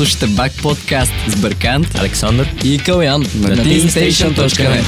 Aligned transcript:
Слушате 0.00 0.26
Бак 0.26 0.52
подкаст 0.62 1.12
с 1.28 1.40
Бъркант, 1.40 1.86
Александър 1.98 2.54
и 2.64 2.78
Калян 2.78 3.20
на 3.20 3.56
teamstation.net. 3.56 4.84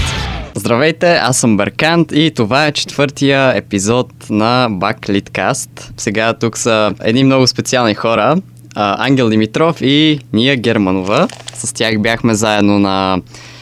Здравейте, 0.55 1.13
аз 1.13 1.39
съм 1.39 1.57
Бъркант 1.57 2.13
и 2.13 2.33
това 2.37 2.67
е 2.67 2.73
четвъртия 2.73 3.57
епизод 3.57 4.13
на 4.31 4.69
Бак 4.71 5.09
Литкаст. 5.09 5.93
Сега 5.97 6.33
тук 6.33 6.59
са 6.59 6.95
едни 7.01 7.25
много 7.25 7.47
специални 7.47 7.95
хора. 7.95 8.37
Ангел 8.75 9.31
Димитров 9.31 9.81
и 9.81 10.19
Ния 10.33 10.57
Германова. 10.57 11.29
С 11.55 11.73
тях 11.73 12.01
бяхме 12.01 12.35
заедно 12.35 12.79
на 12.79 13.21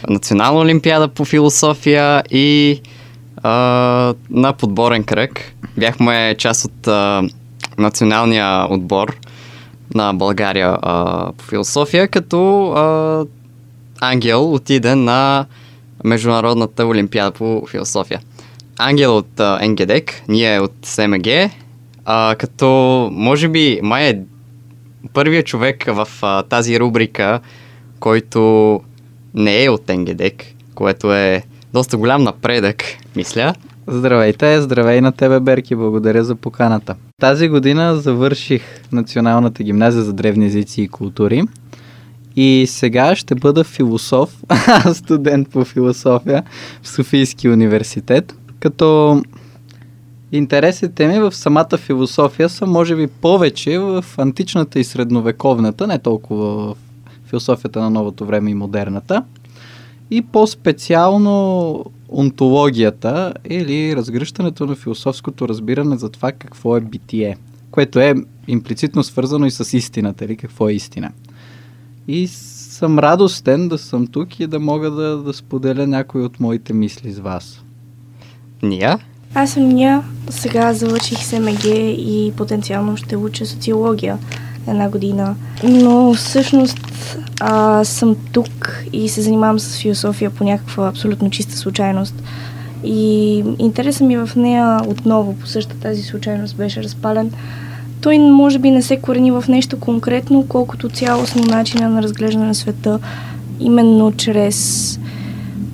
Национална 0.09 0.61
олимпиада 0.61 1.09
по 1.09 1.25
философия 1.25 2.23
и 2.30 2.80
а, 3.43 3.51
на 4.30 4.53
подборен 4.53 5.05
кръг. 5.05 5.55
Бяхме 5.79 6.35
част 6.39 6.64
от 6.64 6.87
а, 6.87 7.23
националния 7.79 8.67
отбор 8.71 9.17
на 9.95 10.13
България 10.15 10.79
а, 10.83 11.33
по 11.33 11.45
философия, 11.45 12.09
като 12.09 12.71
а, 12.73 13.27
Ангел 14.01 14.55
отиде 14.55 14.95
на 14.95 15.47
Международната 16.05 16.87
олимпиада 16.87 17.31
по 17.31 17.67
философия. 17.71 18.21
Ангел 18.79 19.17
от 19.17 19.41
а, 19.41 19.69
НГДЕК, 19.69 20.23
ние 20.29 20.61
от 20.61 20.73
СМГ, 20.83 21.27
а, 22.05 22.34
като 22.39 22.69
може 23.12 23.48
би 23.48 23.81
май 23.83 24.09
е 24.09 24.21
първият 25.12 25.47
човек 25.47 25.84
в 25.89 26.09
а, 26.23 26.43
тази 26.43 26.81
рубрика, 26.81 27.41
който 28.01 28.81
не 29.34 29.65
е 29.65 29.70
от 29.70 29.89
НГДЕК, 29.89 30.45
което 30.75 31.15
е 31.15 31.43
доста 31.73 31.97
голям 31.97 32.23
напредък, 32.23 32.84
мисля. 33.17 33.55
Здравейте, 33.87 34.61
здравей 34.61 35.01
на 35.01 35.12
тебе, 35.12 35.41
Берки, 35.41 35.75
благодаря 35.75 36.25
за 36.25 36.34
поканата. 36.34 36.95
Тази 37.20 37.48
година 37.48 37.97
завърших 37.97 38.62
Националната 38.92 39.62
гимназия 39.62 40.02
за 40.02 40.12
древни 40.12 40.47
езици 40.47 40.83
и 40.83 40.88
култури. 40.88 41.42
И 42.37 42.65
сега 42.69 43.16
ще 43.16 43.34
бъда 43.34 43.65
философ, 43.65 44.42
студент 44.95 45.50
по 45.50 45.64
философия 45.64 46.42
в 46.83 46.89
Софийски 46.89 47.48
университет, 47.48 48.34
като 48.61 49.22
интересите 50.33 51.08
ми 51.08 51.19
в 51.19 51.33
самата 51.33 51.77
философия 51.77 52.48
са 52.48 52.67
може 52.67 52.97
би 52.97 53.06
повече 53.06 53.78
в 53.78 54.05
античната 54.19 54.80
и 54.80 54.84
средновековната, 54.84 55.86
не 55.86 55.98
толкова 55.98 56.75
в 56.75 56.77
философията 57.27 57.80
на 57.80 57.91
новото 57.91 58.27
време 58.27 58.50
и 58.50 58.55
модерната, 58.55 59.25
и 60.11 60.22
по-специално 60.22 61.84
онтологията 62.08 63.34
или 63.50 63.97
разгръщането 63.97 64.67
на 64.67 64.75
философското 64.75 65.48
разбиране 65.48 65.97
за 65.97 66.08
това 66.08 66.33
какво 66.33 66.77
е 66.77 66.80
битие, 66.80 67.36
което 67.70 68.00
е 68.00 68.14
имплицитно 68.48 69.02
свързано 69.02 69.47
и 69.47 69.50
с 69.50 69.77
истината 69.77 70.25
или 70.25 70.36
какво 70.36 70.69
е 70.69 70.72
истина. 70.72 71.11
И 72.08 72.27
съм 72.28 72.98
радостен 72.98 73.69
да 73.69 73.78
съм 73.78 74.06
тук 74.06 74.41
и 74.41 74.47
да 74.47 74.61
мога 74.61 74.91
да, 74.91 75.17
да 75.17 75.33
споделя 75.33 75.86
някои 75.86 76.22
от 76.22 76.41
моите 76.41 76.72
мисли 76.72 77.12
с 77.12 77.19
вас. 77.19 77.62
Ния? 78.62 78.98
Аз 79.34 79.52
съм 79.52 79.69
Ния, 79.69 80.02
сега 80.30 80.72
завърших 80.72 81.19
СМГ 81.24 81.64
и 81.64 82.33
потенциално 82.36 82.97
ще 82.97 83.17
уча 83.17 83.47
социология 83.47 84.19
една 84.69 84.89
година. 84.89 85.34
Но 85.64 86.14
всъщност 86.14 86.78
а, 87.41 87.84
съм 87.84 88.16
тук 88.33 88.84
и 88.92 89.08
се 89.08 89.22
занимавам 89.22 89.58
с 89.58 89.78
философия 89.78 90.30
по 90.30 90.44
някаква 90.44 90.89
абсолютно 90.89 91.30
чиста 91.30 91.56
случайност. 91.56 92.14
И 92.84 93.36
интересът 93.58 94.06
ми 94.06 94.17
в 94.17 94.30
нея 94.36 94.80
отново 94.86 95.34
по 95.34 95.47
същата 95.47 95.80
тази 95.80 96.02
случайност 96.02 96.56
беше 96.56 96.83
разпален. 96.83 97.33
Той 98.00 98.19
може 98.19 98.58
би 98.58 98.70
не 98.70 98.83
се 98.83 98.97
корени 98.97 99.30
в 99.30 99.44
нещо 99.48 99.80
конкретно, 99.80 100.47
колкото 100.48 100.89
цялостно 100.89 101.42
начина 101.42 101.89
на 101.89 102.02
разглеждане 102.02 102.47
на 102.47 102.55
света, 102.55 102.98
именно 103.61 104.12
чрез 104.12 105.00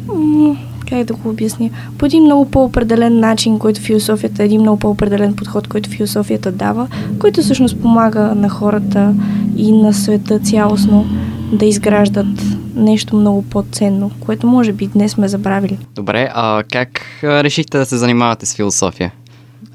м- 0.06 0.56
как 0.88 1.04
да 1.04 1.14
го 1.14 1.28
обясня, 1.28 1.70
по 1.98 2.06
един 2.06 2.22
много 2.22 2.50
по-определен 2.50 3.20
начин, 3.20 3.58
който 3.58 3.80
философията, 3.80 4.42
един 4.42 4.60
много 4.60 4.78
по-определен 4.78 5.36
подход, 5.36 5.68
който 5.68 5.90
философията 5.90 6.52
дава, 6.52 6.88
който 7.18 7.40
всъщност 7.40 7.80
помага 7.80 8.20
на 8.20 8.48
хората 8.48 9.14
и 9.56 9.72
на 9.72 9.92
света 9.92 10.38
цялостно 10.38 11.06
да 11.52 11.66
изграждат 11.66 12.42
нещо 12.74 13.16
много 13.16 13.42
по-ценно, 13.42 14.10
което 14.20 14.46
може 14.46 14.72
би 14.72 14.86
днес 14.86 15.12
сме 15.12 15.28
забравили. 15.28 15.78
Добре, 15.94 16.30
а 16.34 16.62
как 16.72 17.00
решихте 17.22 17.78
да 17.78 17.86
се 17.86 17.96
занимавате 17.96 18.46
с 18.46 18.54
философия? 18.54 19.12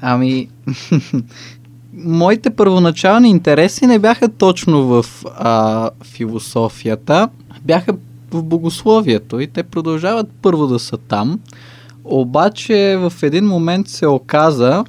Ами, 0.00 0.48
моите 1.94 2.50
първоначални 2.50 3.30
интереси 3.30 3.86
не 3.86 3.98
бяха 3.98 4.28
точно 4.28 4.86
в 4.86 5.04
а, 5.38 5.90
философията, 6.04 7.28
бяха 7.64 7.92
в 8.32 8.42
богословието 8.42 9.40
и 9.40 9.46
те 9.46 9.62
продължават 9.62 10.26
първо 10.42 10.66
да 10.66 10.78
са 10.78 10.96
там. 10.96 11.40
Обаче 12.04 12.96
в 13.00 13.12
един 13.22 13.46
момент 13.46 13.88
се 13.88 14.06
оказа, 14.06 14.84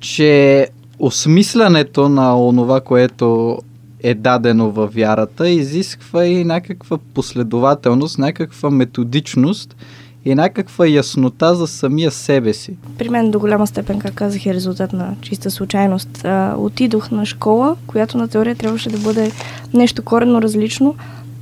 че 0.00 0.68
осмислянето 0.98 2.08
на 2.08 2.46
онова, 2.46 2.80
което 2.80 3.58
е 4.02 4.14
дадено 4.14 4.70
във 4.70 4.94
вярата, 4.94 5.48
изисква 5.48 6.26
и 6.26 6.44
някаква 6.44 6.98
последователност, 7.14 8.18
някаква 8.18 8.70
методичност 8.70 9.76
и 10.24 10.34
някаква 10.34 10.86
яснота 10.86 11.54
за 11.54 11.66
самия 11.66 12.10
себе 12.10 12.52
си. 12.52 12.76
При 12.98 13.08
мен 13.08 13.30
до 13.30 13.38
голяма 13.38 13.66
степен, 13.66 13.98
как 13.98 14.14
казах, 14.14 14.46
е 14.46 14.54
резултат 14.54 14.92
на 14.92 15.14
чиста 15.20 15.50
случайност. 15.50 16.24
А, 16.24 16.54
отидох 16.58 17.10
на 17.10 17.26
школа, 17.26 17.76
която 17.86 18.18
на 18.18 18.28
теория 18.28 18.54
трябваше 18.54 18.90
да 18.90 18.98
бъде 18.98 19.32
нещо 19.74 20.02
коренно 20.02 20.42
различно, 20.42 20.94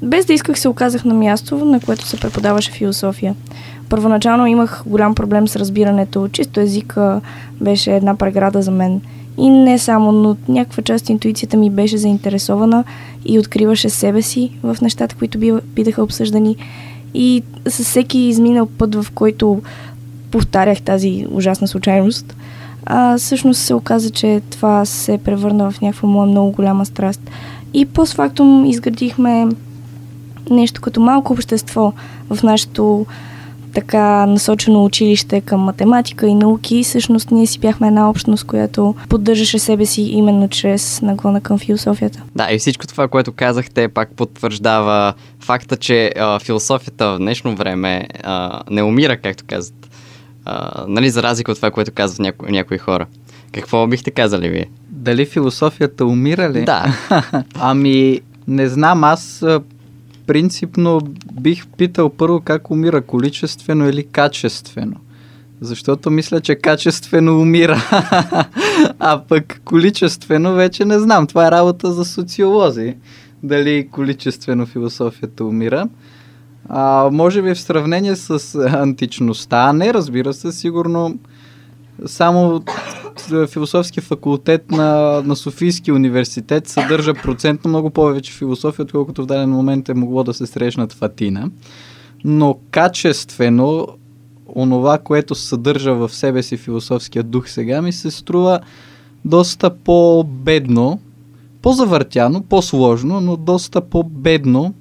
без 0.02 0.26
да 0.26 0.32
исках 0.32 0.58
се 0.58 0.68
оказах 0.68 1.04
на 1.04 1.14
място, 1.14 1.64
на 1.64 1.80
което 1.80 2.06
се 2.06 2.20
преподаваше 2.20 2.72
философия. 2.72 3.34
Първоначално 3.88 4.46
имах 4.46 4.82
голям 4.86 5.14
проблем 5.14 5.48
с 5.48 5.56
разбирането. 5.56 6.28
Чисто 6.28 6.60
езика 6.60 7.20
беше 7.60 7.96
една 7.96 8.14
преграда 8.14 8.62
за 8.62 8.70
мен. 8.70 9.00
И 9.38 9.48
не 9.48 9.78
само, 9.78 10.12
но 10.12 10.36
някаква 10.48 10.82
част 10.82 11.08
интуицията 11.08 11.56
ми 11.56 11.70
беше 11.70 11.98
заинтересована 11.98 12.84
и 13.26 13.38
откриваше 13.38 13.88
себе 13.88 14.22
си 14.22 14.50
в 14.62 14.76
нещата, 14.82 15.16
които 15.16 15.60
бидаха 15.74 16.02
обсъждани. 16.02 16.56
И 17.14 17.42
със 17.68 17.86
всеки 17.86 18.18
изминал 18.18 18.66
път, 18.66 18.94
в 18.94 19.06
който 19.14 19.62
повтарях 20.30 20.82
тази 20.82 21.26
ужасна 21.30 21.68
случайност, 21.68 22.36
а, 22.86 23.18
всъщност 23.18 23.60
се 23.60 23.74
оказа, 23.74 24.10
че 24.10 24.40
това 24.50 24.84
се 24.84 25.18
превърна 25.18 25.70
в 25.70 25.80
някаква 25.80 26.08
моя 26.08 26.26
много 26.26 26.50
голяма 26.52 26.86
страст. 26.86 27.20
И 27.74 27.86
постфактум 27.86 28.64
изградихме 28.66 29.48
нещо 30.50 30.80
като 30.80 31.00
малко 31.00 31.32
общество 31.32 31.92
в 32.30 32.42
нашето 32.42 33.06
така 33.74 34.26
насочено 34.26 34.84
училище 34.84 35.40
към 35.40 35.60
математика 35.60 36.26
и 36.26 36.34
науки. 36.34 36.84
Всъщност 36.84 37.30
ние 37.30 37.46
си 37.46 37.58
бяхме 37.58 37.88
една 37.88 38.10
общност, 38.10 38.44
която 38.44 38.94
поддържаше 39.08 39.58
себе 39.58 39.86
си 39.86 40.02
именно 40.02 40.48
чрез 40.48 41.02
наклона 41.02 41.40
към 41.40 41.58
философията. 41.58 42.22
Да, 42.36 42.52
и 42.52 42.58
всичко 42.58 42.86
това, 42.86 43.08
което 43.08 43.32
казахте, 43.32 43.88
пак 43.88 44.10
потвърждава 44.16 45.14
факта, 45.40 45.76
че 45.76 46.12
а, 46.16 46.38
философията 46.38 47.06
в 47.12 47.18
днешно 47.18 47.56
време 47.56 48.06
а, 48.22 48.60
не 48.70 48.82
умира, 48.82 49.16
както 49.16 49.44
казват. 49.46 49.90
А, 50.44 50.84
нали, 50.88 51.10
за 51.10 51.22
разлика 51.22 51.52
от 51.52 51.58
това, 51.58 51.70
което 51.70 51.92
казват 51.92 52.18
няко, 52.18 52.46
някои 52.48 52.78
хора. 52.78 53.06
Какво 53.52 53.86
бихте 53.86 54.10
казали 54.10 54.48
вие? 54.48 54.66
Дали 54.90 55.26
философията 55.26 56.06
умира 56.06 56.50
ли? 56.50 56.64
Да. 56.64 56.94
ами, 57.54 58.20
не 58.48 58.68
знам, 58.68 59.04
аз 59.04 59.44
принципно 60.30 61.00
бих 61.40 61.66
питал 61.66 62.10
първо 62.10 62.40
как 62.40 62.70
умира, 62.70 63.02
количествено 63.02 63.88
или 63.88 64.06
качествено. 64.06 64.96
Защото 65.60 66.10
мисля, 66.10 66.40
че 66.40 66.54
качествено 66.54 67.40
умира. 67.40 67.82
а 68.98 69.22
пък 69.28 69.60
количествено 69.64 70.54
вече 70.54 70.84
не 70.84 70.98
знам. 70.98 71.26
Това 71.26 71.46
е 71.46 71.50
работа 71.50 71.92
за 71.92 72.04
социолози. 72.04 72.96
Дали 73.42 73.88
количествено 73.92 74.66
философията 74.66 75.44
умира. 75.44 75.88
А, 76.68 77.08
може 77.12 77.42
би 77.42 77.54
в 77.54 77.60
сравнение 77.60 78.16
с 78.16 78.54
античността, 78.72 79.72
не 79.72 79.94
разбира 79.94 80.34
се, 80.34 80.52
сигурно 80.52 81.18
само 82.06 82.62
философския 83.48 84.02
факултет 84.02 84.70
на, 84.70 85.22
на 85.24 85.36
Софийския 85.36 85.94
университет 85.94 86.68
съдържа 86.68 87.14
процентно 87.14 87.68
много 87.68 87.90
повече 87.90 88.32
философия, 88.32 88.82
отколкото 88.82 89.22
в 89.22 89.26
даден 89.26 89.50
момент 89.50 89.88
е 89.88 89.94
могло 89.94 90.24
да 90.24 90.34
се 90.34 90.46
срещнат 90.46 90.92
в 90.92 91.02
Атина. 91.02 91.50
Но 92.24 92.58
качествено, 92.70 93.88
онова, 94.56 94.98
което 94.98 95.34
съдържа 95.34 95.94
в 95.94 96.14
себе 96.14 96.42
си 96.42 96.56
философския 96.56 97.22
дух 97.22 97.48
сега, 97.48 97.82
ми 97.82 97.92
се 97.92 98.10
струва 98.10 98.60
доста 99.24 99.76
по-бедно, 99.76 101.00
по-завъртяно, 101.62 102.42
по-сложно, 102.42 103.20
но 103.20 103.36
доста 103.36 103.80
по-бедно, 103.80 104.74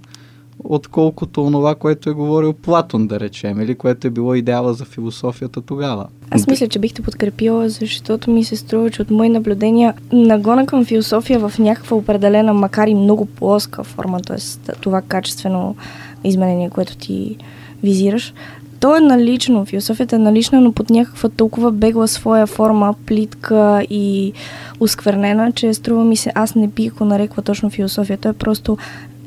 отколкото 0.64 1.46
онова, 1.46 1.76
което 1.76 2.10
е 2.10 2.14
говорил 2.14 2.54
Платон, 2.54 3.08
да 3.08 3.20
речем, 3.20 3.62
или 3.62 3.76
което 3.76 4.08
е 4.08 4.10
било 4.10 4.36
идеала 4.36 4.74
за 4.74 4.86
философията 4.86 5.62
тогава. 5.62 6.08
Аз 6.32 6.48
мисля, 6.48 6.68
че 6.68 6.80
бих 6.80 6.94
те 6.94 7.02
подкрепила, 7.02 7.70
защото 7.70 8.32
ми 8.32 8.44
се 8.44 8.56
струва, 8.56 8.90
че 8.90 9.02
от 9.02 9.12
мои 9.12 9.30
наблюдения 9.30 9.94
нагона 10.12 10.66
към 10.66 10.86
философия 10.86 11.40
в 11.40 11.60
някаква 11.60 11.98
определена, 11.98 12.54
макар 12.54 12.88
и 12.88 12.96
много 12.96 13.26
плоска 13.26 13.84
форма, 13.84 14.22
т.е. 14.22 14.72
това 14.82 15.02
качествено 15.02 15.76
изменение, 16.24 16.70
което 16.70 16.98
ти 16.98 17.38
визираш, 17.84 18.34
то 18.80 18.96
е 18.96 19.00
налично, 19.00 19.66
философията 19.66 20.16
е 20.16 20.20
налична, 20.20 20.62
но 20.62 20.72
под 20.72 20.90
някаква 20.90 21.30
толкова 21.30 21.72
бегла 21.72 22.08
своя 22.08 22.48
форма, 22.48 22.96
плитка 23.06 23.86
и 23.90 24.34
усквернена, 24.80 25.52
че 25.52 25.74
струва 25.74 26.04
ми 26.04 26.16
се, 26.16 26.32
аз 26.36 26.56
не 26.56 26.68
бих 26.68 26.94
го 26.94 27.06
нарекла 27.06 27.44
точно 27.44 27.70
философия. 27.70 28.18
То 28.18 28.30
е 28.30 28.34
просто 28.34 28.78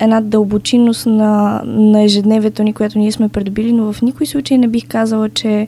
една 0.00 0.20
дълбочинност 0.20 1.06
на, 1.06 1.62
на 1.64 2.02
ежедневието 2.02 2.62
ни, 2.62 2.72
което 2.72 2.98
ние 2.98 3.12
сме 3.12 3.28
придобили, 3.28 3.72
но 3.72 3.92
в 3.92 4.02
никой 4.02 4.26
случай 4.26 4.58
не 4.58 4.68
бих 4.68 4.88
казала, 4.88 5.28
че 5.28 5.66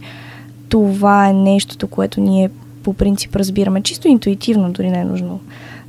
това 0.75 1.29
е 1.29 1.33
нещото, 1.33 1.87
което 1.87 2.21
ние 2.21 2.51
по 2.83 2.95
принцип 2.95 3.37
разбираме. 3.37 3.83
Чисто 3.83 4.09
интуитивно, 4.09 4.73
дори 4.73 4.91
не 4.91 5.01
е 5.01 5.05
нужно 5.05 5.41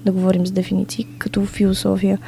да 0.06 0.12
говорим 0.12 0.48
с 0.48 0.52
дефиниции, 0.52 1.08
като 1.18 1.46
философия. 1.46 2.20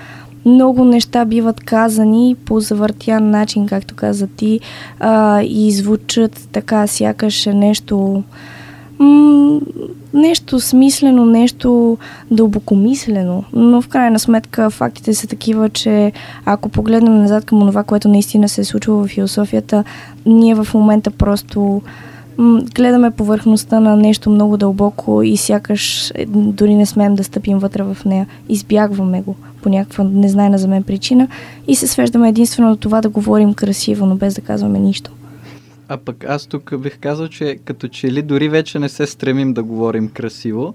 Много 0.45 0.86
неща 0.86 1.25
биват 1.25 1.59
казани 1.59 2.36
по 2.45 2.59
завъртян 2.59 3.30
начин, 3.30 3.68
както 3.68 3.95
каза 3.95 4.27
ти, 4.27 4.59
а, 5.00 5.42
и 5.42 5.71
звучат 5.71 6.48
така, 6.51 6.88
сякаш 6.88 7.48
е 7.48 7.54
нещо 7.54 8.24
м- 9.00 9.59
нещо 10.13 10.59
смислено, 10.59 11.25
нещо 11.25 11.98
дълбокомислено, 12.31 13.44
но 13.54 13.81
в 13.81 13.88
крайна 13.88 14.19
сметка 14.19 14.69
фактите 14.69 15.13
са 15.13 15.27
такива, 15.27 15.69
че 15.69 16.12
ако 16.45 16.69
погледнем 16.69 17.18
назад 17.18 17.45
към 17.45 17.59
това, 17.59 17.83
което 17.83 18.09
наистина 18.09 18.50
се 18.50 18.62
е 18.62 18.65
случило 18.65 19.04
в 19.04 19.07
философията, 19.07 19.83
ние 20.25 20.56
в 20.56 20.68
момента 20.74 21.12
просто 21.12 21.81
гледаме 22.75 23.11
повърхността 23.11 23.79
на 23.79 23.95
нещо 23.95 24.29
много 24.29 24.57
дълбоко 24.57 25.23
и 25.23 25.37
сякаш 25.37 26.11
е, 26.15 26.25
дори 26.25 26.75
не 26.75 26.85
смеем 26.85 27.15
да 27.15 27.23
стъпим 27.23 27.59
вътре 27.59 27.83
в 27.83 27.97
нея. 28.05 28.27
Избягваме 28.49 29.21
го 29.21 29.35
по 29.61 29.69
някаква 29.69 30.03
незнайна 30.03 30.57
за 30.57 30.67
мен 30.67 30.83
причина 30.83 31.27
и 31.67 31.75
се 31.75 31.87
свеждаме 31.87 32.29
единствено 32.29 32.69
до 32.69 32.75
това 32.75 33.01
да 33.01 33.09
говорим 33.09 33.53
красиво, 33.53 34.05
но 34.05 34.15
без 34.15 34.33
да 34.33 34.41
казваме 34.41 34.79
нищо. 34.79 35.11
А 35.89 35.97
пък 35.97 36.25
аз 36.29 36.47
тук 36.47 36.79
бих 36.79 36.99
казал, 36.99 37.27
че 37.27 37.57
като 37.65 37.87
че 37.87 38.11
ли 38.11 38.21
дори 38.21 38.49
вече 38.49 38.79
не 38.79 38.89
се 38.89 39.05
стремим 39.05 39.53
да 39.53 39.63
говорим 39.63 40.09
красиво, 40.09 40.73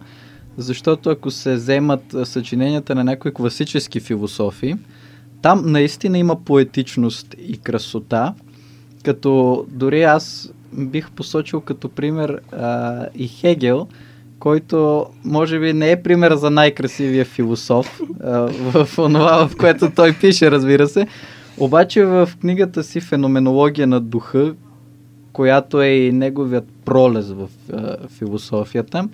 защото 0.57 1.11
ако 1.11 1.31
се 1.31 1.55
вземат 1.55 2.17
съчиненията 2.25 2.95
на 2.95 3.05
някои 3.05 3.35
класически 3.35 4.01
философи, 4.01 4.75
там 5.43 5.63
наистина 5.67 6.19
има 6.19 6.37
поетичност 6.45 7.35
и 7.47 7.59
красота, 7.59 8.35
като 9.03 9.65
дори 9.69 10.03
аз 10.03 10.53
бих 10.73 11.11
посочил 11.11 11.61
като 11.61 11.89
пример 11.89 12.41
а, 12.53 13.07
и 13.15 13.29
Хегел, 13.29 13.87
който 14.39 15.07
може 15.25 15.61
би 15.61 15.73
не 15.73 15.91
е 15.91 16.03
пример 16.03 16.35
за 16.35 16.51
най-красивия 16.51 17.25
философ 17.25 18.01
а, 18.25 18.39
в 18.41 18.89
това, 18.97 19.49
в 19.49 19.57
което 19.57 19.91
той 19.97 20.13
пише, 20.21 20.51
разбира 20.51 20.89
се. 20.89 21.07
Обаче 21.59 22.05
в 22.05 22.31
книгата 22.41 22.85
си 22.85 23.01
Феноменология 23.01 23.87
на 23.87 24.01
духа, 24.01 24.55
която 25.33 25.83
е 25.83 25.89
и 25.89 26.13
неговият 26.13 26.69
пролез 26.85 27.31
в 27.31 27.49
а, 27.73 28.09
философията, 28.09 29.09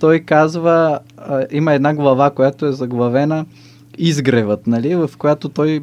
той 0.00 0.20
казва, 0.20 0.98
а, 1.16 1.46
има 1.50 1.72
една 1.72 1.94
глава, 1.94 2.30
която 2.30 2.66
е 2.66 2.72
заглавена 2.72 3.46
Изгревът, 3.98 4.66
нали, 4.66 4.94
в 4.94 5.10
която 5.18 5.48
той 5.48 5.80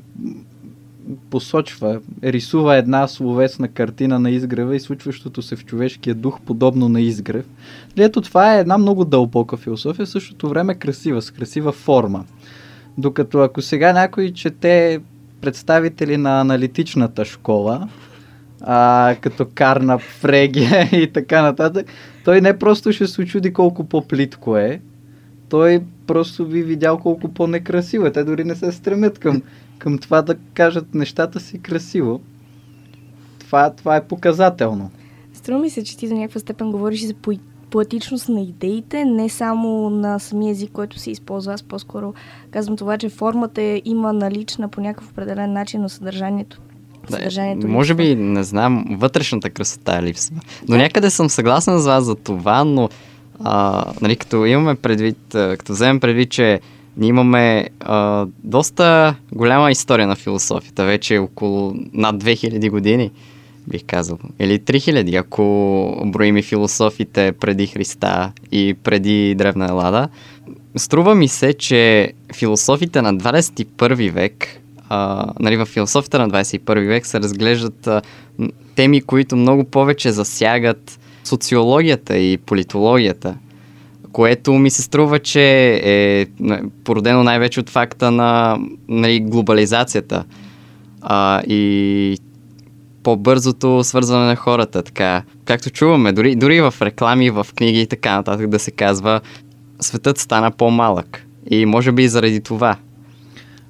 посочва, 1.29 1.99
рисува 2.23 2.75
една 2.75 3.07
словесна 3.07 3.67
картина 3.67 4.19
на 4.19 4.31
изгрева 4.31 4.75
и 4.75 4.79
случващото 4.79 5.41
се 5.41 5.55
в 5.55 5.65
човешкия 5.65 6.15
дух 6.15 6.41
подобно 6.41 6.89
на 6.89 7.01
изгрев. 7.01 7.45
Ето 7.97 8.21
това 8.21 8.55
е 8.55 8.59
една 8.59 8.77
много 8.77 9.05
дълбока 9.05 9.57
философия, 9.57 10.05
в 10.05 10.09
същото 10.09 10.49
време 10.49 10.75
красива, 10.75 11.21
с 11.21 11.31
красива 11.31 11.71
форма. 11.71 12.25
Докато 12.97 13.39
ако 13.39 13.61
сега 13.61 13.93
някой 13.93 14.31
чете 14.31 14.99
представители 15.41 16.17
на 16.17 16.41
аналитичната 16.41 17.25
школа, 17.25 17.89
а, 18.61 19.15
като 19.21 19.47
Карна, 19.53 19.97
Фрегия 19.97 20.89
и 21.01 21.11
така 21.13 21.41
нататък, 21.41 21.87
той 22.25 22.41
не 22.41 22.59
просто 22.59 22.91
ще 22.91 23.07
се 23.07 23.21
очуди 23.21 23.53
колко 23.53 23.83
по-плитко 23.83 24.57
е, 24.57 24.81
той 25.49 25.81
просто 26.07 26.45
би 26.45 26.63
видял 26.63 26.97
колко 26.97 27.33
по-некрасиво 27.33 28.05
е. 28.05 28.11
Те 28.11 28.23
дори 28.23 28.43
не 28.43 28.55
се 28.55 28.71
стремят 28.71 29.19
към 29.19 29.41
към 29.77 29.97
това 29.97 30.21
да 30.21 30.35
кажат 30.53 30.95
нещата 30.95 31.39
си 31.39 31.59
красиво. 31.59 32.21
Това, 33.39 33.69
това 33.69 33.95
е 33.95 34.07
показателно. 34.07 34.91
Струва 35.33 35.59
ми 35.59 35.69
се, 35.69 35.83
че 35.83 35.97
ти 35.97 36.07
до 36.07 36.15
някаква 36.15 36.39
степен 36.39 36.71
говориш 36.71 37.01
и 37.01 37.07
за 37.07 37.13
по- 37.13 37.39
поетичност 37.69 38.29
на 38.29 38.41
идеите, 38.41 39.05
не 39.05 39.29
само 39.29 39.89
на 39.89 40.19
самия 40.19 40.51
език, 40.51 40.71
който 40.71 40.99
се 40.99 41.11
използва. 41.11 41.53
Аз 41.53 41.63
по-скоро 41.63 42.13
казвам 42.51 42.77
това, 42.77 42.97
че 42.97 43.09
формата 43.09 43.61
е, 43.61 43.81
има 43.85 44.13
налична 44.13 44.69
по 44.69 44.81
някакъв 44.81 45.11
определен 45.11 45.53
начин, 45.53 45.81
но 45.81 45.89
съдържанието 45.89 46.61
да, 47.09 47.67
може 47.67 47.93
би, 47.93 48.15
не 48.15 48.43
знам, 48.43 48.85
вътрешната 48.89 49.49
красота 49.49 49.97
е 49.97 50.03
липсва. 50.03 50.35
Но 50.69 50.77
някъде 50.77 51.09
съм 51.09 51.29
съгласен 51.29 51.79
с 51.79 51.85
вас 51.85 52.03
за 52.03 52.15
това, 52.15 52.63
но 52.63 52.89
а, 53.43 53.85
нали, 54.01 54.15
като 54.15 54.45
имаме 54.45 54.75
предвид, 54.75 55.17
като 55.31 55.73
вземем 55.73 55.99
предвид, 55.99 56.29
че 56.29 56.59
ние 56.97 57.09
имаме 57.09 57.69
а, 57.79 58.25
доста 58.43 59.15
голяма 59.31 59.71
история 59.71 60.07
на 60.07 60.15
философията, 60.15 60.85
вече 60.85 61.17
около 61.17 61.75
над 61.93 62.23
2000 62.23 62.69
години, 62.69 63.11
бих 63.67 63.83
казал. 63.87 64.17
Или 64.39 64.59
3000, 64.59 65.19
ако 65.19 66.03
броим 66.05 66.37
и 66.37 66.43
философите 66.43 67.31
преди 67.31 67.67
Христа 67.67 68.31
и 68.51 68.75
преди 68.83 69.35
Древна 69.35 69.65
Елада. 69.65 70.09
Струва 70.75 71.15
ми 71.15 71.27
се, 71.27 71.53
че 71.53 72.13
философите 72.35 73.01
на 73.01 73.15
21 73.15 74.11
век, 74.11 74.61
а, 74.89 75.27
нали, 75.39 75.57
в 75.57 75.65
философията 75.65 76.19
на 76.19 76.29
21 76.29 76.87
век 76.87 77.05
се 77.05 77.19
разглеждат 77.19 77.87
а, 77.87 78.01
теми, 78.75 79.01
които 79.01 79.35
много 79.35 79.63
повече 79.63 80.11
засягат 80.11 80.99
социологията 81.23 82.17
и 82.17 82.37
политологията 82.37 83.35
което 84.15 84.53
ми 84.53 84.69
се 84.69 84.81
струва, 84.81 85.19
че 85.19 85.73
е 85.83 86.25
породено 86.83 87.23
най-вече 87.23 87.59
от 87.59 87.69
факта 87.69 88.11
на 88.11 88.59
нали, 88.87 89.19
глобализацията 89.19 90.23
а, 91.01 91.41
и 91.41 92.17
по-бързото 93.03 93.83
свързване 93.83 94.25
на 94.25 94.35
хората. 94.35 94.83
Така, 94.83 95.23
както 95.45 95.69
чуваме, 95.69 96.11
дори, 96.11 96.35
дори 96.35 96.61
в 96.61 96.73
реклами, 96.81 97.29
в 97.29 97.47
книги 97.55 97.81
и 97.81 97.87
така 97.87 98.15
нататък 98.15 98.47
да 98.47 98.59
се 98.59 98.71
казва, 98.71 99.21
светът 99.79 100.17
стана 100.17 100.51
по-малък. 100.51 101.25
И 101.49 101.65
може 101.65 101.91
би 101.91 102.03
и 102.03 102.09
заради 102.09 102.41
това. 102.41 102.75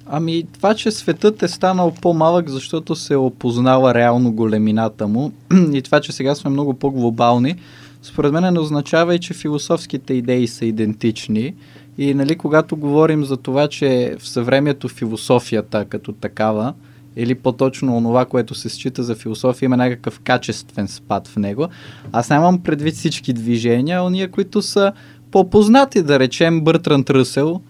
Ами 0.06 0.44
това, 0.52 0.74
че 0.74 0.90
светът 0.90 1.42
е 1.42 1.48
станал 1.48 1.94
по-малък, 2.02 2.48
защото 2.48 2.94
се 2.94 3.16
опознава 3.16 3.94
реално 3.94 4.32
големината 4.32 5.08
му 5.08 5.32
и 5.72 5.82
това, 5.82 6.00
че 6.00 6.12
сега 6.12 6.34
сме 6.34 6.50
много 6.50 6.74
по-глобални, 6.74 7.54
според 8.06 8.32
мен 8.32 8.52
не 8.52 8.60
означава 8.60 9.14
и, 9.14 9.18
че 9.18 9.34
философските 9.34 10.14
идеи 10.14 10.48
са 10.48 10.66
идентични. 10.66 11.54
И 11.98 12.14
нали, 12.14 12.36
когато 12.36 12.76
говорим 12.76 13.24
за 13.24 13.36
това, 13.36 13.68
че 13.68 14.16
в 14.18 14.28
съвремието 14.28 14.88
философията 14.88 15.84
като 15.84 16.12
такава, 16.12 16.74
или 17.16 17.34
по-точно 17.34 17.96
онова, 17.96 18.24
което 18.24 18.54
се 18.54 18.68
счита 18.68 19.02
за 19.02 19.14
философия, 19.14 19.66
има 19.66 19.76
някакъв 19.76 20.20
качествен 20.20 20.88
спад 20.88 21.28
в 21.28 21.36
него. 21.36 21.68
Аз 22.12 22.30
нямам 22.30 22.62
предвид 22.62 22.94
всички 22.94 23.32
движения, 23.32 23.98
а 23.98 24.02
ония, 24.02 24.30
които 24.30 24.62
са 24.62 24.92
по-познати, 25.30 26.02
да 26.02 26.18
речем 26.18 26.60
Бъртранд 26.60 27.10
Ръсел 27.10 27.60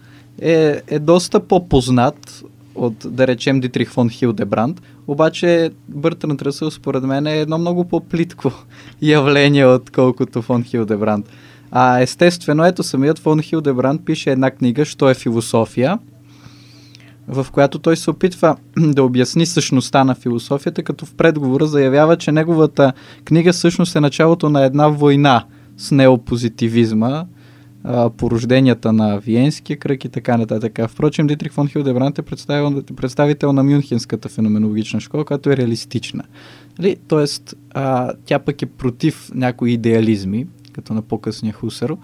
е, 0.41 0.81
е 0.87 0.99
доста 0.99 1.39
по-познат 1.39 2.43
от, 2.77 2.95
да 3.05 3.27
речем, 3.27 3.59
Дитрих 3.59 3.89
фон 3.89 4.09
Хилдебранд, 4.09 4.81
обаче 5.07 5.71
Бъртранд 5.89 6.41
Ръсъл 6.41 6.71
според 6.71 7.03
мен 7.03 7.27
е 7.27 7.39
едно 7.39 7.57
много 7.57 7.85
по-плитко 7.85 8.51
явление, 9.01 9.65
отколкото 9.65 10.41
фон 10.41 10.63
Хилдебранд. 10.63 11.29
А 11.71 11.99
естествено, 11.99 12.65
ето 12.65 12.83
самият 12.83 13.19
фон 13.19 13.41
Хилдебранд 13.41 14.05
пише 14.05 14.31
една 14.31 14.51
книга, 14.51 14.85
що 14.85 15.09
е 15.09 15.13
философия, 15.13 15.99
в 17.27 17.47
която 17.51 17.79
той 17.79 17.97
се 17.97 18.09
опитва 18.09 18.55
да 18.77 19.03
обясни 19.03 19.45
същността 19.45 20.03
на 20.03 20.15
философията, 20.15 20.83
като 20.83 21.05
в 21.05 21.13
предговора 21.13 21.65
заявява, 21.65 22.17
че 22.17 22.31
неговата 22.31 22.93
книга 23.25 23.53
всъщност 23.53 23.95
е 23.95 23.99
началото 23.99 24.49
на 24.49 24.65
една 24.65 24.87
война 24.87 25.43
с 25.77 25.91
неопозитивизма, 25.91 27.25
порожденията 28.17 28.93
на 28.93 29.19
Виенския 29.19 29.77
кръг 29.77 30.05
и 30.05 30.09
така 30.09 30.37
нататък. 30.37 30.79
Впрочем, 30.87 31.27
Дитрих 31.27 31.51
фон 31.51 31.67
Хилдебрант 31.67 32.19
е 32.19 32.21
представител 32.95 33.53
на 33.53 33.63
Мюнхенската 33.63 34.29
феноменологична 34.29 34.99
школа, 34.99 35.25
която 35.25 35.49
е 35.49 35.57
реалистична. 35.57 36.23
Нали? 36.79 36.95
Тоест, 37.07 37.55
а, 37.73 38.13
тя 38.25 38.39
пък 38.39 38.61
е 38.61 38.65
против 38.65 39.31
някои 39.33 39.71
идеализми, 39.71 40.47
като 40.73 40.93
на 40.93 41.01
по-късния 41.01 41.53
Хусаро. 41.53 41.97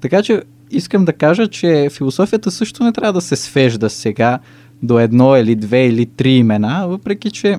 Така 0.00 0.22
че 0.22 0.42
искам 0.70 1.04
да 1.04 1.12
кажа, 1.12 1.48
че 1.48 1.88
философията 1.92 2.50
също 2.50 2.84
не 2.84 2.92
трябва 2.92 3.12
да 3.12 3.20
се 3.20 3.36
свежда 3.36 3.90
сега 3.90 4.38
до 4.82 4.98
едно 4.98 5.36
или 5.36 5.54
две 5.54 5.86
или 5.86 6.06
три 6.06 6.30
имена, 6.30 6.88
въпреки 6.88 7.30
че 7.30 7.58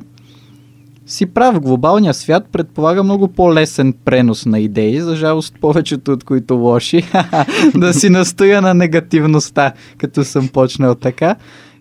си 1.05 1.25
прав, 1.25 1.59
глобалния 1.59 2.13
свят 2.13 2.47
предполага 2.51 3.03
много 3.03 3.27
по-лесен 3.27 3.93
пренос 4.05 4.45
на 4.45 4.59
идеи, 4.59 5.01
за 5.01 5.15
жалост 5.15 5.55
повечето 5.61 6.11
от 6.11 6.23
които 6.23 6.55
лоши, 6.55 7.03
да 7.75 7.93
си 7.93 8.09
настоя 8.09 8.61
на 8.61 8.73
негативността, 8.73 9.73
като 9.97 10.23
съм 10.23 10.47
почнал 10.47 10.95
така. 10.95 11.35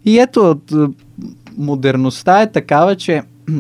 И 0.05 0.19
ето, 0.19 0.61
модерността 1.57 2.43
е 2.43 2.53
такава, 2.53 2.97
че 2.97 3.23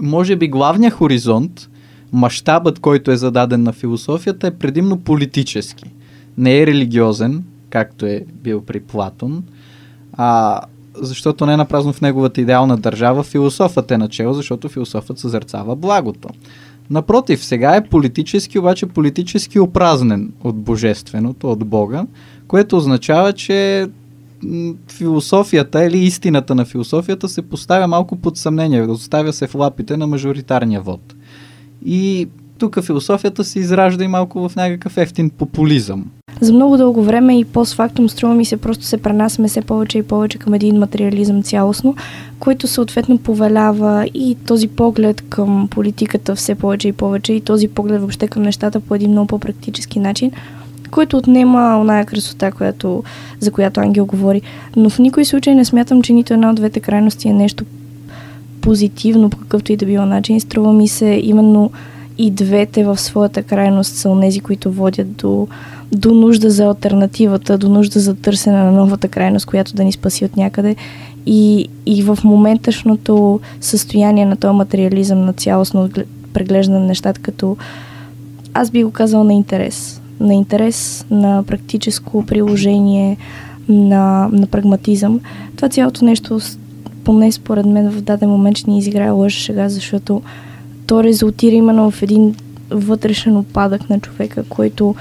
може 0.00 0.36
би 0.36 0.48
главният 0.48 0.94
хоризонт, 0.94 1.68
мащабът, 2.12 2.78
който 2.78 3.10
е 3.10 3.16
зададен 3.16 3.62
на 3.62 3.72
философията, 3.72 4.46
е 4.46 4.50
предимно 4.50 4.98
политически. 4.98 5.84
Не 6.38 6.60
е 6.60 6.66
религиозен, 6.66 7.44
както 7.70 8.06
е 8.06 8.24
бил 8.42 8.60
при 8.60 8.80
Платон, 8.80 9.44
а 10.12 10.60
защото 11.02 11.46
не 11.46 11.52
е 11.52 11.56
напразно 11.56 11.92
в 11.92 12.00
неговата 12.00 12.40
идеална 12.40 12.76
държава 12.76 13.22
философът 13.22 13.90
е 13.90 13.98
начало, 13.98 14.34
защото 14.34 14.68
философът 14.68 15.18
съзерцава 15.18 15.76
благото. 15.76 16.28
Напротив, 16.90 17.44
сега 17.44 17.76
е 17.76 17.84
политически, 17.84 18.58
обаче 18.58 18.86
политически 18.86 19.60
опразнен 19.60 20.32
от 20.44 20.56
божественото, 20.56 21.50
от 21.50 21.64
Бога, 21.64 22.06
което 22.48 22.76
означава, 22.76 23.32
че 23.32 23.88
философията 24.88 25.84
или 25.84 25.98
истината 25.98 26.54
на 26.54 26.64
философията 26.64 27.28
се 27.28 27.42
поставя 27.42 27.86
малко 27.86 28.16
под 28.16 28.36
съмнение, 28.36 28.82
оставя 28.82 29.32
се 29.32 29.46
в 29.46 29.54
лапите 29.54 29.96
на 29.96 30.06
мажоритарния 30.06 30.80
вод. 30.80 31.14
И 31.86 32.28
тук 32.62 32.82
философията 32.82 33.44
се 33.44 33.58
изражда 33.58 34.04
и 34.04 34.08
малко 34.08 34.48
в 34.48 34.56
някакъв 34.56 34.96
ефтин 34.96 35.30
популизъм. 35.30 36.04
За 36.40 36.52
много 36.52 36.76
дълго 36.76 37.02
време 37.02 37.38
и 37.38 37.44
постфактум 37.44 38.08
струва 38.08 38.34
ми 38.34 38.44
се 38.44 38.56
просто 38.56 38.84
се 38.84 38.96
пренасяме 38.96 39.48
все 39.48 39.60
повече 39.60 39.98
и 39.98 40.02
повече 40.02 40.38
към 40.38 40.54
един 40.54 40.78
материализъм 40.78 41.42
цялостно, 41.42 41.94
който 42.38 42.66
съответно 42.66 43.18
повелява 43.18 44.06
и 44.14 44.36
този 44.46 44.68
поглед 44.68 45.24
към 45.28 45.68
политиката 45.70 46.34
все 46.34 46.54
повече 46.54 46.88
и 46.88 46.92
повече 46.92 47.32
и 47.32 47.40
този 47.40 47.68
поглед 47.68 48.00
въобще 48.00 48.28
към 48.28 48.42
нещата 48.42 48.80
по 48.80 48.94
един 48.94 49.10
много 49.10 49.26
по-практически 49.26 49.98
начин, 49.98 50.30
който 50.90 51.16
отнема 51.16 51.78
оная 51.80 52.04
красота, 52.04 52.52
която, 52.52 53.02
за 53.40 53.50
която 53.50 53.80
Ангел 53.80 54.06
говори. 54.06 54.42
Но 54.76 54.90
в 54.90 54.98
никой 54.98 55.24
случай 55.24 55.54
не 55.54 55.64
смятам, 55.64 56.02
че 56.02 56.12
нито 56.12 56.34
една 56.34 56.50
от 56.50 56.56
двете 56.56 56.80
крайности 56.80 57.28
е 57.28 57.32
нещо 57.32 57.64
позитивно 58.60 59.30
по 59.30 59.36
какъвто 59.36 59.72
и 59.72 59.76
да 59.76 59.86
било 59.86 60.06
начин. 60.06 60.40
Струва 60.40 60.72
ми 60.72 60.88
се 60.88 61.20
именно 61.22 61.70
и 62.18 62.30
двете 62.30 62.84
в 62.84 62.98
своята 62.98 63.42
крайност 63.42 63.94
са 63.94 64.08
онези, 64.08 64.40
които 64.40 64.72
водят 64.72 65.16
до, 65.16 65.48
до 65.92 66.14
нужда 66.14 66.50
за 66.50 66.64
альтернативата, 66.64 67.58
до 67.58 67.68
нужда 67.68 68.00
за 68.00 68.14
търсене 68.14 68.56
на 68.56 68.72
новата 68.72 69.08
крайност, 69.08 69.46
която 69.46 69.74
да 69.74 69.84
ни 69.84 69.92
спаси 69.92 70.24
от 70.24 70.36
някъде. 70.36 70.76
И, 71.26 71.68
и 71.86 72.02
в 72.02 72.18
моменташното 72.24 73.40
състояние 73.60 74.26
на 74.26 74.36
този 74.36 74.56
материализъм, 74.56 75.24
на 75.24 75.32
цялостно 75.32 75.88
преглеждане 76.32 76.78
на 76.78 76.86
нещата, 76.86 77.20
като 77.20 77.56
аз 78.54 78.70
би 78.70 78.84
го 78.84 78.90
казала 78.90 79.24
на 79.24 79.34
интерес. 79.34 80.02
На 80.20 80.34
интерес, 80.34 81.06
на 81.10 81.42
практическо 81.46 82.26
приложение, 82.26 83.16
на, 83.68 84.28
на 84.32 84.46
прагматизъм. 84.46 85.20
Това 85.56 85.68
цялото 85.68 86.04
нещо, 86.04 86.40
поне 87.04 87.32
според 87.32 87.66
мен 87.66 87.90
в 87.90 88.02
даден 88.02 88.30
момент 88.30 88.56
ще 88.56 88.70
ни 88.70 88.78
изиграе 88.78 89.10
лъжа 89.10 89.38
шега, 89.38 89.68
защото 89.68 90.22
то 90.92 91.04
резултира 91.04 91.54
именно 91.54 91.90
в 91.90 92.02
един 92.02 92.34
вътрешен 92.70 93.36
опадък 93.36 93.90
на 93.90 94.00
човека, 94.00 94.44
който 94.48 94.94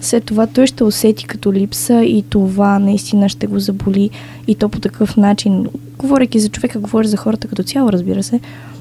след 0.00 0.24
това 0.24 0.46
той 0.46 0.66
ще 0.66 0.84
усети 0.84 1.26
като 1.26 1.52
липса 1.52 2.04
и 2.04 2.24
това 2.30 2.78
наистина 2.78 3.28
ще 3.28 3.46
го 3.46 3.58
заболи 3.58 4.10
и 4.46 4.54
то 4.54 4.68
по 4.68 4.80
такъв 4.80 5.16
начин. 5.16 5.66
Говорейки 5.98 6.40
за 6.40 6.48
човека, 6.48 6.78
говоря 6.78 7.08
за 7.08 7.16
хората 7.16 7.48
като 7.48 7.62
цяло, 7.62 7.92
разбира 7.92 8.22
се. 8.22 8.40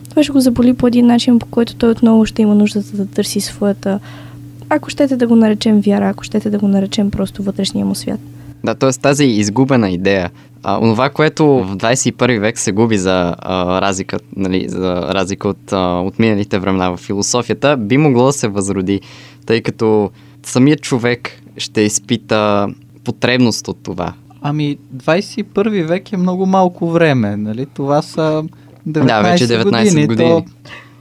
Това 0.10 0.24
ще 0.24 0.31
го 0.31 0.39
заболи 0.39 0.74
по 0.74 0.88
един 0.88 1.05
начин, 1.05 1.39
по 1.39 1.45
който 1.45 1.75
той 1.75 1.91
отново 1.91 2.25
ще 2.25 2.41
има 2.41 2.55
нуждата 2.55 2.98
да 2.98 3.05
търси 3.05 3.41
своята, 3.41 4.00
ако 4.69 4.89
щете 4.89 5.15
да 5.15 5.27
го 5.27 5.36
наречем 5.36 5.81
вяра, 5.81 6.10
ако 6.10 6.24
щете 6.24 6.50
да 6.50 6.60
го 6.60 6.67
наречем 6.67 7.12
просто 7.12 7.43
вътрешния 7.43 7.86
му 7.86 7.95
свят. 7.95 8.19
Да, 8.63 8.75
т.е. 8.75 8.91
тази 8.91 9.25
изгубена 9.25 9.89
идея, 9.89 10.29
а, 10.67 10.79
онова, 10.79 11.10
което 11.10 11.45
в 11.45 11.77
21 11.77 12.39
век 12.39 12.57
се 12.60 12.72
губи 12.72 12.98
за 12.98 13.36
а, 13.39 13.81
разлика, 13.81 14.17
нали, 14.36 14.69
за 14.69 15.01
разлика 15.01 15.48
от, 15.48 15.74
а, 15.74 16.00
от 16.00 16.19
миналите 16.19 16.60
времена 16.60 16.89
в 16.89 16.98
философията, 16.98 17.77
би 17.77 17.98
могло 17.98 18.25
да 18.25 18.34
се 18.34 18.48
възроди, 18.48 19.01
тъй 19.45 19.62
като 19.62 20.12
самият 20.43 20.81
човек 20.81 21.41
ще 21.57 21.81
изпита 21.81 22.67
потребност 23.03 23.67
от 23.67 23.77
това. 23.84 24.13
Ами, 24.41 24.77
21 24.95 25.84
век 25.84 26.12
е 26.12 26.17
много 26.17 26.45
малко 26.45 26.91
време, 26.91 27.38
нали? 27.38 27.65
Това 27.65 28.01
са 28.01 28.43
19, 28.88 29.05
да, 29.05 29.22
вече 29.22 29.48
19 29.48 29.63
години. 29.63 30.07
години. 30.07 30.29
То 30.29 30.43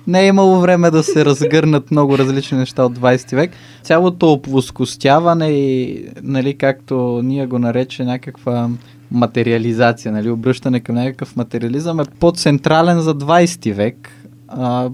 не 0.07 0.21
е 0.21 0.27
имало 0.27 0.61
време 0.61 0.91
да 0.91 1.03
се 1.03 1.25
разгърнат 1.25 1.91
много 1.91 2.19
различни 2.19 2.59
неща 2.59 2.85
от 2.85 2.99
20 2.99 3.37
век. 3.37 3.51
Цялото 3.83 4.33
оплоскостяване 4.33 5.51
и, 5.51 6.05
нали, 6.23 6.55
както 6.55 7.21
ние 7.25 7.47
го 7.47 7.59
нарече 7.59 8.05
някаква 8.05 8.71
материализация, 9.11 10.13
нали, 10.13 10.31
обръщане 10.31 10.81
към 10.81 10.95
някакъв 10.95 11.37
материализъм 11.37 12.01
е 12.01 12.05
по-централен 12.21 13.01
за 13.01 13.15
20 13.15 13.73
век. 13.73 14.11
А, 14.49 14.91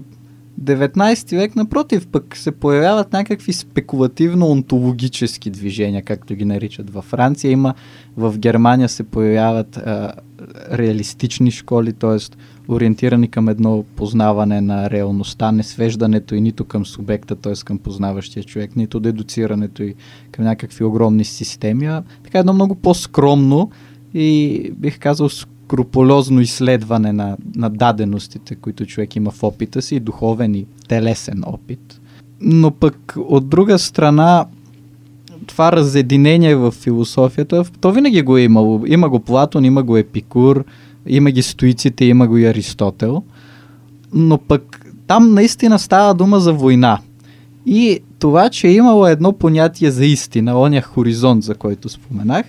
19 0.61 1.37
век, 1.37 1.55
напротив, 1.55 2.07
пък 2.07 2.37
се 2.37 2.51
появяват 2.51 3.13
някакви 3.13 3.53
спекулативно-онтологически 3.53 5.49
движения, 5.49 6.03
както 6.03 6.35
ги 6.35 6.45
наричат. 6.45 6.89
Във 6.89 7.05
Франция 7.05 7.51
има, 7.51 7.73
в 8.17 8.37
Германия 8.37 8.89
се 8.89 9.03
появяват 9.03 9.77
а, 9.77 10.13
реалистични 10.71 11.51
школи, 11.51 11.93
т.е. 11.93 12.17
ориентирани 12.69 13.27
към 13.27 13.49
едно 13.49 13.83
познаване 13.95 14.61
на 14.61 14.89
реалността, 14.89 15.51
не 15.51 15.63
свеждането 15.63 16.35
и 16.35 16.41
нито 16.41 16.65
към 16.65 16.85
субекта, 16.85 17.35
т.е. 17.35 17.53
към 17.65 17.77
познаващия 17.77 18.43
човек, 18.43 18.75
нито 18.75 18.99
дедуцирането 18.99 19.83
и 19.83 19.95
към 20.31 20.45
някакви 20.45 20.83
огромни 20.83 21.25
системи, 21.25 21.85
а 21.85 22.03
така 22.23 22.39
едно 22.39 22.53
много 22.53 22.75
по-скромно 22.75 23.69
и 24.13 24.71
бих 24.77 24.99
казал 24.99 25.29
скрупулозно 25.29 26.41
изследване 26.41 27.13
на, 27.13 27.37
на 27.55 27.69
даденостите, 27.69 28.55
които 28.55 28.85
човек 28.85 29.15
има 29.15 29.31
в 29.31 29.43
опита 29.43 29.81
си, 29.81 29.99
духовен 29.99 30.55
и 30.55 30.65
телесен 30.87 31.43
опит. 31.45 32.01
Но 32.41 32.71
пък 32.71 33.15
от 33.17 33.49
друга 33.49 33.79
страна, 33.79 34.45
това 35.47 35.71
разединение 35.71 36.55
в 36.55 36.71
философията, 36.71 37.63
то 37.81 37.91
винаги 37.91 38.21
го 38.21 38.37
е 38.37 38.41
имало. 38.41 38.83
Има 38.87 39.09
го 39.09 39.19
Платон, 39.19 39.65
има 39.65 39.83
го 39.83 39.97
Епикур, 39.97 40.63
има 41.07 41.31
ги 41.31 41.41
стоиците, 41.41 42.05
има 42.05 42.27
го 42.27 42.37
и 42.37 42.45
Аристотел. 42.45 43.23
Но 44.13 44.37
пък 44.37 44.85
там 45.07 45.33
наистина 45.33 45.79
става 45.79 46.13
дума 46.13 46.39
за 46.39 46.53
война. 46.53 46.99
И 47.65 47.99
това, 48.19 48.49
че 48.49 48.67
е 48.67 48.73
имало 48.73 49.07
едно 49.07 49.33
понятие 49.33 49.91
за 49.91 50.05
истина, 50.05 50.59
оня 50.59 50.81
хоризонт, 50.81 51.43
за 51.43 51.55
който 51.55 51.89
споменах, 51.89 52.45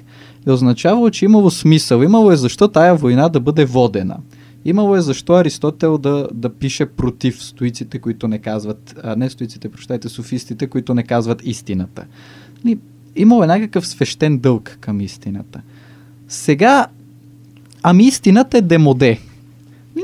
е 0.46 0.50
означавало, 0.50 1.10
че 1.10 1.24
имало 1.24 1.50
смисъл. 1.50 2.02
Имало 2.02 2.32
е 2.32 2.36
защо 2.36 2.68
тая 2.68 2.94
война 2.94 3.28
да 3.28 3.40
бъде 3.40 3.64
водена. 3.64 4.16
Имало 4.64 4.96
е 4.96 5.00
защо 5.00 5.32
Аристотел 5.32 5.98
да, 5.98 6.28
да 6.34 6.48
пише 6.48 6.86
против 6.86 7.42
стоиците, 7.42 7.98
които 7.98 8.28
не 8.28 8.38
казват, 8.38 8.94
а 9.02 9.16
не 9.16 9.30
стоиците, 9.30 9.68
прощайте, 9.68 10.08
софистите, 10.08 10.66
които 10.66 10.94
не 10.94 11.02
казват 11.02 11.40
истината. 11.44 12.04
Имало 13.16 13.44
е 13.44 13.46
някакъв 13.46 13.86
свещен 13.86 14.38
дълг 14.38 14.76
към 14.80 15.00
истината. 15.00 15.60
Сега, 16.28 16.86
ами 17.82 18.04
истината 18.04 18.58
е 18.58 18.62
демоде. 18.62 19.18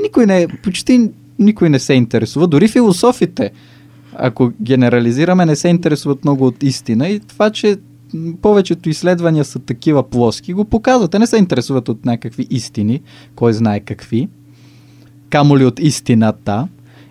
Никой 0.03 0.27
не, 0.27 0.49
почти 0.63 1.11
никой 1.39 1.71
не 1.71 1.79
се 1.79 1.95
интересува. 1.95 2.47
Дори 2.47 2.69
философите, 2.69 3.51
ако 4.15 4.53
генерализираме, 4.63 5.47
не 5.47 5.57
се 5.57 5.69
интересуват 5.69 6.25
много 6.25 6.47
от 6.47 6.63
истина. 6.63 7.09
И 7.09 7.21
това, 7.21 7.51
че 7.51 7.77
повечето 8.43 8.89
изследвания 8.89 9.45
са 9.45 9.59
такива 9.59 10.11
плоски, 10.11 10.53
го 10.53 10.65
показват. 10.65 11.11
Те 11.11 11.19
не 11.19 11.27
се 11.27 11.37
интересуват 11.37 11.89
от 11.89 12.05
някакви 12.05 12.47
истини, 12.51 13.01
кой 13.35 13.53
знае 13.53 13.81
какви, 13.81 14.29
камо 15.31 15.59
ли 15.59 15.65
от 15.65 15.81
истината. 15.81 16.69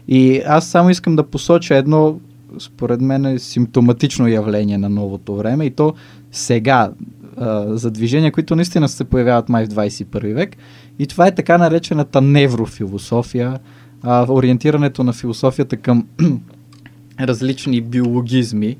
И 0.08 0.42
аз 0.48 0.68
само 0.68 0.90
искам 0.90 1.16
да 1.16 1.24
посоча 1.24 1.76
едно, 1.76 2.20
според 2.60 3.02
мен, 3.02 3.40
симптоматично 3.40 4.28
явление 4.28 4.78
на 4.78 4.90
новото 4.90 5.36
време 5.36 5.66
и 5.66 5.72
то 5.72 5.94
сега, 6.32 6.92
а, 7.38 7.78
за 7.78 7.92
движения, 7.92 8.32
които 8.32 8.56
наистина 8.56 8.90
се 8.90 9.04
появяват 9.04 9.50
май 9.50 9.66
в 9.66 9.70
21 9.70 10.34
век. 10.34 10.58
И 11.00 11.08
това 11.08 11.28
е 11.28 11.36
така 11.36 11.58
наречената 11.58 12.22
неврофилософия, 12.22 13.60
а, 14.04 14.26
ориентирането 14.30 15.04
на 15.04 15.14
философията 15.14 15.78
към 15.78 16.08
различни 17.20 17.82
биологизми, 17.82 18.78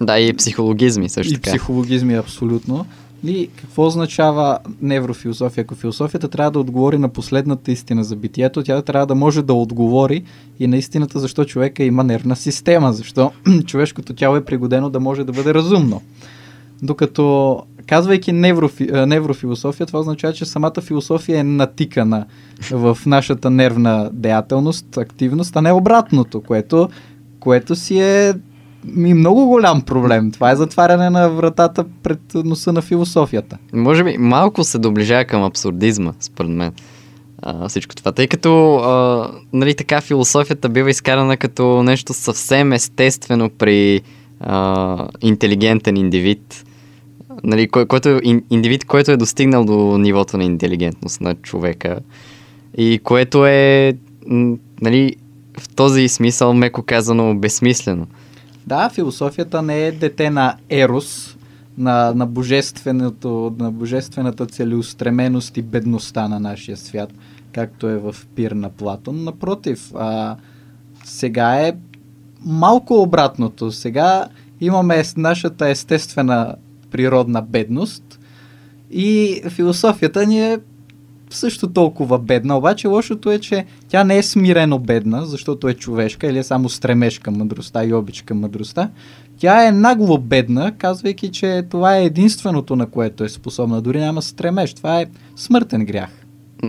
да, 0.00 0.18
и 0.18 0.32
психологизми 0.32 1.08
също 1.08 1.32
и 1.32 1.36
така. 1.36 1.50
И 1.50 1.52
психологизми, 1.52 2.14
абсолютно. 2.14 2.86
И 3.24 3.48
какво 3.56 3.86
означава 3.86 4.58
неврофилософия? 4.80 5.62
Ако 5.62 5.74
философията 5.74 6.28
трябва 6.28 6.50
да 6.50 6.58
отговори 6.58 6.98
на 6.98 7.08
последната 7.08 7.72
истина 7.72 8.04
за 8.04 8.16
битието, 8.16 8.62
тя 8.62 8.82
трябва 8.82 9.06
да 9.06 9.14
може 9.14 9.42
да 9.42 9.54
отговори 9.54 10.24
и 10.60 10.66
на 10.66 10.76
истината 10.76 11.18
защо 11.18 11.44
човека 11.44 11.84
има 11.84 12.04
нервна 12.04 12.36
система, 12.36 12.92
защо 12.92 13.32
човешкото 13.66 14.14
тяло 14.14 14.36
е 14.36 14.44
пригодено 14.44 14.90
да 14.90 15.00
може 15.00 15.24
да 15.24 15.32
бъде 15.32 15.54
разумно. 15.54 16.02
Докато 16.82 17.56
казвайки 17.86 18.32
неврофи, 18.32 18.84
неврофилософия, 18.92 19.86
това 19.86 20.00
означава, 20.00 20.32
че 20.32 20.44
самата 20.44 20.80
философия 20.82 21.38
е 21.38 21.44
натикана 21.44 22.26
в 22.70 22.98
нашата 23.06 23.50
нервна 23.50 24.10
деятелност, 24.12 24.96
активност, 24.96 25.56
а 25.56 25.62
не 25.62 25.72
обратното, 25.72 26.40
което, 26.40 26.88
което 27.40 27.76
си 27.76 28.00
е 28.00 28.34
ми 28.84 29.14
много 29.14 29.46
голям 29.46 29.82
проблем. 29.82 30.30
Това 30.30 30.50
е 30.50 30.56
затваряне 30.56 31.10
на 31.10 31.30
вратата 31.30 31.84
пред 32.02 32.20
носа 32.34 32.72
на 32.72 32.82
философията. 32.82 33.58
Може 33.72 34.04
би 34.04 34.16
малко 34.18 34.64
се 34.64 34.78
доближава 34.78 35.24
към 35.24 35.42
абсурдизма, 35.42 36.12
според 36.20 36.50
мен. 36.50 36.72
А, 37.42 37.68
всичко 37.68 37.94
това. 37.94 38.12
Тъй 38.12 38.26
като 38.26 38.76
а, 38.76 39.30
нали, 39.52 39.74
така 39.74 40.00
философията 40.00 40.68
бива 40.68 40.90
изкарана 40.90 41.36
като 41.36 41.82
нещо 41.82 42.14
съвсем 42.14 42.72
естествено 42.72 43.50
при 43.50 44.00
а, 44.40 45.08
интелигентен 45.20 45.96
индивид. 45.96 46.64
Нали, 47.44 47.68
кой, 47.68 47.86
който, 47.86 48.08
е 48.08 48.20
ин, 48.24 48.44
индивид, 48.50 48.84
който 48.84 49.10
е 49.10 49.16
достигнал 49.16 49.64
до 49.64 49.98
нивото 49.98 50.36
на 50.36 50.44
интелигентност 50.44 51.20
на 51.20 51.34
човека. 51.34 52.00
И 52.76 53.00
което 53.04 53.46
е 53.46 53.94
нали, 54.82 55.16
в 55.60 55.68
този 55.68 56.08
смисъл, 56.08 56.54
меко 56.54 56.82
казано, 56.82 57.34
безсмислено. 57.34 58.06
Да, 58.66 58.90
философията 58.90 59.62
не 59.62 59.86
е 59.86 59.92
дете 59.92 60.30
на 60.30 60.56
Ерос, 60.70 61.36
на, 61.78 62.12
на, 62.14 62.26
божественото, 62.26 63.54
на 63.58 63.70
божествената 63.70 64.46
целеустременост 64.46 65.56
и 65.56 65.62
бедността 65.62 66.28
на 66.28 66.40
нашия 66.40 66.76
свят, 66.76 67.12
както 67.52 67.88
е 67.88 67.96
в 67.96 68.16
пир 68.34 68.50
на 68.50 68.70
Платон. 68.70 69.24
Напротив, 69.24 69.92
а, 69.94 70.36
сега 71.04 71.54
е 71.54 71.72
малко 72.44 73.02
обратното. 73.02 73.72
Сега 73.72 74.28
имаме 74.60 75.02
нашата 75.16 75.68
естествена 75.68 76.54
природна 76.90 77.42
бедност 77.42 78.20
и 78.90 79.40
философията 79.48 80.26
ни 80.26 80.52
е 80.52 80.58
също 81.30 81.72
толкова 81.72 82.18
бедна, 82.18 82.56
обаче 82.56 82.88
лошото 82.88 83.30
е, 83.30 83.38
че 83.38 83.64
тя 83.88 84.04
не 84.04 84.18
е 84.18 84.22
смирено 84.22 84.78
бедна, 84.78 85.26
защото 85.26 85.68
е 85.68 85.74
човешка 85.74 86.26
или 86.26 86.38
е 86.38 86.42
само 86.42 86.68
стремеж 86.68 87.18
към 87.18 87.36
мъдростта 87.36 87.84
и 87.84 87.92
обич 87.92 88.22
към 88.22 88.40
мъдростта. 88.40 88.90
Тя 89.38 89.68
е 89.68 89.72
нагло 89.72 90.18
бедна, 90.18 90.72
казвайки, 90.78 91.30
че 91.30 91.62
това 91.70 91.96
е 91.96 92.04
единственото, 92.04 92.76
на 92.76 92.86
което 92.86 93.24
е 93.24 93.28
способна. 93.28 93.80
Дори 93.80 94.00
няма 94.00 94.22
стремеж. 94.22 94.74
Това 94.74 95.00
е 95.00 95.06
смъртен 95.36 95.84
грях. 95.84 96.10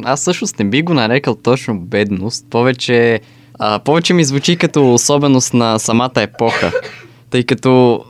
Аз 0.03 0.19
всъщност 0.21 0.59
не 0.59 0.65
би 0.65 0.81
го 0.81 0.93
нарекал 0.93 1.35
точно 1.35 1.79
бедност. 1.79 2.45
Повече, 2.49 3.21
а, 3.59 3.79
повече 3.79 4.13
ми 4.13 4.23
звучи 4.23 4.55
като 4.55 4.93
особеност 4.93 5.53
на 5.53 5.79
самата 5.79 6.11
епоха. 6.15 6.71
Тъй 7.31 7.43
като 7.43 8.03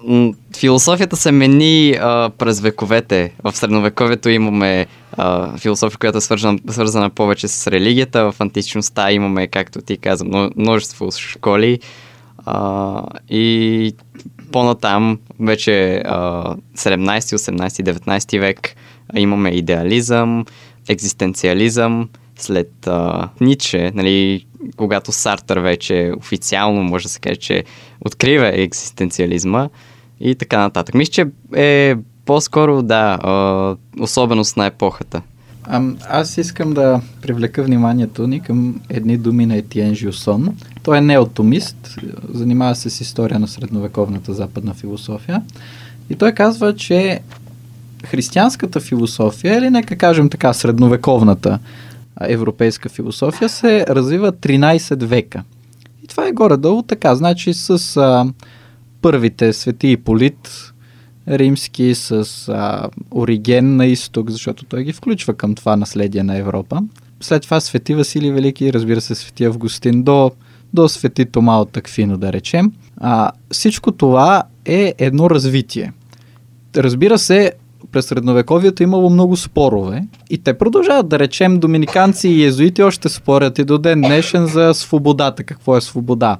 философията 0.57 1.15
се 1.15 1.31
мени 1.31 1.97
а, 2.01 2.29
през 2.37 2.59
вековете. 2.59 3.33
В 3.43 3.55
средновековието 3.55 4.29
имаме 4.29 4.87
а, 5.11 5.57
философия, 5.57 5.97
която 5.97 6.17
е 6.17 6.21
свързана, 6.21 6.59
свързана 6.69 7.09
повече 7.09 7.47
с 7.47 7.67
религията. 7.67 8.31
В 8.31 8.41
античността 8.41 9.11
имаме, 9.11 9.47
както 9.47 9.81
ти 9.81 9.97
каза, 9.97 10.25
множество 10.55 11.11
школи. 11.11 11.79
А, 12.45 13.03
и 13.29 13.95
по-натам, 14.51 15.19
вече 15.39 15.95
а, 16.05 16.55
17, 16.77 17.19
18, 17.19 17.93
19 17.93 18.39
век 18.39 18.75
имаме 19.15 19.49
идеализъм, 19.49 20.45
екзистенциализъм, 20.89 22.09
след 22.43 22.87
а, 22.87 23.29
Ниче, 23.41 23.91
нали, 23.95 24.45
когато 24.77 25.11
Сартър 25.11 25.57
вече 25.57 26.11
официално 26.17 26.83
може 26.83 27.03
да 27.03 27.09
се 27.09 27.19
каже, 27.19 27.35
че 27.35 27.63
открива 28.01 28.51
екзистенциализма 28.53 29.69
и 30.19 30.35
така 30.35 30.59
нататък. 30.59 30.95
Мисля, 30.95 31.11
че 31.11 31.25
е 31.55 31.95
по-скоро, 32.25 32.81
да, 32.81 33.19
а, 33.23 33.75
особеност 33.99 34.57
на 34.57 34.65
епохата. 34.65 35.21
А, 35.63 35.81
аз 36.09 36.37
искам 36.37 36.73
да 36.73 37.01
привлека 37.21 37.63
вниманието 37.63 38.27
ни 38.27 38.39
към 38.39 38.81
едни 38.89 39.17
думи 39.17 39.45
на 39.45 39.55
Етиен 39.55 39.95
Жилсон. 39.95 40.57
Той 40.83 40.97
е 40.97 41.01
неотомист, 41.01 41.99
занимава 42.33 42.75
се 42.75 42.89
с 42.89 43.01
история 43.01 43.39
на 43.39 43.47
средновековната 43.47 44.33
западна 44.33 44.73
философия. 44.73 45.41
И 46.09 46.15
той 46.15 46.31
казва, 46.31 46.75
че 46.75 47.19
християнската 48.05 48.79
философия, 48.79 49.57
или 49.57 49.69
нека 49.69 49.95
кажем 49.95 50.29
така, 50.29 50.53
средновековната 50.53 51.59
европейска 52.21 52.89
философия, 52.89 53.49
се 53.49 53.85
развива 53.89 54.33
13 54.33 55.05
века. 55.05 55.43
И 56.03 56.07
това 56.07 56.27
е 56.27 56.31
горе-долу 56.31 56.81
така. 56.81 57.15
Значи 57.15 57.53
с 57.53 57.97
а, 57.97 58.25
първите 59.01 59.53
свети 59.53 59.91
и 59.91 59.97
полит, 59.97 60.73
римски, 61.27 61.95
с 61.95 62.25
а, 62.49 62.89
Ориген 63.11 63.75
на 63.75 63.85
изток, 63.85 64.29
защото 64.29 64.65
той 64.65 64.83
ги 64.83 64.93
включва 64.93 65.33
към 65.33 65.55
това 65.55 65.75
наследие 65.75 66.23
на 66.23 66.37
Европа. 66.37 66.81
След 67.21 67.41
това 67.41 67.59
свети 67.59 67.95
Василий 67.95 68.31
Велики, 68.31 68.73
разбира 68.73 69.01
се, 69.01 69.15
свети 69.15 69.45
Августин 69.45 70.03
до, 70.03 70.31
до 70.73 70.89
свети 70.89 71.25
Тома 71.25 71.59
от 71.59 71.77
Аквино, 71.77 72.17
да 72.17 72.33
речем. 72.33 72.71
А, 72.97 73.31
всичко 73.51 73.91
това 73.91 74.43
е 74.65 74.93
едно 74.97 75.29
развитие. 75.29 75.93
Разбира 76.75 77.19
се, 77.19 77.53
през 77.91 78.05
средновековието 78.05 78.83
имало 78.83 79.09
много 79.09 79.37
спорове 79.37 80.07
и 80.29 80.37
те 80.37 80.57
продължават 80.57 81.09
да 81.09 81.19
речем 81.19 81.59
доминиканци 81.59 82.29
и 82.29 82.45
езуити 82.45 82.83
още 82.83 83.09
спорят 83.09 83.59
и 83.59 83.63
до 83.63 83.77
ден 83.77 84.01
днешен 84.01 84.45
за 84.45 84.73
свободата, 84.73 85.43
какво 85.43 85.77
е 85.77 85.81
свобода. 85.81 86.37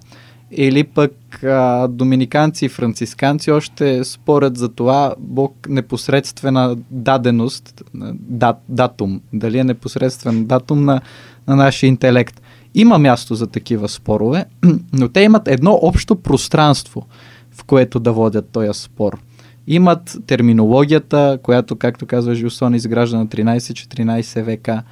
Или 0.51 0.83
пък 0.83 1.43
а, 1.43 1.87
доминиканци 1.87 2.65
и 2.65 2.69
францисканци 2.69 3.51
още 3.51 4.03
спорят 4.03 4.57
за 4.57 4.69
това 4.69 5.15
Бог 5.19 5.67
непосредствена 5.69 6.77
даденост, 6.91 7.83
дат, 8.13 8.57
датум, 8.69 9.21
дали 9.33 9.57
е 9.57 9.63
непосредствен 9.63 10.45
датум 10.45 10.85
на, 10.85 11.01
на 11.47 11.55
нашия 11.55 11.87
интелект. 11.87 12.41
Има 12.75 12.97
място 12.97 13.35
за 13.35 13.47
такива 13.47 13.89
спорове, 13.89 14.45
но 14.93 15.09
те 15.09 15.21
имат 15.21 15.47
едно 15.47 15.79
общо 15.81 16.15
пространство, 16.15 17.05
в 17.51 17.63
което 17.63 17.99
да 17.99 18.13
водят 18.13 18.49
този 18.49 18.69
спор– 18.73 19.17
имат 19.67 20.17
терминологията, 20.27 21.39
която, 21.43 21.75
както 21.75 22.05
казва 22.05 22.35
Жилсон, 22.35 22.75
изгражда 22.75 23.17
на 23.17 23.27
13-14 23.27 24.41
века. 24.41 24.83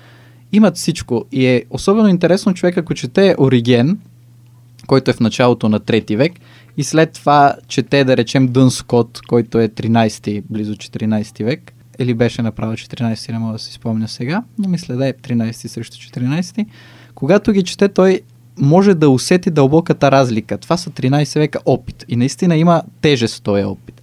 Имат 0.52 0.78
всичко. 0.78 1.26
И 1.32 1.46
е 1.46 1.64
особено 1.70 2.08
интересно 2.08 2.54
човек, 2.54 2.78
ако 2.78 2.94
чете 2.94 3.36
Ориген, 3.40 4.00
който 4.88 5.12
е 5.12 5.14
в 5.14 5.20
началото 5.20 5.70
на 5.70 5.80
3 5.80 6.18
век, 6.18 6.34
и 6.78 6.84
след 6.84 7.14
това 7.14 7.56
чете, 7.68 8.04
да 8.04 8.18
речем, 8.18 8.48
Дън 8.48 8.72
Скот, 8.72 9.20
който 9.28 9.60
е 9.60 9.70
13 9.70 10.44
близо 10.50 10.76
14 10.76 11.44
век, 11.44 11.74
или 12.00 12.14
беше 12.14 12.42
направо 12.42 12.74
14, 12.74 13.32
не 13.32 13.40
мога 13.40 13.54
да 13.54 13.60
си 13.60 13.74
спомня 13.74 14.08
сега, 14.08 14.44
но 14.58 14.70
мисля 14.70 14.96
да 14.96 15.08
е 15.08 15.14
13 15.14 15.52
срещу 15.52 15.98
14. 15.98 16.66
Когато 17.16 17.52
ги 17.52 17.64
чете, 17.64 17.90
той 17.90 18.22
може 18.58 18.94
да 18.94 19.10
усети 19.10 19.50
дълбоката 19.50 20.12
разлика. 20.12 20.58
Това 20.58 20.78
са 20.78 20.90
13 20.90 21.40
века 21.40 21.60
опит 21.66 22.06
и 22.08 22.16
наистина 22.16 22.58
има 22.58 22.84
тежест 23.02 23.44
този 23.44 23.64
опит. 23.64 23.99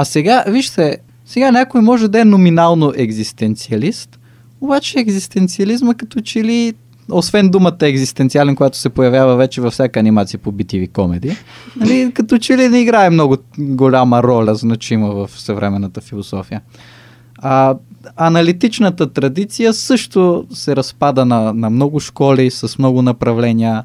А 0.00 0.04
сега, 0.04 0.44
вижте, 0.48 0.98
сега 1.26 1.50
някой 1.50 1.80
може 1.80 2.08
да 2.08 2.20
е 2.20 2.24
номинално 2.24 2.92
екзистенциалист, 2.96 4.18
обаче 4.60 4.98
екзистенциализма 4.98 5.94
като 5.94 6.20
че 6.20 6.44
ли 6.44 6.74
освен 7.10 7.50
думата 7.50 7.76
екзистенциален, 7.80 8.56
която 8.56 8.78
се 8.78 8.88
появява 8.88 9.36
вече 9.36 9.60
във 9.60 9.72
всяка 9.72 10.00
анимация 10.00 10.40
по 10.40 10.52
BTV 10.52 10.92
комеди, 10.92 11.36
нали, 11.76 12.12
като 12.14 12.38
че 12.38 12.56
ли 12.56 12.68
не 12.68 12.80
играе 12.80 13.10
много 13.10 13.36
голяма 13.58 14.22
роля, 14.22 14.54
значима 14.54 15.10
в 15.10 15.30
съвременната 15.40 16.00
философия. 16.00 16.60
А, 17.38 17.76
аналитичната 18.16 19.12
традиция 19.12 19.72
също 19.72 20.46
се 20.52 20.76
разпада 20.76 21.24
на, 21.24 21.52
на 21.52 21.70
много 21.70 22.00
школи 22.00 22.50
с 22.50 22.78
много 22.78 23.02
направления. 23.02 23.84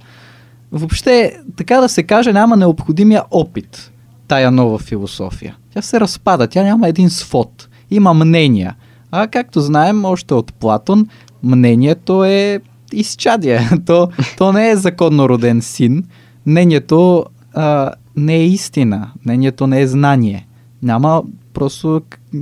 Въобще, 0.71 1.39
така 1.55 1.81
да 1.81 1.89
се 1.89 2.03
каже, 2.03 2.33
няма 2.33 2.57
необходимия 2.57 3.23
опит 3.31 3.92
тая 4.33 4.51
нова 4.51 4.79
философия. 4.79 5.55
Тя 5.73 5.81
се 5.81 5.99
разпада, 5.99 6.47
тя 6.47 6.63
няма 6.63 6.87
един 6.87 7.09
свод. 7.09 7.67
Има 7.91 8.13
мнения. 8.13 8.75
А 9.11 9.27
както 9.27 9.61
знаем 9.61 10.05
още 10.05 10.33
от 10.33 10.53
Платон, 10.53 11.07
мнението 11.43 12.23
е 12.23 12.59
изчадие. 12.93 13.69
То, 13.85 14.09
то 14.37 14.53
не 14.53 14.69
е 14.69 14.75
законно 14.75 15.29
роден 15.29 15.61
син. 15.61 16.03
Мнението 16.45 17.25
а, 17.53 17.91
не 18.15 18.35
е 18.35 18.45
истина. 18.45 19.11
Мнението 19.25 19.67
не 19.67 19.81
е 19.81 19.87
знание. 19.87 20.47
Няма 20.83 21.23
просто 21.53 22.01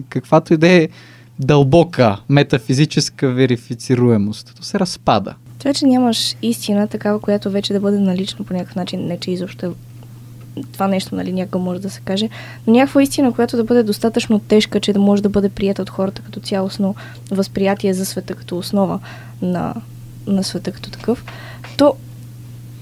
каквато 0.09 0.53
и 0.53 0.57
да 0.57 0.67
е 0.67 0.89
дълбока 1.39 2.17
метафизическа 2.29 3.29
верифицируемост. 3.29 4.53
То 4.57 4.63
се 4.63 4.79
разпада. 4.79 5.35
Това, 5.59 5.73
че 5.73 5.85
нямаш 5.85 6.35
истина, 6.41 6.87
такава, 6.87 7.19
която 7.19 7.49
вече 7.49 7.73
да 7.73 7.79
бъде 7.79 7.99
налична 7.99 8.45
по 8.45 8.53
някакъв 8.53 8.75
начин, 8.75 9.07
не 9.07 9.19
че 9.19 9.31
изобщо 9.31 9.65
е 9.65 9.69
това 10.73 10.87
нещо, 10.87 11.15
нали, 11.15 11.33
някакъв 11.33 11.61
може 11.61 11.81
да 11.81 11.89
се 11.89 12.01
каже, 12.01 12.29
но 12.67 12.73
някаква 12.73 13.03
истина, 13.03 13.33
която 13.33 13.57
да 13.57 13.63
бъде 13.63 13.83
достатъчно 13.83 14.39
тежка, 14.39 14.79
че 14.79 14.93
да 14.93 14.99
може 14.99 15.23
да 15.23 15.29
бъде 15.29 15.49
прията 15.49 15.81
от 15.81 15.89
хората 15.89 16.21
като 16.21 16.39
цялостно 16.39 16.95
възприятие 17.31 17.93
за 17.93 18.05
света 18.05 18.35
като 18.35 18.57
основа 18.57 18.99
на, 19.41 19.73
на 20.27 20.43
света 20.43 20.71
като 20.71 20.89
такъв, 20.91 21.25
то 21.77 21.95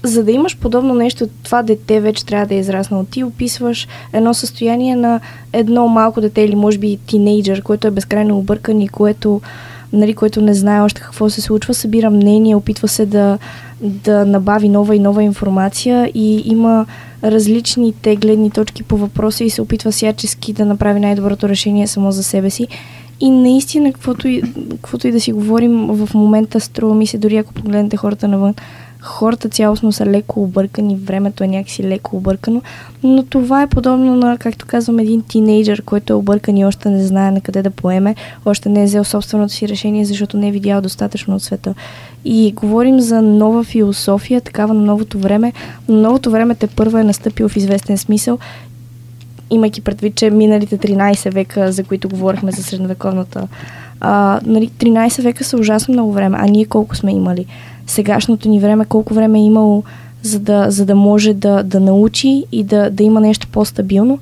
за 0.02 0.24
да 0.24 0.32
имаш 0.32 0.58
подобно 0.58 0.94
нещо, 0.94 1.28
това 1.42 1.62
дете 1.62 2.00
вече 2.00 2.26
трябва 2.26 2.46
да 2.46 2.54
е 2.54 2.58
израснало. 2.58 3.04
Ти 3.04 3.24
описваш 3.24 3.88
едно 4.12 4.34
състояние 4.34 4.96
на 4.96 5.20
едно 5.52 5.88
малко 5.88 6.20
дете 6.20 6.42
или 6.42 6.54
може 6.54 6.78
би 6.78 6.98
тинейджър, 7.06 7.62
който 7.62 7.86
е 7.86 7.90
безкрайно 7.90 8.38
объркан 8.38 8.80
и 8.80 8.88
което, 8.88 9.40
нали, 9.92 10.14
което 10.14 10.40
не 10.40 10.54
знае 10.54 10.80
още 10.80 11.00
какво 11.00 11.30
се 11.30 11.40
случва, 11.40 11.74
събира 11.74 12.10
мнение, 12.10 12.56
опитва 12.56 12.88
се 12.88 13.06
да, 13.06 13.38
да 13.80 14.26
набави 14.26 14.68
нова 14.68 14.96
и 14.96 14.98
нова 14.98 15.22
информация 15.22 16.10
и 16.14 16.42
има 16.44 16.86
различните 17.24 18.16
гледни 18.16 18.50
точки 18.50 18.82
по 18.82 18.96
въпроса 18.96 19.44
и 19.44 19.50
се 19.50 19.62
опитва 19.62 19.90
всячески 19.90 20.52
да 20.52 20.64
направи 20.64 21.00
най-доброто 21.00 21.48
решение 21.48 21.86
само 21.86 22.12
за 22.12 22.22
себе 22.22 22.50
си. 22.50 22.68
И 23.20 23.30
наистина, 23.30 23.92
каквото 23.92 24.28
и, 24.28 24.42
каквото 24.70 25.08
и 25.08 25.12
да 25.12 25.20
си 25.20 25.32
говорим 25.32 25.86
в 25.86 26.14
момента, 26.14 26.60
струва 26.60 26.94
ми 26.94 27.06
се, 27.06 27.18
дори 27.18 27.36
ако 27.36 27.54
погледнете 27.54 27.96
хората 27.96 28.28
навън, 28.28 28.54
хората 29.00 29.48
цялостно 29.48 29.92
са 29.92 30.06
леко 30.06 30.42
объркани, 30.42 30.96
времето 30.96 31.44
е 31.44 31.48
някакси 31.48 31.84
леко 31.84 32.16
объркано, 32.16 32.62
но 33.02 33.22
това 33.22 33.62
е 33.62 33.66
подобно 33.66 34.16
на, 34.16 34.38
както 34.38 34.66
казвам, 34.66 34.98
един 34.98 35.22
тинейджър, 35.22 35.82
който 35.82 36.12
е 36.12 36.16
объркан 36.16 36.56
и 36.56 36.64
още 36.64 36.90
не 36.90 37.04
знае 37.04 37.30
на 37.30 37.40
къде 37.40 37.62
да 37.62 37.70
поеме, 37.70 38.14
още 38.44 38.68
не 38.68 38.82
е 38.82 38.84
взел 38.84 39.04
собственото 39.04 39.52
си 39.52 39.68
решение, 39.68 40.04
защото 40.04 40.36
не 40.36 40.48
е 40.48 40.52
видял 40.52 40.80
достатъчно 40.80 41.34
от 41.34 41.42
света. 41.42 41.74
И 42.24 42.52
говорим 42.52 43.00
за 43.00 43.22
нова 43.22 43.64
философия, 43.64 44.40
такава 44.40 44.74
на 44.74 44.82
новото 44.82 45.18
време, 45.18 45.52
но 45.88 46.00
новото 46.00 46.30
време 46.30 46.54
те 46.54 46.66
първо 46.66 46.98
е 46.98 47.04
настъпил 47.04 47.48
в 47.48 47.56
известен 47.56 47.98
смисъл 47.98 48.38
имайки 49.50 49.80
предвид, 49.80 50.14
че 50.14 50.30
миналите 50.30 50.78
13 50.78 51.32
века, 51.32 51.72
за 51.72 51.84
които 51.84 52.08
говорихме 52.08 52.52
за 52.52 52.62
средновековната, 52.62 53.48
а, 54.00 54.40
нали, 54.46 54.68
13 54.68 55.22
века 55.22 55.44
са 55.44 55.56
ужасно 55.56 55.92
много 55.92 56.12
време, 56.12 56.38
а 56.40 56.46
ние 56.46 56.64
колко 56.64 56.96
сме 56.96 57.12
имали? 57.12 57.46
Сегашното 57.90 58.48
ни 58.48 58.60
време, 58.60 58.84
колко 58.84 59.14
време 59.14 59.38
е 59.38 59.42
имало, 59.42 59.82
за 60.22 60.38
да, 60.38 60.70
за 60.70 60.86
да 60.86 60.94
може 60.94 61.34
да, 61.34 61.62
да 61.62 61.80
научи 61.80 62.44
и 62.52 62.64
да, 62.64 62.90
да 62.90 63.02
има 63.02 63.20
нещо 63.20 63.48
по-стабилно, 63.52 64.18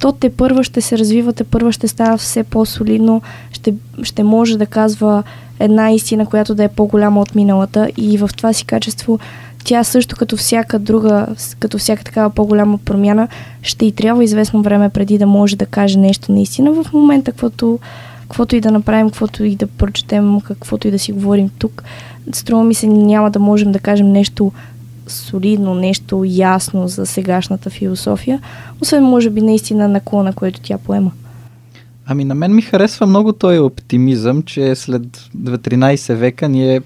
то 0.00 0.12
те 0.12 0.30
първа 0.30 0.64
ще 0.64 0.80
се 0.80 0.98
развива, 0.98 1.32
те 1.32 1.44
първа 1.44 1.72
ще 1.72 1.88
става 1.88 2.16
все 2.16 2.42
по-солидно, 2.42 3.22
ще, 3.52 3.74
ще 4.02 4.22
може 4.22 4.58
да 4.58 4.66
казва 4.66 5.22
една 5.60 5.90
истина, 5.90 6.26
която 6.26 6.54
да 6.54 6.64
е 6.64 6.68
по-голяма 6.68 7.20
от 7.20 7.34
миналата 7.34 7.90
и 7.96 8.18
в 8.18 8.30
това 8.36 8.52
си 8.52 8.64
качество 8.64 9.18
тя 9.64 9.84
също 9.84 10.16
като 10.16 10.36
всяка 10.36 10.78
друга, 10.78 11.26
като 11.60 11.78
всяка 11.78 12.04
такава 12.04 12.30
по-голяма 12.30 12.78
промяна, 12.78 13.28
ще 13.62 13.86
и 13.86 13.92
трябва 13.92 14.24
известно 14.24 14.62
време 14.62 14.88
преди 14.88 15.18
да 15.18 15.26
може 15.26 15.56
да 15.56 15.66
каже 15.66 15.98
нещо 15.98 16.32
наистина. 16.32 16.72
В 16.72 16.92
момента, 16.92 17.30
каквото, 17.32 17.78
каквото 18.20 18.56
и 18.56 18.60
да 18.60 18.70
направим, 18.70 19.06
каквото 19.06 19.44
и 19.44 19.56
да 19.56 19.66
прочетем, 19.66 20.40
каквото 20.40 20.88
и 20.88 20.90
да 20.90 20.98
си 20.98 21.12
говорим 21.12 21.50
тук, 21.58 21.82
струва 22.32 22.64
ми 22.64 22.74
се 22.74 22.86
няма 22.86 23.30
да 23.30 23.38
можем 23.38 23.72
да 23.72 23.78
кажем 23.78 24.12
нещо 24.12 24.52
солидно, 25.06 25.74
нещо 25.74 26.24
ясно 26.26 26.88
за 26.88 27.06
сегашната 27.06 27.70
философия, 27.70 28.40
освен 28.82 29.04
може 29.04 29.30
би 29.30 29.40
наистина 29.40 29.88
наклона, 29.88 30.32
който 30.32 30.60
тя 30.60 30.78
поема. 30.78 31.12
Ами 32.06 32.24
на 32.24 32.34
мен 32.34 32.54
ми 32.54 32.62
харесва 32.62 33.06
много 33.06 33.32
този 33.32 33.58
оптимизъм, 33.58 34.42
че 34.42 34.74
след 34.74 35.02
13 35.36 36.14
века 36.14 36.48
ние, 36.48 36.82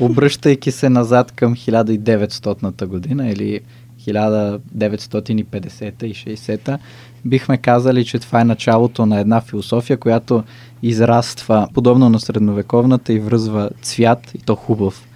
обръщайки 0.00 0.70
се 0.70 0.88
назад 0.88 1.32
към 1.32 1.56
1900-та 1.56 2.86
година 2.86 3.28
или 3.28 3.60
1950-та 4.06 6.06
и 6.06 6.14
60-та, 6.14 6.78
бихме 7.24 7.58
казали, 7.58 8.04
че 8.04 8.18
това 8.18 8.40
е 8.40 8.44
началото 8.44 9.06
на 9.06 9.20
една 9.20 9.40
философия, 9.40 9.96
която 9.96 10.44
израства 10.88 11.68
подобно 11.74 12.08
на 12.08 12.20
средновековната 12.20 13.12
и 13.12 13.18
връзва 13.18 13.70
цвят 13.82 14.34
и 14.34 14.38
то 14.38 14.54
хубав 14.54 15.06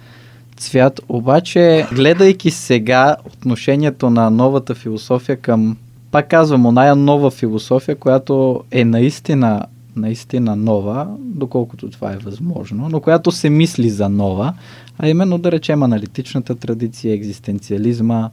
цвят. 0.57 1.01
Обаче, 1.09 1.87
гледайки 1.93 2.51
сега 2.51 3.15
отношението 3.25 4.09
на 4.09 4.29
новата 4.29 4.75
философия 4.75 5.37
към 5.37 5.77
пак 6.11 6.29
казвам, 6.29 6.65
оная 6.65 6.95
нова 6.95 7.31
философия, 7.31 7.95
която 7.95 8.63
е 8.71 8.85
наистина, 8.85 9.65
наистина 9.95 10.55
нова, 10.55 11.07
доколкото 11.19 11.89
това 11.89 12.13
е 12.13 12.17
възможно, 12.17 12.89
но 12.89 12.99
която 12.99 13.31
се 13.31 13.49
мисли 13.49 13.89
за 13.89 14.09
нова, 14.09 14.53
а 14.99 15.09
именно 15.09 15.37
да 15.37 15.51
речем 15.51 15.83
аналитичната 15.83 16.55
традиция, 16.55 17.13
екзистенциализма, 17.13 18.29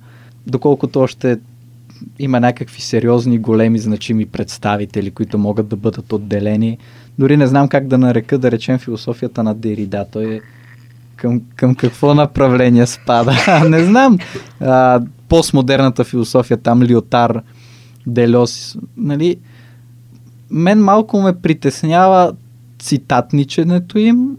доколкото 0.47 1.01
още 1.01 1.39
има 2.19 2.41
някакви 2.41 2.81
сериозни, 2.81 3.39
големи, 3.39 3.79
значими 3.79 4.27
представители, 4.27 5.11
които 5.11 5.39
могат 5.39 5.69
да 5.69 5.77
бъдат 5.77 6.13
отделени. 6.13 6.79
Дори 7.19 7.37
не 7.37 7.47
знам 7.47 7.69
как 7.69 7.87
да 7.87 7.99
нарека, 7.99 8.39
да 8.39 8.51
речем, 8.51 8.79
философията 8.79 9.43
на 9.43 9.55
Дерида. 9.55 10.07
Той 10.13 10.35
е 10.35 10.41
към, 11.17 11.43
към 11.57 11.75
какво 11.75 12.15
направление 12.15 12.87
спада? 12.87 13.33
не 13.69 13.85
знам. 13.85 14.19
А, 14.61 15.01
постмодерната 15.29 16.05
философия, 16.05 16.57
там 16.57 16.83
Лиотар, 16.83 17.43
Делос, 18.07 18.77
нали, 18.97 19.37
мен 20.51 20.85
малко 20.85 21.21
ме 21.21 21.41
притеснява 21.41 22.33
цитатниченето 22.79 23.99
им, 23.99 24.37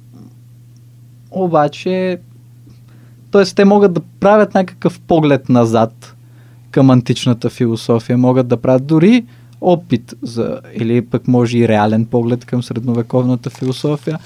обаче, 1.31 2.19
т.е. 3.31 3.43
те 3.43 3.65
могат 3.65 3.93
да 3.93 4.01
правят 4.19 4.53
някакъв 4.53 4.99
поглед 4.99 5.49
назад 5.49 6.15
към 6.71 6.89
античната 6.89 7.49
философия, 7.49 8.17
могат 8.17 8.47
да 8.47 8.57
правят 8.57 8.85
дори 8.85 9.25
опит 9.61 10.15
за, 10.21 10.61
или 10.73 11.01
пък 11.01 11.27
може 11.27 11.57
и 11.57 11.67
реален 11.67 12.05
поглед 12.05 12.45
към 12.45 12.63
средновековната 12.63 13.49
философия, 13.49 14.19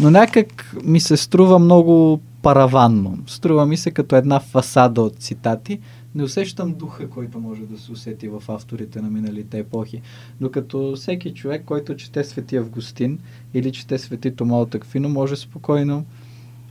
но 0.00 0.10
някак 0.10 0.76
ми 0.84 1.00
се 1.00 1.16
струва 1.16 1.58
много 1.58 2.20
параванно. 2.42 3.18
Струва 3.26 3.66
ми 3.66 3.76
се 3.76 3.90
като 3.90 4.16
една 4.16 4.40
фасада 4.40 5.02
от 5.02 5.16
цитати, 5.16 5.78
не 6.14 6.22
усещам 6.22 6.74
духа, 6.74 7.10
който 7.10 7.40
може 7.40 7.60
да 7.62 7.78
се 7.78 7.92
усети 7.92 8.28
в 8.28 8.42
авторите 8.48 9.00
на 9.00 9.10
миналите 9.10 9.58
епохи. 9.58 10.00
Докато 10.40 10.92
всеки 10.96 11.34
човек, 11.34 11.62
който 11.66 11.96
чете 11.96 12.24
Свети 12.24 12.56
Августин 12.56 13.18
или 13.54 13.72
чете 13.72 13.98
Свети 13.98 14.36
Тома 14.36 14.66
Аквино, 14.74 15.08
може 15.08 15.36
спокойно 15.36 16.04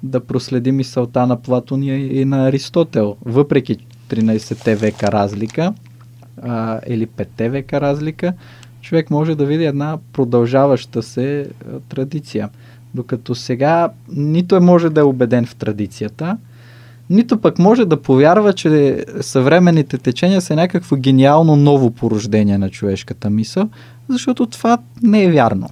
да 0.03 0.19
проследи 0.19 0.71
мисълта 0.71 1.27
на 1.27 1.41
Платон 1.41 1.83
и 1.83 2.25
на 2.25 2.47
Аристотел. 2.47 3.17
Въпреки 3.25 3.77
13-те 4.09 4.75
века 4.75 5.11
разлика 5.11 5.73
а, 6.41 6.79
или 6.87 7.07
5-те 7.07 7.49
века 7.49 7.81
разлика, 7.81 8.33
човек 8.81 9.11
може 9.11 9.35
да 9.35 9.45
види 9.45 9.65
една 9.65 9.97
продължаваща 10.13 11.03
се 11.03 11.41
а, 11.41 11.79
традиция. 11.79 12.49
Докато 12.95 13.35
сега 13.35 13.89
нито 14.11 14.55
е 14.55 14.59
може 14.59 14.89
да 14.89 15.01
е 15.01 15.03
убеден 15.03 15.45
в 15.45 15.55
традицията, 15.55 16.37
нито 17.11 17.41
пък 17.41 17.59
може 17.59 17.85
да 17.85 18.01
повярва, 18.01 18.53
че 18.53 19.05
съвременните 19.21 19.97
течения 19.97 20.41
са 20.41 20.55
някакво 20.55 20.95
гениално 20.95 21.55
ново 21.55 21.91
порождение 21.91 22.57
на 22.57 22.69
човешката 22.69 23.29
мисъл, 23.29 23.69
защото 24.09 24.45
това 24.45 24.77
не 25.03 25.23
е 25.23 25.31
вярно. 25.31 25.69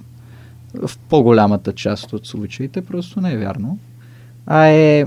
В 0.74 0.90
по-голямата 1.08 1.72
част 1.72 2.12
от 2.12 2.26
случаите 2.26 2.80
просто 2.80 3.20
не 3.20 3.32
е 3.32 3.38
вярно. 3.38 3.78
А 4.46 4.66
е 4.66 5.04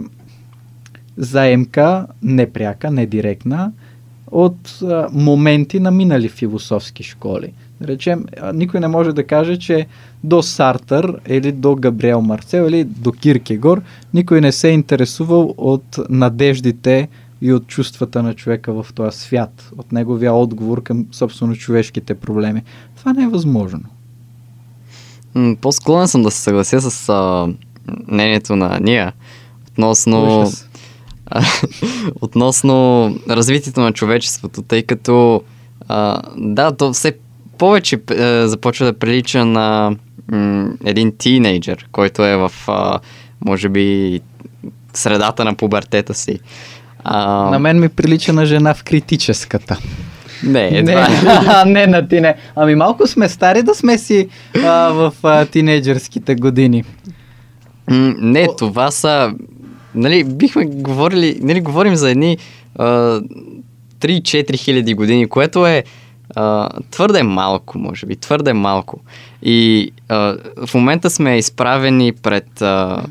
заемка, 1.18 2.08
непряка, 2.22 2.92
недиректна, 2.92 3.72
от 4.34 4.82
а, 4.82 5.08
моменти 5.12 5.80
на 5.80 5.92
минали 5.92 6.30
философски 6.30 7.04
школи. 7.04 7.54
Речем, 7.82 8.26
никой 8.54 8.80
не 8.80 8.88
може 8.88 9.14
да 9.14 9.28
каже, 9.28 9.58
че 9.58 9.88
до 10.24 10.44
Сартър 10.44 11.20
или 11.28 11.52
до 11.52 11.76
Габриел 11.76 12.22
Марцел 12.22 12.68
или 12.70 12.84
до 12.84 13.12
Киркегор 13.12 13.82
никой 14.14 14.42
не 14.42 14.52
се 14.52 14.70
е 14.70 14.74
интересувал 14.74 15.54
от 15.58 16.00
надеждите 16.10 17.08
и 17.42 17.54
от 17.54 17.68
чувствата 17.68 18.24
на 18.24 18.34
човека 18.34 18.84
в 18.84 18.94
този 18.94 19.20
свят, 19.20 19.72
от 19.78 19.92
неговия 19.92 20.34
отговор 20.34 20.84
към 20.84 21.06
собствено 21.12 21.56
човешките 21.56 22.16
проблеми. 22.16 22.64
Това 22.98 23.14
не 23.14 23.24
е 23.24 23.28
възможно. 23.28 23.84
По-склонен 25.62 26.08
съм 26.08 26.24
да 26.24 26.32
се 26.32 26.42
съглася 26.42 26.92
с 26.92 27.10
а, 27.10 27.48
мнението 28.08 28.56
на 28.56 28.80
Ния 28.80 29.14
относно, 29.72 30.52
относно 32.22 33.10
развитието 33.30 33.82
на 33.82 33.92
човечеството, 33.92 34.62
тъй 34.62 34.84
като 34.84 35.42
а, 35.88 36.22
да, 36.38 36.72
то 36.72 36.94
все 36.94 37.14
повече 37.58 38.00
а, 38.10 38.48
започва 38.48 38.86
да 38.86 39.00
прилича 39.00 39.46
на 39.46 39.96
м- 40.32 40.70
един 40.86 41.14
тинейджър, 41.18 41.88
който 41.92 42.26
е 42.26 42.36
в, 42.36 42.52
а, 42.68 43.00
може 43.46 43.70
би, 43.70 44.22
средата 44.94 45.46
на 45.46 45.56
пубертета 45.56 46.14
си. 46.14 46.40
А... 47.04 47.50
На 47.50 47.60
мен 47.60 47.80
ми 47.80 47.90
прилича 47.90 48.34
на 48.34 48.46
жена 48.46 48.74
в 48.74 48.84
критическата. 48.84 49.78
Не, 50.44 50.68
едва. 50.68 51.08
Не, 51.66 51.72
не 51.74 51.88
на 51.88 52.08
тине. 52.08 52.36
Ами 52.56 52.76
малко 52.76 53.08
сме 53.08 53.30
стари 53.30 53.64
да 53.64 53.76
сме 53.76 53.98
си 53.98 54.30
а, 54.56 54.90
в 54.90 55.14
а, 55.24 55.46
тинейджърските 55.46 56.36
години. 56.36 56.84
Не, 57.88 58.48
това 58.58 58.92
са... 58.92 59.34
Нали, 59.96 60.24
бихме 60.24 60.66
говорили... 60.66 61.40
Нали, 61.42 61.62
говорим 61.62 61.96
за 61.96 62.10
едни 62.10 62.38
а, 62.76 63.22
3-4 64.00 64.58
хиляди 64.58 64.94
години, 64.94 65.28
което 65.28 65.68
е 65.68 65.84
а, 66.36 66.70
твърде 66.92 67.24
малко, 67.24 67.80
може 67.80 68.06
би, 68.06 68.16
твърде 68.16 68.54
малко. 68.54 69.00
И 69.42 69.92
а, 70.10 70.38
в 70.66 70.74
момента 70.74 71.10
сме 71.10 71.38
изправени 71.38 72.12
пред 72.12 72.62
а, 72.62 73.04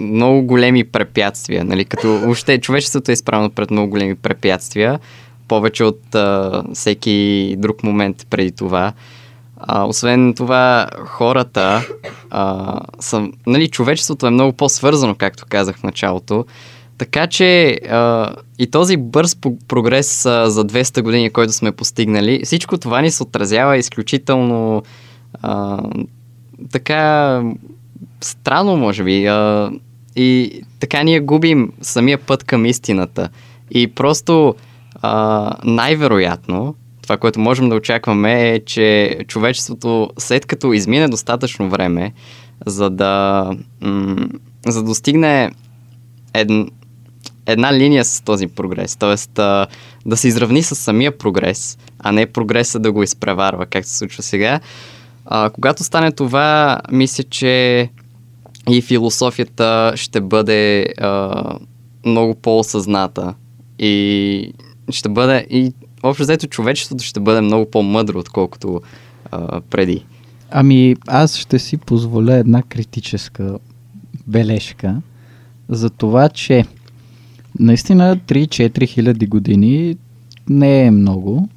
много 0.00 0.42
големи 0.42 0.84
препятствия, 0.84 1.64
нали, 1.64 1.84
като 1.84 2.08
въобще 2.08 2.58
човечеството 2.58 3.10
е 3.10 3.14
изправено 3.14 3.50
пред 3.50 3.70
много 3.70 3.90
големи 3.90 4.14
препятствия, 4.14 4.98
повече 5.48 5.84
от 5.84 6.14
а, 6.14 6.62
всеки 6.74 7.54
друг 7.58 7.82
момент 7.82 8.26
преди 8.30 8.52
това. 8.52 8.92
А, 9.62 9.84
освен 9.84 10.34
това, 10.34 10.86
хората 11.06 11.82
а, 12.30 12.74
са, 13.00 13.28
нали, 13.46 13.68
човечеството 13.68 14.26
е 14.26 14.30
много 14.30 14.52
по-свързано, 14.52 15.14
както 15.14 15.44
казах 15.48 15.78
в 15.78 15.82
началото. 15.82 16.44
Така 16.98 17.26
че 17.26 17.68
а, 17.90 18.34
и 18.58 18.70
този 18.70 18.96
бърз 18.96 19.36
прогрес 19.68 20.26
а, 20.26 20.50
за 20.50 20.64
200 20.64 21.02
години, 21.02 21.30
който 21.30 21.52
сме 21.52 21.72
постигнали, 21.72 22.40
всичко 22.44 22.78
това 22.78 23.00
ни 23.00 23.10
се 23.10 23.22
отразява 23.22 23.76
изключително 23.76 24.82
а, 25.42 25.82
така 26.72 27.42
странно, 28.20 28.76
може 28.76 29.04
би. 29.04 29.26
А, 29.26 29.70
и 30.16 30.62
така 30.80 31.02
ние 31.02 31.20
губим 31.20 31.72
самия 31.80 32.18
път 32.18 32.44
към 32.44 32.66
истината. 32.66 33.28
И 33.70 33.86
просто 33.86 34.54
а, 35.02 35.52
най-вероятно, 35.64 36.74
това, 37.10 37.18
което 37.18 37.40
можем 37.40 37.68
да 37.68 37.74
очакваме 37.74 38.50
е, 38.50 38.64
че 38.64 39.18
човечеството, 39.28 40.10
след 40.18 40.46
като 40.46 40.72
измине 40.72 41.08
достатъчно 41.08 41.68
време, 41.68 42.12
за 42.66 42.90
да, 42.90 43.44
м- 43.80 44.28
за 44.66 44.82
да 44.82 44.88
достигне 44.88 45.50
една, 46.34 46.66
една 47.46 47.74
линия 47.74 48.04
с 48.04 48.20
този 48.20 48.46
прогрес, 48.46 48.96
т.е. 48.96 49.42
да 50.06 50.16
се 50.16 50.28
изравни 50.28 50.62
с 50.62 50.74
самия 50.74 51.18
прогрес, 51.18 51.78
а 51.98 52.12
не 52.12 52.26
прогреса 52.26 52.78
да 52.78 52.92
го 52.92 53.02
изпреварва, 53.02 53.66
както 53.66 53.88
се 53.88 53.98
случва 53.98 54.22
сега. 54.22 54.60
А, 55.26 55.50
когато 55.50 55.84
стане 55.84 56.12
това, 56.12 56.80
мисля, 56.92 57.24
че 57.24 57.88
и 58.70 58.82
философията 58.82 59.92
ще 59.96 60.20
бъде 60.20 60.86
а, 60.98 61.42
много 62.06 62.34
по-осъзната 62.34 63.34
и 63.78 64.52
ще 64.90 65.08
бъде 65.08 65.46
и 65.50 65.72
общо 66.02 66.22
взето 66.22 66.46
човечеството 66.46 67.04
ще 67.04 67.20
бъде 67.20 67.40
много 67.40 67.70
по-мъдро, 67.70 68.18
отколкото 68.18 68.80
а, 69.30 69.60
преди. 69.60 70.04
Ами 70.50 70.96
аз 71.06 71.36
ще 71.36 71.58
си 71.58 71.76
позволя 71.76 72.34
една 72.34 72.62
критическа 72.62 73.58
бележка 74.26 75.02
за 75.68 75.90
това, 75.90 76.28
че 76.28 76.64
наистина 77.58 78.16
3-4 78.16 78.88
хиляди 78.88 79.26
години 79.26 79.96
не 80.48 80.86
е 80.86 80.90
много, 80.90 81.48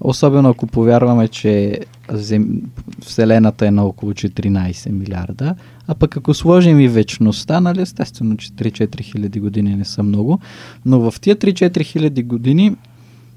особено 0.00 0.48
ако 0.48 0.66
повярваме, 0.66 1.28
че 1.28 1.80
зем... 2.12 2.62
Вселената 3.02 3.66
е 3.66 3.70
на 3.70 3.84
около 3.84 4.12
14 4.12 4.90
милиарда, 4.90 5.54
а 5.86 5.94
пък 5.94 6.16
ако 6.16 6.34
сложим 6.34 6.80
и 6.80 6.88
вечността, 6.88 7.60
нали, 7.60 7.80
естествено, 7.80 8.36
че 8.36 8.52
3-4 8.52 9.02
хиляди 9.02 9.40
години 9.40 9.76
не 9.76 9.84
са 9.84 10.02
много, 10.02 10.40
но 10.86 11.10
в 11.10 11.20
тия 11.20 11.36
3-4 11.36 11.82
хиляди 11.82 12.22
години 12.22 12.76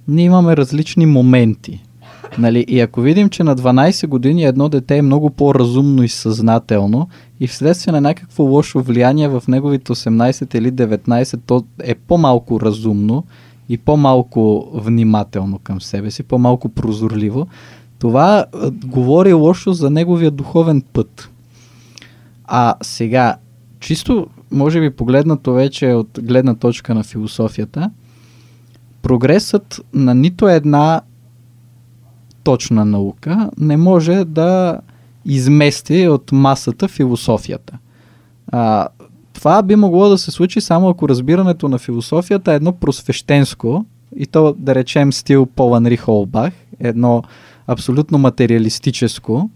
ние 0.07 0.25
имаме 0.25 0.57
различни 0.57 1.05
моменти. 1.05 1.83
Нали? 2.37 2.65
И 2.67 2.79
ако 2.79 3.01
видим, 3.01 3.29
че 3.29 3.43
на 3.43 3.55
12 3.55 4.07
години 4.07 4.43
едно 4.43 4.69
дете 4.69 4.97
е 4.97 5.01
много 5.01 5.29
по-разумно 5.29 6.03
и 6.03 6.09
съзнателно 6.09 7.07
и 7.39 7.47
вследствие 7.47 7.91
на 7.91 8.01
някакво 8.01 8.43
лошо 8.43 8.81
влияние 8.81 9.27
в 9.27 9.43
неговите 9.47 9.91
18 9.91 10.55
или 10.55 10.71
19, 10.71 11.39
то 11.45 11.65
е 11.83 11.95
по-малко 11.95 12.61
разумно 12.61 13.23
и 13.69 13.77
по-малко 13.77 14.71
внимателно 14.73 15.59
към 15.59 15.81
себе 15.81 16.11
си, 16.11 16.23
по-малко 16.23 16.69
прозорливо, 16.69 17.47
това 17.99 18.45
а, 18.53 18.71
говори 18.71 19.33
лошо 19.33 19.73
за 19.73 19.89
неговия 19.89 20.31
духовен 20.31 20.81
път. 20.93 21.29
А 22.45 22.75
сега, 22.81 23.35
чисто, 23.79 24.27
може 24.51 24.79
би 24.79 24.89
погледнато 24.89 25.53
вече 25.53 25.93
от 25.93 26.19
гледна 26.21 26.55
точка 26.55 26.95
на 26.95 27.03
философията, 27.03 27.91
прогресът 29.03 29.81
на 29.93 30.15
нито 30.15 30.47
една 30.47 31.01
точна 32.43 32.85
наука 32.85 33.49
не 33.57 33.77
може 33.77 34.25
да 34.25 34.79
измести 35.25 36.07
от 36.07 36.31
масата 36.31 36.87
философията. 36.87 37.77
А, 38.47 38.87
това 39.33 39.63
би 39.63 39.75
могло 39.75 40.09
да 40.09 40.17
се 40.17 40.31
случи 40.31 40.61
само 40.61 40.89
ако 40.89 41.09
разбирането 41.09 41.69
на 41.69 41.77
философията 41.77 42.51
е 42.51 42.55
едно 42.55 42.71
просвещенско, 42.71 43.85
и 44.15 44.25
то 44.25 44.55
да 44.57 44.75
речем 44.75 45.13
стил 45.13 45.45
Пол 45.45 45.75
Анри 45.75 45.97
Холбах, 45.97 46.53
едно 46.79 47.23
абсолютно 47.67 48.17
материалистическо 48.17 49.49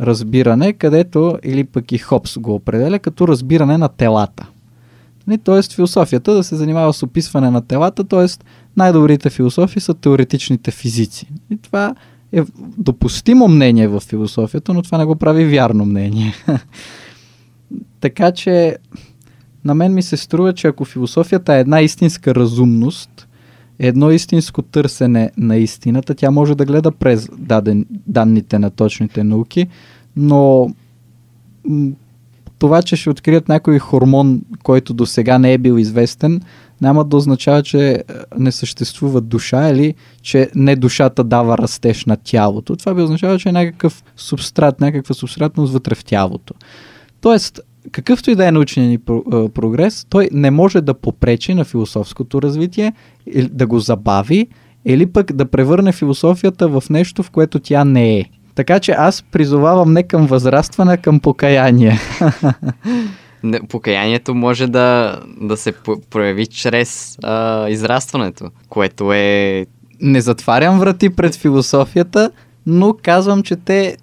разбиране, 0.00 0.72
където, 0.72 1.38
или 1.44 1.64
пък 1.64 1.92
и 1.92 1.98
Хопс 1.98 2.38
го 2.38 2.54
определя, 2.54 2.98
като 2.98 3.28
разбиране 3.28 3.78
на 3.78 3.88
телата. 3.88 4.46
Тоест 5.44 5.72
философията 5.72 6.34
да 6.34 6.44
се 6.44 6.56
занимава 6.56 6.92
с 6.92 7.02
описване 7.02 7.50
на 7.50 7.62
телата, 7.62 8.04
т.е. 8.04 8.26
най-добрите 8.78 9.30
философии 9.30 9.80
са 9.80 9.94
теоретичните 9.94 10.70
физици. 10.70 11.26
И 11.50 11.56
това 11.56 11.94
е 12.32 12.42
допустимо 12.78 13.48
мнение 13.48 13.88
в 13.88 14.00
философията, 14.00 14.74
но 14.74 14.82
това 14.82 14.98
не 14.98 15.04
го 15.04 15.16
прави 15.16 15.44
вярно 15.44 15.84
мнение. 15.84 16.34
така 18.00 18.32
че 18.32 18.76
на 19.64 19.74
мен 19.74 19.94
ми 19.94 20.02
се 20.02 20.16
струва, 20.16 20.52
че 20.52 20.66
ако 20.66 20.84
философията 20.84 21.54
е 21.54 21.60
една 21.60 21.80
истинска 21.80 22.34
разумност, 22.34 23.28
едно 23.78 24.10
истинско 24.10 24.62
търсене 24.62 25.30
на 25.36 25.56
истината, 25.56 26.14
тя 26.14 26.30
може 26.30 26.54
да 26.54 26.64
гледа 26.64 26.90
през 26.90 27.28
даден, 27.38 27.86
данните 27.90 28.58
на 28.58 28.70
точните 28.70 29.24
науки, 29.24 29.66
но 30.16 30.70
това, 32.58 32.82
че 32.82 32.96
ще 32.96 33.10
открият 33.10 33.48
някой 33.48 33.78
хормон, 33.78 34.42
който 34.62 34.94
до 34.94 35.06
сега 35.06 35.38
не 35.38 35.52
е 35.52 35.58
бил 35.58 35.78
известен, 35.78 36.40
няма 36.80 37.04
да 37.04 37.16
означава, 37.16 37.62
че 37.62 37.90
е, 37.90 38.02
не 38.38 38.52
съществува 38.52 39.20
душа 39.20 39.68
или 39.68 39.94
че 40.22 40.50
не 40.54 40.76
душата 40.76 41.24
дава 41.24 41.58
растеж 41.58 42.04
на 42.04 42.16
тялото. 42.16 42.76
Това 42.76 42.94
би 42.94 43.02
означава, 43.02 43.38
че 43.38 43.48
е 43.48 43.52
някакъв 43.52 44.04
субстрат, 44.16 44.80
някаква 44.80 45.14
субстратност 45.14 45.72
вътре 45.72 45.94
в 45.94 46.04
тялото. 46.04 46.54
Тоест, 47.20 47.60
какъвто 47.92 48.30
и 48.30 48.34
да 48.34 48.46
е 48.46 48.52
научен 48.52 48.88
ни 48.88 48.98
прогрес, 49.54 50.06
той 50.10 50.28
не 50.32 50.50
може 50.50 50.80
да 50.80 50.94
попречи 50.94 51.54
на 51.54 51.64
философското 51.64 52.42
развитие, 52.42 52.92
да 53.50 53.66
го 53.66 53.78
забави, 53.78 54.46
или 54.84 55.06
пък 55.06 55.32
да 55.32 55.44
превърне 55.44 55.92
философията 55.92 56.68
в 56.68 56.82
нещо, 56.90 57.22
в 57.22 57.30
което 57.30 57.58
тя 57.58 57.84
не 57.84 58.18
е. 58.18 58.24
Така 58.54 58.80
че 58.80 58.92
аз 58.92 59.22
призовавам 59.22 59.92
не 59.92 60.02
към 60.02 60.26
възрастване, 60.26 60.92
а 60.92 60.96
към 60.96 61.20
покаяние. 61.20 61.98
Покаянието 63.68 64.34
може 64.34 64.66
да, 64.66 65.20
да 65.40 65.56
се 65.56 65.72
прояви 66.10 66.46
чрез 66.46 67.18
а, 67.22 67.68
израстването, 67.68 68.50
което 68.68 69.12
е... 69.12 69.66
Не 70.00 70.20
затварям 70.20 70.78
врати 70.78 71.10
пред 71.10 71.34
философията, 71.34 72.30
но 72.66 72.94
казвам, 73.02 73.42
че 73.42 73.56
те 73.56 73.96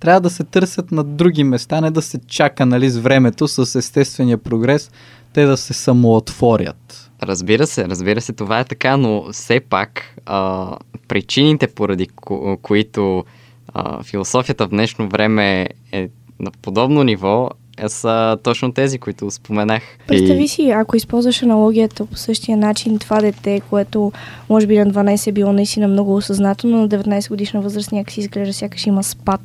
трябва 0.00 0.20
да 0.20 0.30
се 0.30 0.44
търсят 0.44 0.92
на 0.92 1.04
други 1.04 1.44
места, 1.44 1.80
не 1.80 1.90
да 1.90 2.02
се 2.02 2.18
чака 2.26 2.66
нали, 2.66 2.90
с 2.90 2.98
времето, 2.98 3.48
с 3.48 3.78
естествения 3.78 4.38
прогрес, 4.38 4.90
те 5.32 5.44
да 5.44 5.56
се 5.56 5.72
самоотворят. 5.74 7.10
Разбира 7.22 7.66
се, 7.66 7.88
разбира 7.88 8.20
се, 8.20 8.32
това 8.32 8.60
е 8.60 8.64
така, 8.64 8.96
но 8.96 9.32
все 9.32 9.60
пак 9.60 10.14
а, 10.26 10.70
причините, 11.08 11.66
поради 11.66 12.06
ко- 12.08 12.58
които 12.62 13.24
а, 13.74 14.02
философията 14.02 14.66
в 14.66 14.70
днешно 14.70 15.08
време 15.08 15.68
е 15.92 16.08
на 16.40 16.50
подобно 16.62 17.02
ниво, 17.02 17.50
са 17.86 18.38
точно 18.42 18.72
тези, 18.72 18.98
които 18.98 19.30
споменах. 19.30 19.82
Представи 20.06 20.48
си, 20.48 20.70
ако 20.70 20.96
използваш 20.96 21.42
аналогията 21.42 22.06
по 22.06 22.16
същия 22.16 22.56
начин, 22.56 22.98
това 22.98 23.20
дете, 23.20 23.60
което 23.70 24.12
може 24.48 24.66
би 24.66 24.78
на 24.78 24.86
12 24.86 25.26
е 25.26 25.32
било 25.32 25.52
наистина 25.52 25.88
много 25.88 26.16
осъзнателно, 26.16 26.80
на 26.80 26.88
19 26.88 27.28
годишна 27.28 27.60
възраст 27.60 27.92
някакси 27.92 28.20
изглежда 28.20 28.52
сякаш 28.52 28.86
има 28.86 29.02
спад. 29.02 29.40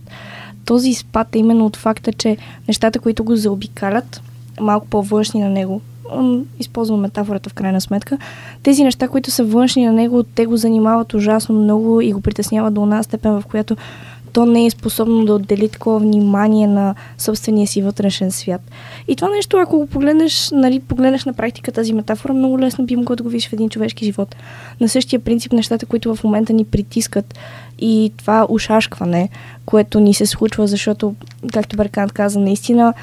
Този 0.65 0.93
спад 0.93 1.35
е 1.35 1.37
именно 1.37 1.65
от 1.65 1.75
факта, 1.75 2.13
че 2.13 2.37
нещата, 2.67 2.99
които 2.99 3.23
го 3.23 3.35
заобикалят, 3.35 4.21
малко 4.59 4.87
по-външни 4.87 5.41
на 5.41 5.49
него, 5.49 5.81
използвам 6.59 6.99
метафората 6.99 7.49
в 7.49 7.53
крайна 7.53 7.81
сметка, 7.81 8.17
тези 8.63 8.83
неща, 8.83 9.07
които 9.07 9.31
са 9.31 9.43
външни 9.43 9.85
на 9.85 9.93
него, 9.93 10.23
те 10.23 10.45
го 10.45 10.57
занимават 10.57 11.13
ужасно 11.13 11.55
много 11.55 12.01
и 12.01 12.13
го 12.13 12.21
притесняват 12.21 12.73
до 12.73 12.83
една 12.83 13.03
степен, 13.03 13.41
в 13.41 13.45
която 13.45 13.77
то 14.33 14.45
не 14.45 14.65
е 14.65 14.69
способно 14.69 15.25
да 15.25 15.33
отдели 15.33 15.69
такова 15.69 15.99
внимание 15.99 16.67
на 16.67 16.95
собствения 17.17 17.67
си 17.67 17.81
вътрешен 17.81 18.31
свят. 18.31 18.61
И 19.07 19.15
това 19.15 19.29
нещо, 19.29 19.57
ако 19.57 19.77
го 19.77 19.87
погледнеш, 19.87 20.49
нали, 20.51 20.79
погледнеш 20.79 21.25
на 21.25 21.33
практика 21.33 21.71
тази 21.71 21.93
метафора, 21.93 22.33
много 22.33 22.59
лесно 22.59 22.85
би 22.85 22.95
могло 22.95 23.15
да 23.15 23.23
го 23.23 23.29
видиш 23.29 23.49
в 23.49 23.53
един 23.53 23.69
човешки 23.69 24.05
живот. 24.05 24.35
На 24.81 24.89
същия 24.89 25.19
принцип 25.19 25.53
нещата, 25.53 25.85
които 25.85 26.15
в 26.15 26.23
момента 26.23 26.53
ни 26.53 26.65
притискат 26.65 27.39
и 27.79 28.11
това 28.17 28.45
ушашкване, 28.49 29.29
което 29.65 29.99
ни 29.99 30.13
се 30.13 30.25
случва, 30.25 30.67
защото, 30.67 31.15
както 31.53 31.77
Беркант 31.77 32.11
каза, 32.11 32.39
наистина 32.39 32.93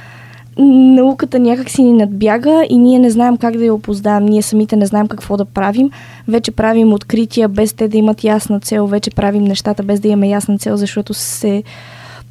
науката 0.59 1.39
някак 1.39 1.71
си 1.71 1.83
ни 1.83 1.93
надбяга 1.93 2.65
и 2.71 2.79
ние 2.79 2.99
не 2.99 3.11
знаем 3.11 3.37
как 3.37 3.57
да 3.57 3.65
я 3.65 3.75
опоздаем. 3.75 4.27
Ние 4.27 4.43
самите 4.43 4.77
не 4.77 4.87
знаем 4.87 5.09
какво 5.09 5.37
да 5.37 5.45
правим. 5.45 5.91
Вече 6.29 6.51
правим 6.51 6.93
открития 6.93 7.49
без 7.49 7.73
те 7.73 7.89
да 7.89 7.97
имат 7.99 8.25
ясна 8.25 8.61
цел. 8.61 8.87
Вече 8.87 9.11
правим 9.11 9.45
нещата 9.45 9.83
без 9.83 10.01
да 10.01 10.09
имаме 10.09 10.29
ясна 10.29 10.59
цел, 10.59 10.77
защото 10.77 11.15
се 11.15 11.63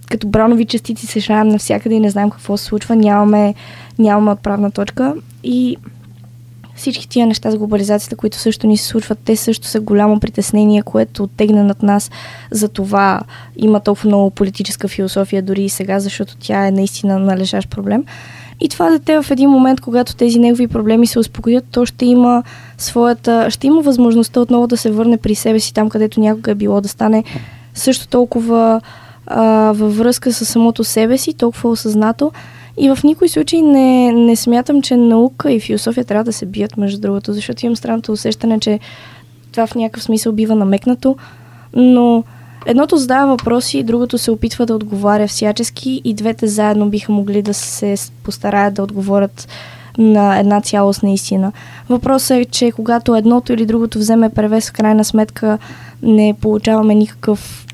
като 0.09 0.27
браунови 0.27 0.65
частици 0.65 1.07
се 1.07 1.19
шаем 1.19 1.47
навсякъде 1.47 1.95
и 1.95 1.99
не 1.99 2.09
знаем 2.09 2.29
какво 2.29 2.57
се 2.57 2.65
случва, 2.65 2.95
нямаме, 2.95 3.53
нямаме 3.99 4.31
отправна 4.31 4.71
точка 4.71 5.13
и 5.43 5.77
всички 6.79 7.09
тия 7.09 7.27
неща 7.27 7.51
с 7.51 7.57
глобализацията, 7.57 8.15
които 8.15 8.37
също 8.37 8.67
ни 8.67 8.77
се 8.77 8.85
случват, 8.85 9.19
те 9.25 9.35
също 9.35 9.67
са 9.67 9.79
голямо 9.79 10.19
притеснение, 10.19 10.81
което 10.81 11.23
оттегна 11.23 11.63
над 11.63 11.83
нас. 11.83 12.11
За 12.51 12.69
това 12.69 13.21
има 13.57 13.79
толкова 13.79 14.07
много 14.07 14.29
политическа 14.29 14.87
философия 14.87 15.41
дори 15.41 15.63
и 15.63 15.69
сега, 15.69 15.99
защото 15.99 16.37
тя 16.39 16.67
е 16.67 16.71
наистина 16.71 17.19
належащ 17.19 17.69
проблем. 17.69 18.03
И 18.61 18.69
това 18.69 18.89
дете 18.89 19.21
в 19.21 19.31
един 19.31 19.49
момент, 19.49 19.81
когато 19.81 20.15
тези 20.15 20.39
негови 20.39 20.67
проблеми 20.67 21.07
се 21.07 21.19
успокоят, 21.19 21.65
то 21.71 21.85
ще 21.85 22.05
има 22.05 22.43
своята, 22.77 23.51
ще 23.51 23.67
има 23.67 23.81
възможността 23.81 24.39
отново 24.39 24.67
да 24.67 24.77
се 24.77 24.91
върне 24.91 25.17
при 25.17 25.35
себе 25.35 25.59
си 25.59 25.73
там, 25.73 25.89
където 25.89 26.19
някога 26.19 26.51
е 26.51 26.55
било, 26.55 26.81
да 26.81 26.87
стане 26.87 27.23
също 27.73 28.07
толкова 28.07 28.81
а, 29.27 29.43
във 29.75 29.97
връзка 29.97 30.33
с 30.33 30.45
самото 30.45 30.83
себе 30.83 31.17
си, 31.17 31.33
толкова 31.33 31.69
осъзнато. 31.69 32.31
И 32.77 32.89
в 32.89 33.03
никой 33.03 33.29
случай 33.29 33.61
не, 33.61 34.11
не 34.11 34.35
смятам, 34.35 34.81
че 34.81 34.97
наука 34.97 35.51
и 35.51 35.59
философия 35.59 36.05
трябва 36.05 36.23
да 36.23 36.33
се 36.33 36.45
бият 36.45 36.77
между 36.77 37.01
другото, 37.01 37.33
защото 37.33 37.65
имам 37.65 37.75
странното 37.75 38.11
усещане, 38.11 38.59
че 38.59 38.79
това 39.51 39.67
в 39.67 39.75
някакъв 39.75 40.03
смисъл 40.03 40.31
бива 40.31 40.55
намекнато, 40.55 41.15
но 41.73 42.23
едното 42.65 42.97
задава 42.97 43.27
въпроси, 43.27 43.83
другото 43.83 44.17
се 44.17 44.31
опитва 44.31 44.65
да 44.65 44.75
отговаря 44.75 45.27
всячески 45.27 46.01
и 46.03 46.13
двете 46.13 46.47
заедно 46.47 46.89
биха 46.89 47.11
могли 47.11 47.41
да 47.41 47.53
се 47.53 47.95
постараят 48.23 48.73
да 48.73 48.83
отговорят 48.83 49.47
на 49.97 50.39
една 50.39 50.61
цялостна 50.61 51.11
истина. 51.11 51.51
Въпросът 51.89 52.37
е, 52.37 52.45
че 52.45 52.71
когато 52.71 53.15
едното 53.15 53.53
или 53.53 53.65
другото 53.65 53.99
вземе 53.99 54.29
превес, 54.29 54.69
в 54.69 54.73
крайна 54.73 55.05
сметка 55.05 55.57
не 56.01 56.35
получаваме 56.41 56.95
никакъв, 56.95 57.65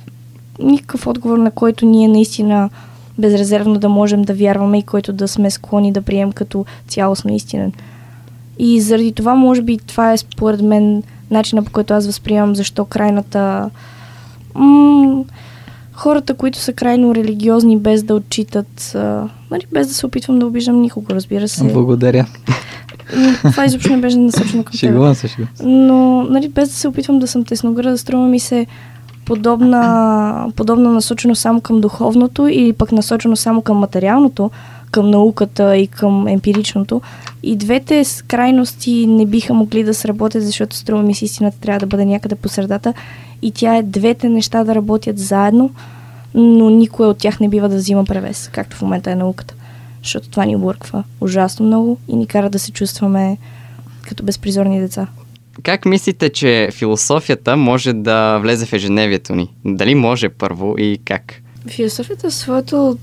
никакъв 0.60 1.08
отговор, 1.08 1.38
на 1.38 1.52
който 1.52 1.86
ние 1.86 2.08
наистина 2.08 2.70
безрезервно 3.18 3.80
да 3.80 3.90
можем 3.90 4.22
да 4.22 4.34
вярваме 4.34 4.78
и 4.78 4.84
който 4.84 5.14
да 5.14 5.28
сме 5.28 5.52
склонни 5.52 5.92
да 5.92 6.02
прием 6.02 6.32
като 6.32 6.66
цялостно 6.88 7.34
истинен. 7.34 7.74
И 8.60 8.82
заради 8.82 9.12
това, 9.12 9.36
може 9.36 9.62
би, 9.62 9.78
това 9.78 10.14
е 10.14 10.18
според 10.18 10.62
мен 10.62 11.04
начина 11.32 11.64
по 11.64 11.72
който 11.72 11.94
аз 11.94 12.06
възприемам 12.06 12.56
защо 12.56 12.86
крайната... 12.86 13.70
М- 14.56 15.24
хората, 15.94 16.34
които 16.34 16.58
са 16.58 16.74
крайно 16.74 17.16
религиозни, 17.16 17.78
без 17.78 18.04
да 18.04 18.16
отчитат, 18.16 18.96
а, 18.96 19.30
нали, 19.52 19.64
без 19.72 19.88
да 19.88 19.94
се 19.94 20.06
опитвам 20.06 20.40
да 20.40 20.46
обиждам 20.46 20.82
никого, 20.82 21.06
разбира 21.10 21.48
се. 21.48 21.64
Благодаря. 21.64 22.26
Това 23.52 23.66
изобщо 23.66 23.92
не 23.92 23.98
беше 23.98 24.18
насочено 24.18 24.64
към 24.64 24.72
теб. 24.72 24.80
Шегувам 24.80 25.16
се, 25.16 25.28
шегувам. 25.28 25.88
Но, 25.88 26.24
нали, 26.24 26.50
без 26.50 26.70
да 26.70 26.76
се 26.76 26.88
опитвам 26.88 27.20
да 27.20 27.28
съм 27.28 27.46
теснограда, 27.46 27.98
струва 27.98 28.28
ми 28.28 28.40
се 28.40 28.68
подобна, 29.26 30.52
подобна 30.56 30.92
насочено 30.92 31.36
само 31.36 31.62
към 31.62 31.82
духовното 31.82 32.48
или 32.48 32.74
пък 32.74 32.92
насочено 32.92 33.36
само 33.36 33.62
към 33.62 33.78
материалното, 33.78 34.52
към 34.92 35.10
науката 35.10 35.78
и 35.78 35.88
към 35.88 36.28
емпиричното. 36.28 37.02
И 37.44 37.56
двете 37.56 38.04
крайности 38.28 39.08
не 39.08 39.26
биха 39.26 39.54
могли 39.54 39.84
да 39.84 39.94
сработят, 39.94 40.44
защото 40.44 40.76
струва 40.76 41.04
ми 41.04 41.16
си 41.16 41.26
истината 41.26 41.60
трябва 41.60 41.80
да 41.80 41.86
бъде 41.86 42.06
някъде 42.06 42.36
по 42.36 42.50
средата. 42.50 42.94
И 43.42 43.52
тя 43.52 43.76
е 43.76 43.84
двете 43.84 44.30
неща 44.30 44.64
да 44.64 44.76
работят 44.76 45.20
заедно, 45.20 45.70
но 46.34 46.70
никой 46.70 47.08
от 47.08 47.18
тях 47.18 47.40
не 47.40 47.50
бива 47.50 47.70
да 47.70 47.76
взима 47.76 48.06
превес, 48.06 48.50
както 48.54 48.78
в 48.78 48.82
момента 48.82 49.12
е 49.12 49.16
науката. 49.16 49.54
Защото 50.04 50.30
това 50.30 50.46
ни 50.46 50.56
обърква 50.56 51.04
ужасно 51.22 51.66
много 51.66 51.98
и 52.08 52.16
ни 52.16 52.28
кара 52.28 52.50
да 52.50 52.60
се 52.60 52.72
чувстваме 52.72 53.38
като 54.08 54.24
безпризорни 54.24 54.80
деца. 54.80 55.08
Как 55.64 55.86
мислите, 55.86 56.30
че 56.30 56.70
философията 56.72 57.58
може 57.58 57.94
да 57.94 58.38
влезе 58.38 58.66
в 58.66 58.74
ежедневието 58.74 59.36
ни? 59.36 59.54
Дали 59.66 59.96
може 59.96 60.30
първо 60.30 60.76
и 60.78 61.00
как? 61.06 61.42
Философията 61.68 62.30
в, 62.30 62.34
своето, 62.34 62.98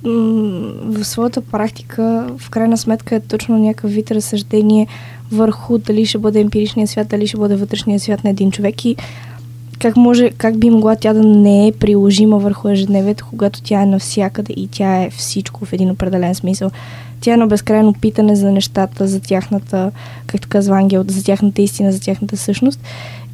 в 0.84 1.04
своята 1.04 1.40
практика 1.40 2.26
в 2.38 2.50
крайна 2.50 2.78
сметка 2.78 3.16
е 3.16 3.20
точно 3.20 3.58
някакъв 3.58 3.90
вид 3.90 4.10
разсъждение 4.10 4.86
върху 5.32 5.78
дали 5.78 6.06
ще 6.06 6.18
бъде 6.18 6.40
емпиричният 6.40 6.90
свят, 6.90 7.08
дали 7.08 7.26
ще 7.26 7.36
бъде 7.36 7.56
вътрешният 7.56 8.02
свят 8.02 8.24
на 8.24 8.30
един 8.30 8.50
човек 8.50 8.84
и 8.84 8.96
как, 9.82 9.96
може, 9.96 10.30
как 10.30 10.58
би 10.58 10.70
могла 10.70 10.96
тя 10.96 11.12
да 11.12 11.22
не 11.22 11.66
е 11.66 11.72
приложима 11.72 12.38
върху 12.38 12.68
ежедневието, 12.68 13.26
когато 13.30 13.62
тя 13.62 13.82
е 13.82 13.86
навсякъде 13.86 14.52
и 14.56 14.68
тя 14.68 15.02
е 15.02 15.10
всичко 15.10 15.64
в 15.64 15.72
един 15.72 15.90
определен 15.90 16.34
смисъл. 16.34 16.70
Тя 17.20 17.30
е 17.30 17.34
едно 17.34 17.46
безкрайно 17.46 17.92
питане 17.92 18.36
за 18.36 18.52
нещата, 18.52 19.06
за 19.06 19.20
тяхната, 19.20 19.90
както 20.26 20.48
казва 20.48 20.76
Ангел, 20.76 21.04
за 21.08 21.24
тяхната 21.24 21.62
истина, 21.62 21.92
за 21.92 22.00
тяхната 22.00 22.36
същност. 22.36 22.80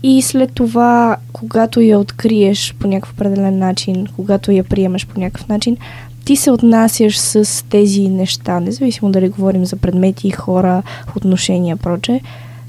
И 0.03 0.23
след 0.23 0.53
това, 0.53 1.17
когато 1.33 1.81
я 1.81 1.99
откриеш 1.99 2.75
по 2.79 2.89
някакъв 2.89 3.13
определен 3.13 3.59
начин, 3.59 4.07
когато 4.17 4.53
я 4.53 4.65
приемаш 4.65 5.07
по 5.07 5.21
някакъв 5.21 5.49
начин, 5.49 5.77
ти 6.25 6.37
се 6.37 6.51
отнасяш 6.51 7.19
с 7.19 7.65
тези 7.69 8.09
неща, 8.09 8.61
независимо 8.61 9.11
дали 9.11 9.29
говорим 9.29 9.65
за 9.65 9.77
предмети, 9.77 10.31
хора, 10.31 10.83
отношения, 11.17 11.77
проче, 11.77 12.21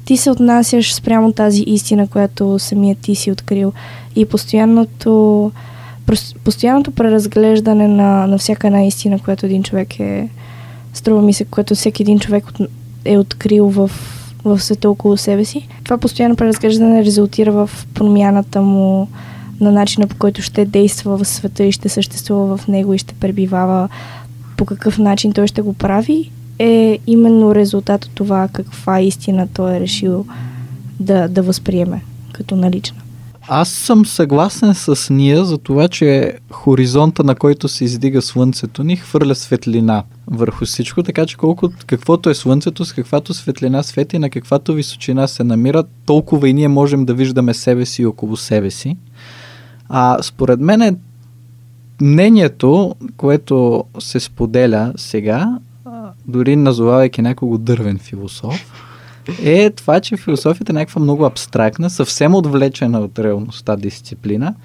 ти 0.10 0.18
се 0.18 0.32
отнасяш 0.32 0.94
спрямо 0.94 1.34
тази 1.34 1.62
истина, 1.62 2.08
която 2.08 2.60
самият 2.60 3.00
ти 3.00 3.16
си 3.16 3.32
открил. 3.32 3.74
И 4.16 4.26
постоянното, 4.26 5.52
постоянното 6.44 6.92
преразглеждане 6.92 7.88
на, 7.88 8.28
на 8.28 8.38
всяка 8.38 8.68
една 8.68 8.84
истина, 8.84 9.20
която 9.20 9.46
един 9.46 9.64
човек 9.64 10.00
е, 10.00 10.30
струва 10.94 11.22
ми 11.22 11.34
се, 11.34 11.46
което 11.46 11.76
всеки 11.76 12.04
един 12.04 12.20
човек 12.20 12.46
е 13.06 13.18
открил 13.18 13.70
в, 13.70 13.92
в 14.44 14.60
света 14.60 14.90
около 14.90 15.18
себе 15.18 15.46
си. 15.46 15.68
Това 15.84 15.98
постоянно 15.98 16.36
преразглеждане 16.36 17.06
резултира 17.06 17.52
в 17.52 17.70
промяната 17.94 18.62
му 18.62 19.08
на 19.62 19.72
начина 19.72 20.08
по 20.08 20.16
който 20.16 20.42
ще 20.42 20.66
действа 20.66 21.18
в 21.18 21.26
света 21.26 21.64
и 21.64 21.72
ще 21.72 21.90
съществува 21.90 22.58
в 22.58 22.68
него 22.68 22.94
и 22.94 22.98
ще 22.98 23.14
пребивава 23.14 23.90
по 24.58 24.66
какъв 24.66 24.98
начин 24.98 25.34
той 25.34 25.48
ще 25.48 25.62
го 25.62 25.74
прави 25.74 26.32
е 26.60 27.00
именно 27.08 27.56
резултат 27.56 28.06
от 28.06 28.12
това 28.16 28.48
каква 28.54 29.02
истина 29.02 29.48
той 29.54 29.76
е 29.76 29.80
решил 29.80 30.26
да, 31.00 31.28
да 31.28 31.44
възприеме 31.44 32.04
като 32.34 32.56
налична. 32.56 33.02
Аз 33.52 33.70
съм 33.70 34.06
съгласен 34.06 34.76
с 34.76 35.14
Ния 35.14 35.46
за 35.46 35.58
това, 35.58 35.88
че 35.88 36.34
хоризонта, 36.52 37.24
на 37.24 37.36
който 37.36 37.68
се 37.68 37.84
издига 37.84 38.22
Слънцето 38.22 38.84
ни, 38.84 38.96
хвърля 38.96 39.36
светлина 39.36 40.04
върху 40.28 40.66
всичко, 40.66 41.04
така 41.04 41.26
че 41.26 41.38
колко, 41.38 41.70
каквото 41.86 42.30
е 42.30 42.36
Слънцето, 42.36 42.86
с 42.86 42.94
каквато 42.94 43.34
светлина 43.34 43.84
свети, 43.84 44.20
на 44.20 44.30
каквато 44.30 44.74
височина 44.74 45.28
се 45.28 45.44
намира, 45.44 45.84
толкова 46.06 46.50
и 46.50 46.54
ние 46.54 46.68
можем 46.68 47.06
да 47.06 47.14
виждаме 47.14 47.54
себе 47.54 47.86
си 47.86 48.06
около 48.06 48.38
себе 48.38 48.72
си. 48.72 48.98
А 49.90 50.18
според 50.22 50.60
мен 50.60 50.98
мнението, 52.02 52.96
което 53.18 53.84
се 54.00 54.20
споделя 54.20 54.94
сега, 54.98 55.60
дори 56.30 56.56
назовавайки 56.56 57.22
някого 57.22 57.58
дървен 57.58 57.98
философ, 57.98 58.72
е 59.44 59.70
това, 59.70 60.00
че 60.00 60.18
философията 60.18 60.72
е 60.72 60.74
някаква 60.74 61.02
много 61.02 61.26
абстрактна, 61.26 61.90
съвсем 61.90 62.36
отвлечена 62.36 63.00
от 63.00 63.20
реалността 63.20 63.76
дисциплина, 63.76 64.56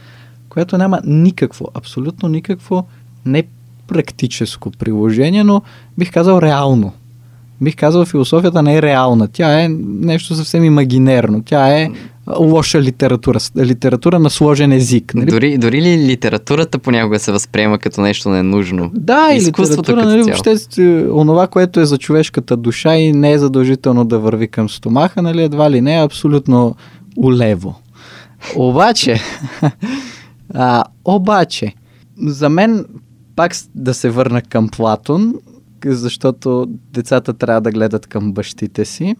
която 0.48 0.78
няма 0.78 1.00
никакво, 1.04 1.66
абсолютно 1.74 2.28
никакво 2.28 2.86
не 3.26 3.42
практическо 3.86 4.70
приложение, 4.70 5.44
но 5.44 5.62
бих 5.98 6.12
казал 6.12 6.40
реално. 6.42 6.92
Бих 7.60 7.76
казал, 7.76 8.04
философията 8.04 8.62
не 8.62 8.76
е 8.76 8.82
реална. 8.82 9.28
Тя 9.28 9.62
е 9.62 9.68
нещо 9.68 10.34
съвсем 10.34 10.64
имагинерно. 10.64 11.42
Тя 11.42 11.68
е 11.68 11.90
лоша 12.26 12.82
литература, 12.82 13.38
литература 13.56 14.18
на 14.18 14.30
сложен 14.30 14.72
език. 14.72 15.14
Нали? 15.14 15.26
Дори, 15.26 15.58
дори 15.58 15.82
ли 15.82 15.98
литературата 15.98 16.78
понякога 16.78 17.18
се 17.18 17.32
възприема 17.32 17.78
като 17.78 18.00
нещо 18.00 18.28
ненужно? 18.28 18.90
Да, 18.94 19.28
и 19.32 19.40
литература, 19.40 20.04
нали, 20.04 20.22
въобще 20.22 20.56
е, 20.78 21.08
онова, 21.10 21.46
което 21.46 21.80
е 21.80 21.86
за 21.86 21.98
човешката 21.98 22.56
душа 22.56 22.96
и 22.96 23.12
не 23.12 23.32
е 23.32 23.38
задължително 23.38 24.04
да 24.04 24.18
върви 24.18 24.48
към 24.48 24.68
стомаха, 24.68 25.22
нали, 25.22 25.42
едва 25.42 25.70
ли 25.70 25.80
не 25.80 25.98
е 25.98 26.04
абсолютно 26.04 26.76
улево. 27.16 27.74
Обаче, 28.56 29.20
а, 30.54 30.84
обаче, 31.04 31.74
за 32.26 32.48
мен 32.48 32.84
пак 33.36 33.52
да 33.74 33.94
се 33.94 34.10
върна 34.10 34.42
към 34.42 34.68
Платон, 34.68 35.34
защото 35.86 36.66
децата 36.92 37.32
трябва 37.32 37.60
да 37.60 37.70
гледат 37.70 38.06
към 38.06 38.32
бащите 38.32 38.84
си 38.84 39.14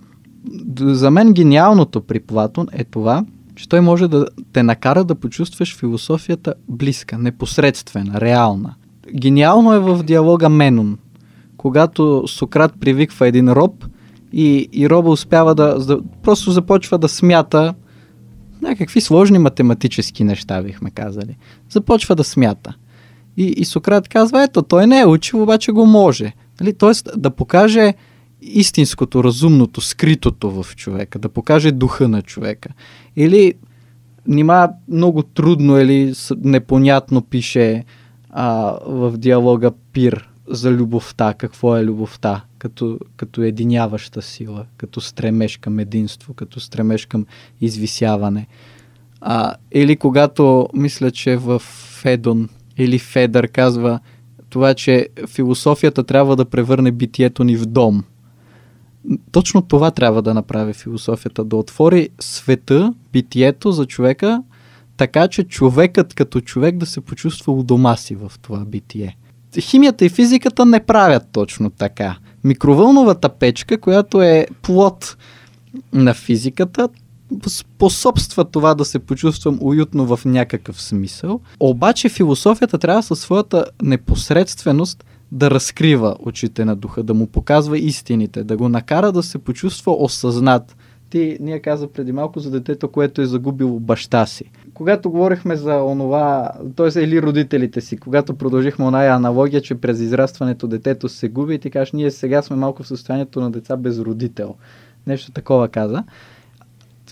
за 0.80 1.11
мен 1.11 1.33
гениалното 1.33 2.00
при 2.00 2.20
Платон 2.20 2.66
е 2.72 2.85
това, 2.85 3.24
че 3.54 3.68
той 3.68 3.80
може 3.80 4.09
да 4.09 4.26
те 4.52 4.62
накара 4.62 5.04
да 5.04 5.14
почувстваш 5.14 5.76
философията 5.76 6.54
близка, 6.68 7.18
непосредствена, 7.18 8.20
реална. 8.20 8.74
Гениално 9.14 9.72
е 9.72 9.78
в 9.78 10.02
диалога 10.02 10.48
Менон, 10.48 10.98
когато 11.57 12.24
Сократ 12.26 12.72
привиква 12.80 13.28
един 13.28 13.48
роб 13.48 13.85
и, 14.33 14.68
и 14.72 14.90
роба 14.90 15.11
успява 15.11 15.54
да, 15.54 15.78
да 15.78 16.00
просто 16.22 16.50
започва 16.50 16.98
да 16.98 17.09
смята 17.09 17.74
някакви 18.62 19.00
сложни 19.00 19.38
математически 19.38 20.24
неща, 20.24 20.62
бихме 20.62 20.90
казали. 20.90 21.37
Започва 21.70 22.14
да 22.14 22.24
смята. 22.24 22.74
И, 23.36 23.45
и 23.45 23.64
Сократ 23.64 24.09
казва, 24.09 24.42
ето, 24.42 24.62
той 24.62 24.86
не 24.86 25.01
е 25.01 25.07
учил, 25.07 25.42
обаче 25.42 25.72
го 25.72 25.86
може. 25.86 26.32
Нали? 26.61 26.72
Тоест 26.72 27.09
да 27.16 27.30
покаже 27.30 27.95
истинското, 28.45 29.24
разумното, 29.24 29.80
скритото 29.80 30.51
в 30.51 30.76
човека, 30.76 31.18
да 31.18 31.28
покаже 31.28 31.72
духа 31.72 32.09
на 32.09 32.22
човека. 32.22 32.68
Или 33.16 33.55
нима 34.26 34.68
много 34.88 35.22
трудно 35.22 35.80
или 35.80 36.12
непонятно 36.36 37.22
пише 37.22 37.84
а, 38.30 38.78
в 38.86 39.16
диалога 39.16 39.72
Пир 39.92 40.28
за 40.49 40.70
любовта, 40.70 41.34
какво 41.34 41.76
е 41.76 41.84
любовта, 41.84 42.45
като, 42.59 42.99
като 43.16 43.42
единяваща 43.42 44.22
сила, 44.22 44.66
като 44.76 45.01
стремеж 45.01 45.57
към 45.57 45.78
единство, 45.78 46.34
като 46.34 46.61
стремеж 46.61 47.07
към 47.07 47.26
извисяване. 47.61 48.47
А, 49.20 49.55
или 49.72 49.97
когато, 49.97 50.68
мисля, 50.74 51.11
че 51.11 51.36
в 51.36 51.59
Федон 52.03 52.49
или 52.78 52.99
Федър 52.99 53.49
казва 53.49 54.01
това, 54.51 54.74
че 54.74 55.09
философията 55.26 56.05
трябва 56.05 56.36
да 56.36 56.45
превърне 56.45 56.92
битието 56.92 57.45
ни 57.45 57.57
в 57.57 57.66
дом. 57.66 58.05
Точно 59.32 59.62
това 59.62 59.90
трябва 59.90 60.22
да 60.22 60.34
направи 60.34 60.72
философията, 60.72 61.44
да 61.44 61.57
отвори 61.57 62.09
света, 62.20 62.94
битието 63.12 63.72
за 63.72 63.86
човека, 63.86 64.42
така 64.96 65.28
че 65.28 65.44
човекът 65.44 66.14
като 66.14 66.40
човек 66.40 66.76
да 66.76 66.86
се 66.86 67.00
почувства 67.00 67.52
у 67.52 67.62
дома 67.62 67.96
си 67.96 68.14
в 68.14 68.32
това 68.42 68.64
битие. 68.64 69.16
Химията 69.61 70.05
и 70.05 70.09
физиката 70.09 70.66
не 70.66 70.86
правят 70.86 71.22
точно 71.32 71.70
така. 71.70 72.16
Микровълновата 72.44 73.28
печка, 73.28 73.80
която 73.80 74.22
е 74.22 74.46
плод 74.62 75.16
на 75.92 76.14
физиката, 76.14 76.88
способства 77.46 78.44
това 78.44 78.74
да 78.74 78.84
се 78.84 78.98
почувствам 78.98 79.59
уютно 79.61 80.16
в 80.16 80.24
някакъв 80.24 80.82
смисъл. 80.82 81.40
Обаче 81.61 82.09
философията 82.09 82.78
трябва 82.78 83.02
със 83.02 83.20
своята 83.20 83.64
непосредственост 83.82 85.05
да 85.35 85.51
разкрива 85.51 86.16
очите 86.20 86.64
на 86.64 86.76
духа, 86.76 87.03
да 87.03 87.14
му 87.14 87.26
показва 87.26 87.78
истините, 87.78 88.45
да 88.45 88.57
го 88.57 88.68
накара 88.68 89.12
да 89.12 89.22
се 89.22 89.39
почувства 89.39 89.97
осъзнат. 89.99 90.76
Ти, 91.11 91.39
ние 91.41 91.61
каза 91.61 91.89
преди 91.89 92.12
малко 92.12 92.41
за 92.41 92.51
детето, 92.51 92.89
което 92.89 93.22
е 93.22 93.26
загубило 93.26 93.80
баща 93.80 94.26
си. 94.26 94.45
Когато 94.74 95.11
говорихме 95.11 95.57
за 95.57 95.82
онова, 95.82 96.51
т.е. 96.76 97.01
или 97.01 97.22
родителите 97.22 97.80
си, 97.80 97.97
когато 97.97 98.35
продължихме 98.35 98.85
оная 98.85 99.14
аналогия, 99.14 99.61
че 99.61 99.74
през 99.74 100.01
израстването 100.01 100.66
детето 100.66 101.09
се 101.09 101.28
губи 101.28 101.55
и 101.55 101.59
ти 101.59 101.70
кажеш, 101.70 101.93
ние 101.93 102.11
сега 102.11 102.43
сме 102.43 102.57
малко 102.57 102.82
в 102.82 102.89
състоянието 102.89 103.41
на 103.41 103.51
деца 103.51 103.76
без 103.76 103.99
родител. 103.99 104.55
Нещо 105.07 105.32
такова 105.32 105.68
каза 105.68 106.05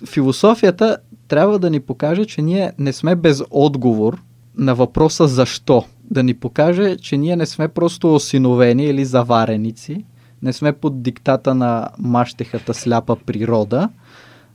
философията 0.06 0.96
трябва 1.28 1.58
да 1.58 1.70
ни 1.70 1.80
покаже, 1.80 2.24
че 2.24 2.42
ние 2.42 2.72
не 2.78 2.92
сме 2.92 3.16
без 3.16 3.42
отговор 3.50 4.22
на 4.56 4.74
въпроса 4.74 5.28
защо. 5.28 5.84
Да 6.12 6.22
ни 6.22 6.34
покаже, 6.34 6.96
че 6.96 7.16
ние 7.16 7.36
не 7.36 7.46
сме 7.46 7.68
просто 7.68 8.14
осиновени 8.14 8.84
или 8.84 9.04
завареници, 9.04 10.04
не 10.42 10.52
сме 10.52 10.72
под 10.72 11.02
диктата 11.02 11.54
на 11.54 11.88
мащехата 11.98 12.74
сляпа 12.74 13.16
природа, 13.16 13.88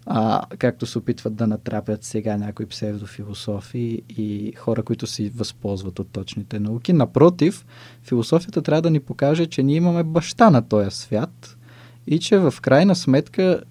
а, 0.06 0.42
както 0.58 0.86
се 0.86 0.98
опитват 0.98 1.36
да 1.36 1.48
натрапят 1.48 2.04
сега 2.04 2.38
някои 2.38 2.66
псевдофилософи 2.66 4.02
и 4.10 4.54
хора, 4.58 4.84
които 4.84 5.08
си 5.08 5.30
възползват 5.30 6.00
от 6.00 6.08
точните 6.12 6.60
науки. 6.60 6.94
Напротив, 6.94 7.66
философията 8.04 8.62
трябва 8.62 8.82
да 8.82 8.92
ни 8.92 9.00
покаже, 9.00 9.46
че 9.46 9.64
ние 9.64 9.76
имаме 9.76 10.04
баща 10.04 10.50
на 10.50 10.62
този 10.62 10.92
свят– 10.92 11.58
и 12.08 12.20
че 12.20 12.38
в 12.38 12.54
крайна 12.62 12.96
сметка 12.96 13.62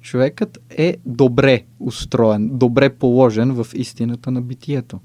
човекът 0.00 0.58
е 0.70 0.96
добре 1.06 1.62
устроен, 1.80 2.50
добре 2.52 2.90
положен 2.90 3.52
в 3.52 3.66
истината 3.74 4.30
на 4.30 4.42
битието. 4.42 5.00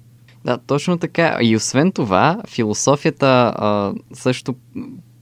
Да, 0.48 0.58
точно 0.58 0.98
така. 0.98 1.38
И 1.41 1.56
освен 1.56 1.91
това, 1.91 2.41
философията 2.48 3.54
а, 3.56 3.93
също 4.14 4.56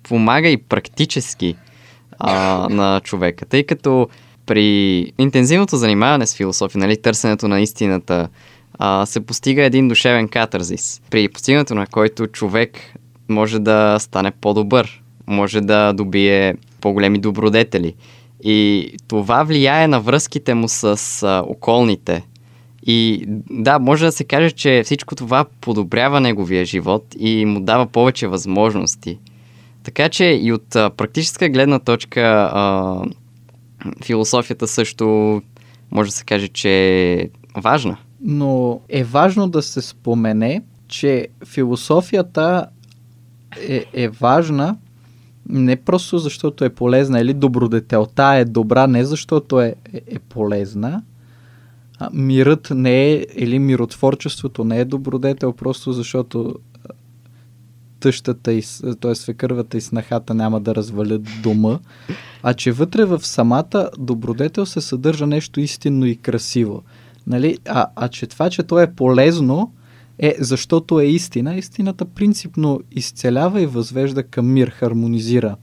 помага 0.03 0.49
и 0.49 0.57
практически 0.57 1.55
а, 2.19 2.67
на 2.71 3.01
човека, 3.03 3.45
тъй 3.45 3.63
като 3.63 4.09
при 4.45 5.11
интензивното 5.17 5.77
занимаване 5.77 6.27
с 6.27 6.35
философия, 6.35 6.79
нали, 6.79 7.01
търсенето 7.01 7.47
на 7.47 7.61
истината, 7.61 8.29
а, 8.79 9.05
се 9.05 9.25
постига 9.25 9.63
един 9.63 9.87
душевен 9.87 10.27
катарзис, 10.27 11.01
при 11.09 11.29
постигането 11.29 11.75
на 11.75 11.87
който 11.87 12.27
човек 12.27 12.77
може 13.29 13.59
да 13.59 13.97
стане 13.99 14.31
по-добър, 14.31 15.03
може 15.27 15.61
да 15.61 15.93
добие 15.93 16.55
по-големи 16.81 17.19
добродетели. 17.19 17.95
И 18.43 18.89
това 19.07 19.43
влияе 19.43 19.87
на 19.87 19.99
връзките 19.99 20.53
му 20.53 20.67
с 20.67 21.23
а, 21.23 21.43
околните. 21.47 22.23
И 22.85 23.25
да, 23.49 23.79
може 23.79 24.05
да 24.05 24.11
се 24.11 24.23
каже, 24.23 24.51
че 24.51 24.81
всичко 24.85 25.15
това 25.15 25.45
подобрява 25.61 26.21
неговия 26.21 26.65
живот 26.65 27.15
и 27.19 27.45
му 27.45 27.59
дава 27.59 27.85
повече 27.85 28.27
възможности. 28.27 29.19
Така 29.83 30.09
че 30.09 30.25
и 30.25 30.53
от 30.53 30.75
а, 30.75 30.89
практическа 30.89 31.49
гледна 31.49 31.79
точка 31.79 32.21
а, 32.53 33.01
философията 34.03 34.67
също 34.67 35.41
може 35.91 36.09
да 36.09 36.15
се 36.15 36.25
каже, 36.25 36.47
че 36.47 36.69
е 37.13 37.29
важна. 37.57 37.97
Но 38.21 38.81
е 38.89 39.03
важно 39.03 39.47
да 39.47 39.61
се 39.61 39.81
спомене, 39.81 40.61
че 40.87 41.27
философията 41.45 42.67
е, 43.67 43.85
е 43.93 44.09
важна 44.09 44.77
не 45.49 45.75
просто 45.75 46.17
защото 46.17 46.65
е 46.65 46.69
полезна 46.69 47.19
или 47.19 47.33
добродетелта 47.33 48.35
е 48.35 48.45
добра, 48.45 48.87
не 48.87 49.05
защото 49.05 49.61
е, 49.61 49.75
е, 49.93 50.01
е 50.07 50.19
полезна. 50.19 51.03
Мирът 52.13 52.71
не 52.71 53.11
е, 53.11 53.25
или 53.35 53.59
миротворчеството 53.59 54.63
не 54.63 54.79
е 54.79 54.85
добродетел, 54.85 55.53
просто 55.53 55.93
защото 55.93 56.55
тъщата 57.99 58.53
и, 58.53 58.63
т.е. 59.01 59.15
свекървата 59.15 59.77
и 59.77 59.81
снахата 59.81 60.33
няма 60.33 60.59
да 60.59 60.75
развалят 60.75 61.21
дома, 61.43 61.79
а 62.43 62.53
че 62.53 62.71
вътре 62.71 63.05
в 63.05 63.25
самата 63.25 63.89
добродетел 63.97 64.65
се 64.65 64.81
съдържа 64.81 65.27
нещо 65.27 65.59
истинно 65.59 66.05
и 66.05 66.15
красиво. 66.15 66.83
Нали? 67.27 67.57
А, 67.67 67.87
а 67.95 68.07
че 68.07 68.27
това, 68.27 68.49
че 68.49 68.63
то 68.63 68.79
е 68.79 68.93
полезно, 68.93 69.73
е, 70.19 70.35
защото 70.39 70.99
е 70.99 71.05
истина. 71.05 71.55
Истината 71.55 72.05
принципно 72.05 72.81
изцелява 72.91 73.61
и 73.61 73.65
възвежда 73.65 74.23
към 74.23 74.53
мир, 74.53 74.69
хармонизира 74.69 75.55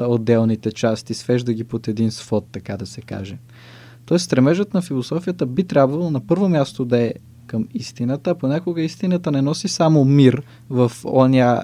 отделните 0.00 0.72
части, 0.72 1.14
свежда 1.14 1.52
ги 1.52 1.64
под 1.64 1.88
един 1.88 2.10
свод, 2.10 2.46
така 2.52 2.76
да 2.76 2.86
се 2.86 3.00
каже. 3.00 3.38
Тоест, 4.06 4.24
стремежът 4.24 4.74
на 4.74 4.82
философията 4.82 5.46
би 5.46 5.64
трябвало 5.64 6.10
на 6.10 6.20
първо 6.20 6.48
място 6.48 6.84
да 6.84 6.98
е 6.98 7.14
към 7.46 7.68
истината, 7.74 8.30
а 8.30 8.34
понякога 8.34 8.82
истината 8.82 9.30
не 9.30 9.42
носи 9.42 9.68
само 9.68 10.04
мир 10.04 10.42
в 10.70 10.92
оня 11.04 11.62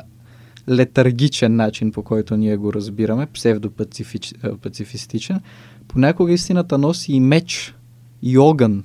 летаргичен 0.68 1.56
начин, 1.56 1.92
по 1.92 2.02
който 2.02 2.36
ние 2.36 2.56
го 2.56 2.72
разбираме, 2.72 3.26
псевдопацифистичен. 3.26 5.40
Понякога 5.88 6.32
истината 6.32 6.78
носи 6.78 7.12
и 7.12 7.20
меч, 7.20 7.74
и 8.22 8.38
огън, 8.38 8.84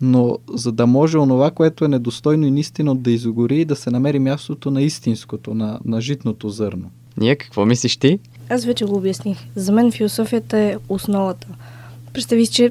но 0.00 0.38
за 0.54 0.72
да 0.72 0.86
може 0.86 1.18
онова, 1.18 1.50
което 1.50 1.84
е 1.84 1.88
недостойно 1.88 2.46
и 2.46 2.50
наистина 2.50 2.96
да 2.96 3.10
изгори 3.10 3.60
и 3.60 3.64
да 3.64 3.76
се 3.76 3.90
намери 3.90 4.18
мястото 4.18 4.70
на 4.70 4.82
истинското, 4.82 5.54
на, 5.54 5.80
на 5.84 6.00
житното 6.00 6.48
зърно. 6.48 6.90
Ние 7.16 7.36
какво 7.36 7.66
мислиш 7.66 7.96
ти? 7.96 8.18
Аз 8.48 8.64
вече 8.64 8.84
го 8.84 8.96
обясних. 8.96 9.38
За 9.56 9.72
мен 9.72 9.92
философията 9.92 10.58
е 10.58 10.76
основата. 10.88 11.46
Представи 12.12 12.46
че 12.46 12.70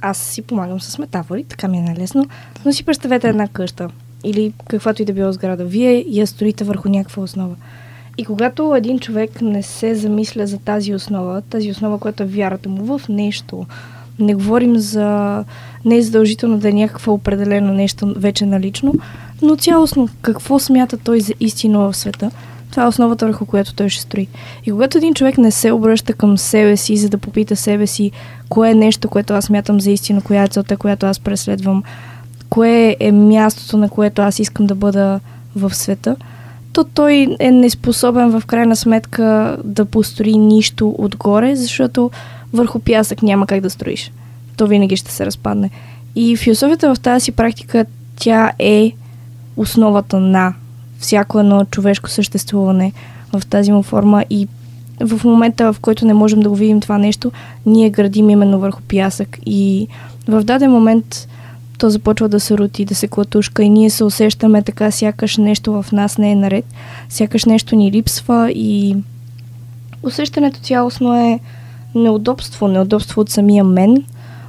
аз 0.00 0.18
си 0.18 0.42
помагам 0.42 0.80
с 0.80 0.98
метафори, 0.98 1.44
така 1.44 1.68
ми 1.68 1.78
е 1.78 1.82
най-лесно, 1.82 2.26
но 2.64 2.72
си 2.72 2.84
представете 2.84 3.28
една 3.28 3.48
къща 3.48 3.88
или 4.24 4.52
каквато 4.68 5.02
и 5.02 5.04
да 5.04 5.12
било 5.12 5.32
сграда. 5.32 5.64
Вие 5.64 6.04
я 6.08 6.26
строите 6.26 6.64
върху 6.64 6.88
някаква 6.88 7.22
основа. 7.22 7.56
И 8.18 8.24
когато 8.24 8.74
един 8.74 8.98
човек 8.98 9.42
не 9.42 9.62
се 9.62 9.94
замисля 9.94 10.46
за 10.46 10.58
тази 10.58 10.94
основа, 10.94 11.42
тази 11.42 11.70
основа, 11.70 11.98
която 11.98 12.22
е 12.22 12.26
вярата 12.26 12.68
му 12.68 12.98
в 12.98 13.08
нещо, 13.08 13.66
не 14.18 14.34
говорим 14.34 14.78
за... 14.78 15.44
Не 15.84 15.96
е 15.96 16.02
задължително 16.02 16.58
да 16.58 16.68
е 16.68 16.72
някакво 16.72 17.12
определено 17.12 17.72
нещо 17.72 18.14
вече 18.16 18.46
налично, 18.46 18.94
но 19.42 19.56
цялостно 19.56 20.08
какво 20.22 20.58
смята 20.58 20.96
той 20.96 21.20
за 21.20 21.32
истина 21.40 21.78
в 21.78 21.96
света, 21.96 22.30
това 22.70 22.84
е 22.84 22.86
основата 22.86 23.26
върху 23.26 23.46
която 23.46 23.74
той 23.74 23.88
ще 23.88 24.02
строи. 24.02 24.28
И 24.66 24.70
когато 24.70 24.98
един 24.98 25.14
човек 25.14 25.38
не 25.38 25.50
се 25.50 25.72
обръща 25.72 26.12
към 26.12 26.38
себе 26.38 26.76
си, 26.76 26.96
за 26.96 27.08
да 27.08 27.18
попита 27.18 27.56
себе 27.56 27.86
си, 27.86 28.10
кое 28.48 28.70
е 28.70 28.74
нещо, 28.74 29.08
което 29.08 29.34
аз 29.34 29.44
смятам 29.44 29.80
за 29.80 29.90
истина, 29.90 30.20
коя 30.20 30.42
е 30.42 30.48
целта, 30.48 30.76
която 30.76 31.06
аз 31.06 31.20
преследвам, 31.20 31.82
кое 32.50 32.96
е 33.00 33.12
мястото, 33.12 33.76
на 33.76 33.88
което 33.88 34.22
аз 34.22 34.38
искам 34.38 34.66
да 34.66 34.74
бъда 34.74 35.20
в 35.56 35.74
света, 35.74 36.16
то 36.72 36.84
той 36.84 37.36
е 37.40 37.50
неспособен 37.50 38.30
в 38.30 38.46
крайна 38.46 38.76
сметка 38.76 39.56
да 39.64 39.84
построи 39.84 40.38
нищо 40.38 40.94
отгоре, 40.98 41.56
защото 41.56 42.10
върху 42.52 42.78
пясък 42.78 43.22
няма 43.22 43.46
как 43.46 43.60
да 43.60 43.70
строиш. 43.70 44.12
То 44.56 44.66
винаги 44.66 44.96
ще 44.96 45.12
се 45.12 45.26
разпадне. 45.26 45.70
И 46.16 46.36
философията 46.36 46.94
в 46.94 47.00
тази 47.00 47.24
си 47.24 47.32
практика, 47.32 47.86
тя 48.16 48.52
е 48.58 48.92
основата 49.56 50.20
на 50.20 50.54
всяко 50.98 51.40
едно 51.40 51.64
човешко 51.64 52.10
съществуване 52.10 52.92
в 53.32 53.46
тази 53.46 53.72
му 53.72 53.82
форма 53.82 54.24
и 54.30 54.48
в 55.00 55.24
момента, 55.24 55.72
в 55.72 55.80
който 55.80 56.06
не 56.06 56.14
можем 56.14 56.40
да 56.40 56.48
го 56.48 56.54
видим 56.54 56.80
това 56.80 56.98
нещо, 56.98 57.32
ние 57.66 57.90
градим 57.90 58.30
именно 58.30 58.58
върху 58.58 58.82
пясък. 58.88 59.38
И 59.46 59.88
в 60.28 60.44
даден 60.44 60.70
момент 60.70 61.28
то 61.78 61.90
започва 61.90 62.28
да 62.28 62.40
се 62.40 62.58
роти, 62.58 62.84
да 62.84 62.94
се 62.94 63.08
клатушка 63.08 63.62
и 63.62 63.68
ние 63.68 63.90
се 63.90 64.04
усещаме 64.04 64.62
така, 64.62 64.90
сякаш 64.90 65.36
нещо 65.36 65.82
в 65.82 65.92
нас 65.92 66.18
не 66.18 66.30
е 66.30 66.34
наред, 66.34 66.64
сякаш 67.08 67.44
нещо 67.44 67.76
ни 67.76 67.92
липсва 67.92 68.52
и 68.52 68.96
усещането 70.02 70.60
цялостно 70.60 71.16
е 71.16 71.40
неудобство, 71.94 72.68
неудобство 72.68 73.20
от 73.20 73.30
самия 73.30 73.64
мен, 73.64 74.04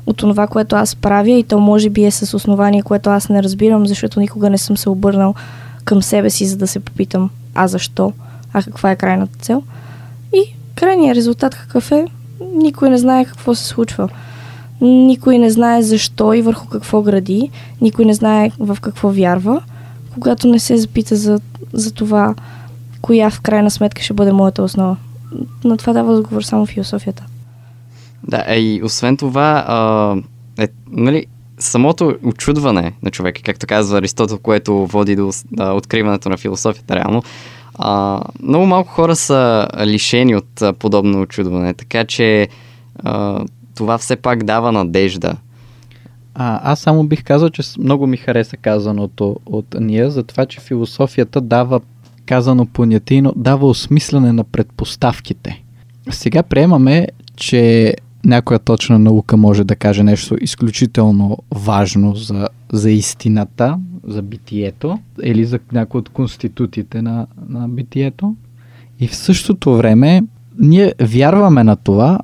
от 0.06 0.18
това, 0.18 0.48
което 0.48 0.76
аз 0.76 0.96
правя 0.96 1.32
и 1.32 1.44
то 1.44 1.60
може 1.60 1.90
би 1.90 2.06
е 2.06 2.12
с 2.12 2.34
основание, 2.34 2.82
което 2.82 3.10
аз 3.10 3.30
не 3.30 3.44
разбирам, 3.44 3.88
защото 3.88 4.20
никога 4.20 4.50
не 4.50 4.58
съм 4.58 4.78
се 4.78 4.90
обърнал 4.90 5.36
към 5.88 6.04
себе 6.04 6.30
си, 6.30 6.46
за 6.46 6.58
да 6.58 6.68
се 6.68 6.80
попитам 6.80 7.30
а 7.56 7.68
защо, 7.68 8.14
а 8.54 8.64
каква 8.64 8.92
е 8.92 8.96
крайната 8.96 9.40
цел. 9.40 9.64
И 10.34 10.44
крайният 10.76 11.18
резултат 11.18 11.56
какъв 11.56 11.92
е, 11.92 12.06
никой 12.56 12.90
не 12.90 12.98
знае 12.98 13.26
какво 13.26 13.56
се 13.56 13.66
случва. 13.66 14.10
Никой 14.82 15.38
не 15.38 15.50
знае 15.50 15.82
защо 15.82 16.34
и 16.34 16.42
върху 16.42 16.68
какво 16.68 17.02
гради, 17.02 17.50
никой 17.82 18.06
не 18.06 18.14
знае 18.14 18.52
в 18.60 18.78
какво 18.82 19.10
вярва, 19.10 19.62
когато 20.14 20.48
не 20.48 20.60
се 20.60 20.78
запита 20.78 21.16
за, 21.16 21.40
за 21.74 21.92
това, 21.94 22.36
коя 23.02 23.30
в 23.30 23.42
крайна 23.42 23.72
сметка 23.72 24.02
ще 24.02 24.14
бъде 24.14 24.32
моята 24.32 24.64
основа. 24.64 24.98
На 25.64 25.78
това 25.78 25.94
дава 25.94 26.14
отговор 26.14 26.42
само 26.42 26.66
философията. 26.66 27.26
Да, 28.24 28.44
е, 28.48 28.60
и 28.60 28.84
освен 28.84 29.18
това, 29.18 29.66
а, 29.68 30.16
е, 30.64 30.68
нали, 30.92 31.26
самото 31.60 32.18
очудване 32.24 32.94
на 33.04 33.12
човека, 33.12 33.42
както 33.42 33.68
казва 33.68 33.98
Аристотел, 33.98 34.38
което 34.38 34.86
води 34.86 35.16
до 35.16 35.32
а, 35.60 35.74
откриването 35.74 36.30
на 36.30 36.38
философията 36.38 36.96
реално, 36.96 37.24
а, 37.76 38.22
много 38.44 38.66
малко 38.66 38.90
хора 38.90 39.16
са 39.16 39.68
лишени 39.86 40.36
от 40.36 40.62
а, 40.62 40.74
подобно 40.74 41.22
очудване, 41.22 41.74
така 41.74 42.06
че 42.06 42.48
а, 43.00 43.46
това 43.76 43.98
все 43.98 44.16
пак 44.16 44.44
дава 44.44 44.72
надежда. 44.72 45.36
А, 46.36 46.72
аз 46.72 46.80
само 46.80 47.04
бих 47.04 47.24
казал, 47.24 47.50
че 47.50 47.62
много 47.80 48.08
ми 48.08 48.18
хареса 48.18 48.58
казаното 48.58 49.36
от 49.46 49.76
Ния, 49.80 50.12
за 50.12 50.24
това, 50.24 50.46
че 50.46 50.60
философията 50.60 51.42
дава, 51.42 51.82
казано 52.26 52.66
понятийно, 52.66 53.34
дава 53.36 53.68
осмислене 53.68 54.32
на 54.32 54.44
предпоставките. 54.44 55.64
Сега 56.10 56.44
приемаме, 56.44 57.08
че 57.36 57.94
някоя 58.28 58.60
точна 58.60 59.00
наука 59.00 59.38
може 59.38 59.64
да 59.64 59.76
каже 59.76 60.04
нещо 60.04 60.36
изключително 60.42 61.38
важно 61.52 62.16
за, 62.16 62.48
за 62.72 62.92
истината, 62.92 63.80
за 64.08 64.22
битието, 64.22 65.00
или 65.24 65.46
за 65.46 65.60
някои 65.72 66.00
от 66.00 66.10
конститутите 66.10 67.02
на, 67.02 67.28
на 67.50 67.70
битието. 67.70 68.36
И 69.00 69.08
в 69.08 69.16
същото 69.16 69.78
време 69.78 70.24
ние 70.60 70.94
вярваме 71.02 71.64
на 71.64 71.76
това 71.76 72.20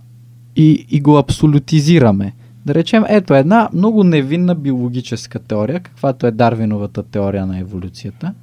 и, 0.56 0.86
и 0.90 1.02
го 1.02 1.18
абсолютизираме. 1.18 2.34
Да 2.66 2.74
речем, 2.74 3.04
ето 3.08 3.34
една 3.34 3.70
много 3.74 4.04
невинна 4.04 4.56
биологическа 4.56 5.40
теория, 5.40 5.80
каквато 5.80 6.28
е 6.28 6.32
Дарвиновата 6.32 7.04
теория 7.04 7.46
на 7.46 7.60
еволюцията, 7.60 8.34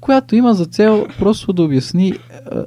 която 0.00 0.36
има 0.36 0.54
за 0.54 0.66
цел 0.66 1.06
просто 1.18 1.52
да 1.52 1.62
обясни 1.62 2.08
е, 2.08 2.16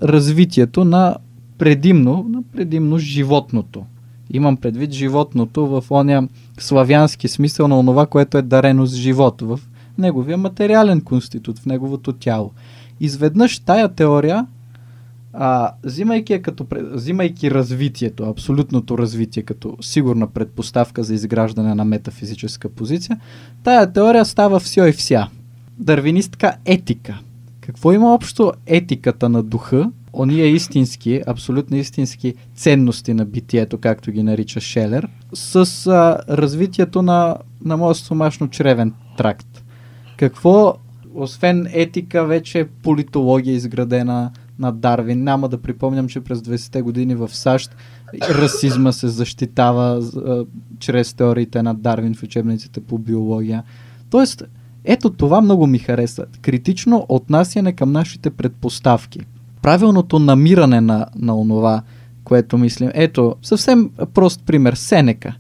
развитието 0.02 0.86
на 0.86 1.16
предимно, 1.58 2.44
предимно 2.56 2.98
животното. 2.98 3.86
Имам 4.32 4.58
предвид 4.58 4.92
животното 4.92 5.68
в 5.68 5.84
оня 5.90 6.28
славянски 6.60 7.28
смисъл 7.28 7.68
на 7.68 7.86
това, 7.86 8.06
което 8.06 8.38
е 8.38 8.42
дарено 8.42 8.86
с 8.86 8.96
живот, 8.96 9.42
в 9.42 9.60
неговия 9.98 10.38
материален 10.38 11.02
конститут, 11.02 11.60
в 11.60 11.66
неговото 11.66 12.14
тяло. 12.14 12.52
Изведнъж 13.00 13.60
тая 13.60 13.90
теория, 13.90 14.48
а, 15.34 15.72
взимайки, 15.84 16.42
като, 16.42 16.66
взимайки 16.72 17.52
развитието, 17.52 18.24
абсолютното 18.24 18.98
развитие 18.98 19.44
като 19.44 19.78
сигурна 19.82 20.28
предпоставка 20.28 21.04
за 21.04 21.14
изграждане 21.14 21.76
на 21.76 21.86
метафизическа 21.86 22.70
позиция, 22.70 23.20
тая 23.64 23.94
теория 23.94 24.26
става 24.26 24.60
все 24.60 24.88
и 24.88 24.92
вся. 24.92 25.28
Дървинистка 25.80 26.58
етика. 26.66 27.20
Какво 27.62 27.94
има 27.94 28.14
общо 28.14 28.54
етиката 28.66 29.30
на 29.30 29.44
духа 29.44 29.92
ония 30.16 30.48
истински, 30.48 31.22
абсолютно 31.28 31.78
истински 31.78 32.34
ценности 32.56 33.14
на 33.14 33.26
битието, 33.26 33.78
както 33.78 34.12
ги 34.12 34.24
нарича 34.24 34.62
Шелер, 34.62 35.10
с 35.34 35.56
а, 35.88 36.20
развитието 36.30 37.02
на, 37.02 37.38
на 37.66 37.78
моят 37.78 37.98
стомашно-чревен 37.98 38.92
тракт. 39.18 39.64
Какво, 40.18 40.76
освен 41.14 41.68
етика, 41.74 42.26
вече 42.26 42.60
е 42.60 42.68
политология 42.68 43.54
изградена 43.54 44.32
на 44.60 44.72
Дарвин. 44.72 45.24
Няма 45.24 45.50
да 45.50 45.62
припомням, 45.62 46.08
че 46.08 46.22
през 46.22 46.40
20-те 46.40 46.82
години 46.82 47.16
в 47.16 47.30
САЩ 47.36 47.76
расизма 48.30 48.92
се 48.92 49.08
защитава 49.08 50.00
а, 50.16 50.46
чрез 50.80 51.14
теориите 51.14 51.64
на 51.64 51.74
Дарвин 51.74 52.16
в 52.16 52.24
учебниците 52.24 52.80
по 52.80 52.98
биология. 52.98 53.64
Тоест, 54.10 54.44
ето 54.84 55.10
това 55.10 55.42
много 55.42 55.68
ми 55.68 55.80
хареса. 55.80 56.26
Критично 56.42 57.06
отнасяне 57.10 57.74
към 57.74 57.92
нашите 57.92 58.30
предпоставки 58.30 59.20
правилното 59.66 60.20
намиране 60.20 60.82
на, 60.82 61.06
на 61.16 61.38
онова, 61.38 61.82
което 62.24 62.58
мислим. 62.58 62.90
Ето, 62.94 63.36
съвсем 63.42 63.90
прост 64.14 64.42
пример. 64.46 64.74
Сенека. 64.74 65.36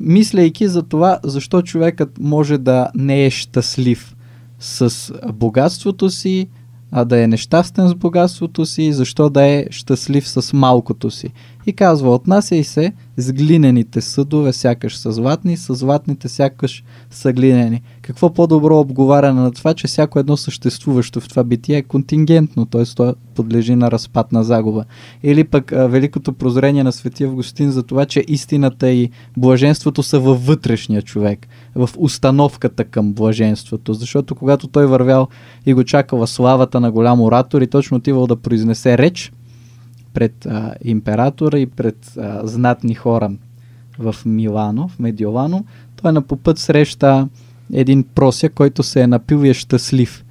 Мислейки 0.00 0.68
за 0.68 0.82
това, 0.82 1.18
защо 1.24 1.62
човекът 1.62 2.18
може 2.20 2.58
да 2.58 2.88
не 2.94 3.26
е 3.26 3.30
щастлив 3.30 4.16
с 4.60 5.12
богатството 5.32 6.10
си, 6.10 6.48
а 6.90 7.04
да 7.04 7.22
е 7.22 7.26
нещастен 7.26 7.88
с 7.88 7.94
богатството 7.94 8.66
си, 8.66 8.92
защо 8.92 9.30
да 9.30 9.44
е 9.44 9.66
щастлив 9.70 10.28
с 10.28 10.52
малкото 10.52 11.10
си. 11.10 11.28
И 11.66 11.72
казва, 11.72 12.14
отнасяй 12.14 12.64
се 12.64 12.92
с 13.16 13.32
глинените 13.32 14.00
съдове, 14.00 14.52
сякаш 14.52 14.96
са 14.96 15.12
златни, 15.12 15.56
с 15.56 15.74
златните 15.74 16.28
сякаш 16.28 16.84
са 17.10 17.32
глинени. 17.32 17.82
Какво 18.02 18.34
по-добро 18.34 18.78
обговаряне 18.78 19.40
на 19.40 19.52
това, 19.52 19.74
че 19.74 19.86
всяко 19.86 20.18
едно 20.18 20.36
съществуващо 20.36 21.20
в 21.20 21.28
това 21.28 21.44
битие 21.44 21.76
е 21.76 21.82
контингентно, 21.82 22.66
т.е. 22.66 22.84
то 22.96 23.14
подлежи 23.34 23.74
на 23.74 23.90
разпад 23.90 24.32
на 24.32 24.44
загуба. 24.44 24.84
Или 25.22 25.44
пък 25.44 25.72
а, 25.72 25.86
великото 25.88 26.32
прозрение 26.32 26.84
на 26.84 26.92
Светия 26.92 27.28
Августин 27.28 27.70
за 27.70 27.82
това, 27.82 28.06
че 28.06 28.24
истината 28.28 28.90
и 28.90 29.10
блаженството 29.36 30.02
са 30.02 30.20
във 30.20 30.46
вътрешния 30.46 31.02
човек, 31.02 31.46
в 31.74 31.90
установката 31.98 32.84
към 32.84 33.12
блаженството. 33.12 33.94
Защото 33.94 34.34
когато 34.34 34.68
той 34.68 34.86
вървял 34.86 35.28
и 35.66 35.74
го 35.74 35.84
чакала 35.84 36.26
славата 36.26 36.80
на 36.80 36.92
голям 36.92 37.20
оратор 37.20 37.62
и 37.62 37.66
точно 37.66 37.96
отивал 37.96 38.26
да 38.26 38.36
произнесе 38.36 38.98
реч, 38.98 39.32
пред 40.14 40.46
а, 40.46 40.74
императора 40.84 41.58
и 41.58 41.66
пред 41.66 42.16
а, 42.18 42.46
знатни 42.46 42.94
хора 42.94 43.30
в 43.98 44.16
Милано, 44.24 44.88
в 44.88 44.98
Медиолано, 44.98 45.64
той 46.02 46.12
на 46.12 46.22
попът 46.22 46.58
среща 46.58 47.28
един 47.72 48.02
прося, 48.02 48.48
който 48.48 48.82
се 48.82 49.00
е 49.00 49.06
напил 49.06 49.44
и 49.44 49.48
е 49.48 49.54
щастлив. 49.54 50.24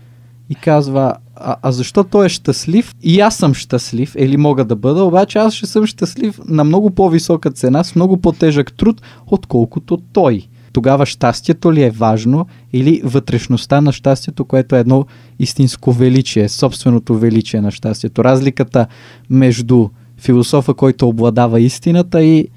И 0.50 0.56
казва, 0.56 1.16
а, 1.36 1.56
а 1.62 1.72
защо 1.72 2.04
той 2.04 2.26
е 2.26 2.30
щастлив? 2.30 2.96
И 3.04 3.20
аз 3.20 3.36
съм 3.36 3.54
щастлив, 3.54 4.16
или 4.18 4.38
мога 4.38 4.66
да 4.66 4.76
бъда, 4.76 5.04
обаче 5.04 5.38
аз 5.40 5.54
ще 5.54 5.66
съм 5.66 5.86
щастлив 5.86 6.40
на 6.48 6.64
много 6.64 6.90
по-висока 6.90 7.52
цена, 7.52 7.84
с 7.84 7.96
много 7.96 8.18
по-тежък 8.18 8.74
труд, 8.74 9.02
отколкото 9.28 9.98
той 10.14 10.48
тогава 10.80 11.06
щастието 11.06 11.74
ли 11.74 11.84
е 11.84 11.92
важно 11.92 12.46
или 12.74 13.02
вътрешността 13.04 13.82
на 13.82 13.92
щастието, 13.92 14.46
което 14.46 14.76
е 14.76 14.80
едно 14.80 15.06
истинско 15.40 15.92
величие, 15.92 16.50
собственото 16.50 17.18
величие 17.18 17.62
на 17.62 17.72
щастието. 17.72 18.24
Разликата 18.24 18.88
между 19.30 19.90
философа, 20.18 20.74
който 20.74 21.08
обладава 21.08 21.62
истината 21.62 22.24
и 22.24 22.48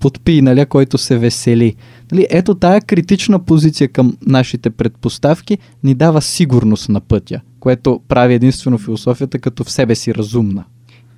подпиналя, 0.00 0.66
който 0.66 0.98
се 0.98 1.18
весели. 1.18 1.74
Нали, 2.12 2.26
ето 2.30 2.54
тая 2.54 2.80
критична 2.80 3.38
позиция 3.38 3.88
към 3.88 4.16
нашите 4.26 4.70
предпоставки 4.70 5.58
ни 5.82 5.94
дава 5.94 6.22
сигурност 6.22 6.88
на 6.88 7.00
пътя, 7.00 7.40
което 7.60 8.00
прави 8.08 8.34
единствено 8.34 8.78
философията 8.78 9.38
като 9.38 9.64
в 9.64 9.70
себе 9.70 9.94
си 9.94 10.14
разумна. 10.14 10.64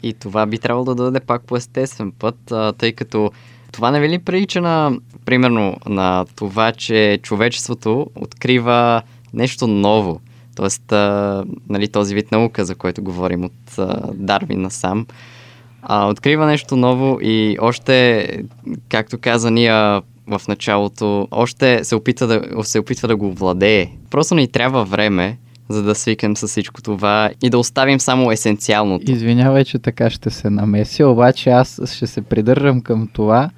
И 0.02 0.12
това 0.12 0.46
би 0.46 0.58
трябвало 0.58 0.84
да 0.84 0.94
даде 0.94 1.20
пак 1.20 1.42
по 1.42 1.56
естествен 1.56 2.12
път, 2.12 2.52
тъй 2.78 2.92
като 2.92 3.30
това 3.72 3.90
не 3.90 4.08
ли 4.08 4.18
прилича 4.18 4.60
на, 4.60 4.98
примерно, 5.24 5.76
на 5.86 6.26
това, 6.36 6.72
че 6.72 7.18
човечеството 7.22 8.06
открива 8.14 9.02
нещо 9.34 9.66
ново? 9.66 10.20
Тоест, 10.56 10.92
а, 10.92 11.44
нали, 11.68 11.88
този 11.88 12.14
вид 12.14 12.32
наука, 12.32 12.64
за 12.64 12.74
който 12.74 13.02
говорим 13.02 13.44
от 13.44 13.78
а, 13.78 14.00
Дарвин 14.14 14.60
насам, 14.60 15.06
а, 15.82 16.06
открива 16.06 16.46
нещо 16.46 16.76
ново 16.76 17.18
и 17.20 17.56
още, 17.60 18.28
както 18.88 19.18
каза 19.18 19.50
Ния 19.50 20.02
в 20.26 20.42
началото, 20.48 21.28
още 21.30 21.84
се 21.84 21.94
опитва 21.94 22.26
да, 22.26 22.64
се 22.64 22.78
опитва 22.78 23.08
да 23.08 23.16
го 23.16 23.32
владее. 23.32 23.90
Просто 24.10 24.34
ни 24.34 24.48
трябва 24.48 24.84
време, 24.84 25.38
за 25.68 25.82
да 25.82 25.94
свикнем 25.94 26.36
с 26.36 26.46
всичко 26.46 26.82
това 26.82 27.30
и 27.42 27.50
да 27.50 27.58
оставим 27.58 28.00
само 28.00 28.32
есенциалното. 28.32 29.12
Извинявай, 29.12 29.64
че 29.64 29.78
така 29.78 30.10
ще 30.10 30.30
се 30.30 30.50
намеся, 30.50 31.08
обаче 31.08 31.50
аз 31.50 31.80
ще 31.94 32.06
се 32.06 32.22
придържам 32.22 32.80
към 32.80 33.08
това, 33.12 33.50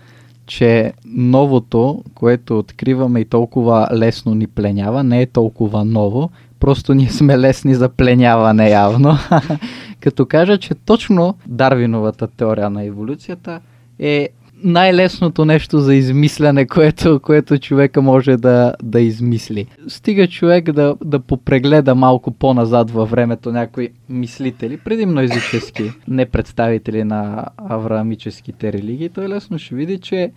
че 0.46 0.92
новото, 1.04 2.04
което 2.14 2.58
откриваме 2.58 3.20
и 3.20 3.24
толкова 3.24 3.88
лесно 3.92 4.34
ни 4.34 4.46
пленява, 4.46 5.04
не 5.04 5.22
е 5.22 5.26
толкова 5.26 5.84
ново, 5.84 6.30
просто 6.60 6.94
ние 6.94 7.10
сме 7.10 7.38
лесни 7.38 7.74
за 7.74 7.88
пленяване 7.88 8.70
явно. 8.70 9.18
Като 10.00 10.26
кажа, 10.26 10.58
че 10.58 10.74
точно 10.74 11.34
Дарвиновата 11.46 12.26
теория 12.26 12.70
на 12.70 12.84
еволюцията 12.84 13.60
е 13.98 14.28
най-лесното 14.64 15.44
нещо 15.44 15.78
за 15.78 15.94
измисляне, 15.94 16.66
което, 16.66 17.20
което 17.20 17.58
човека 17.58 18.02
може 18.02 18.36
да, 18.36 18.74
да 18.82 19.00
измисли. 19.00 19.66
Стига 19.88 20.26
човек 20.26 20.72
да, 20.72 20.96
да 21.04 21.20
попрегледа 21.20 21.94
малко 21.94 22.30
по-назад 22.30 22.90
във 22.90 23.10
времето 23.10 23.52
някои 23.52 23.88
мислители, 24.08 24.76
предимно 24.76 25.20
езически, 25.20 25.92
не 26.08 26.26
представители 26.26 27.04
на 27.04 27.44
авраамическите 27.56 28.72
религии, 28.72 29.08
той 29.08 29.28
лесно 29.28 29.58
ще 29.58 29.74
види, 29.74 29.98
че 29.98 30.30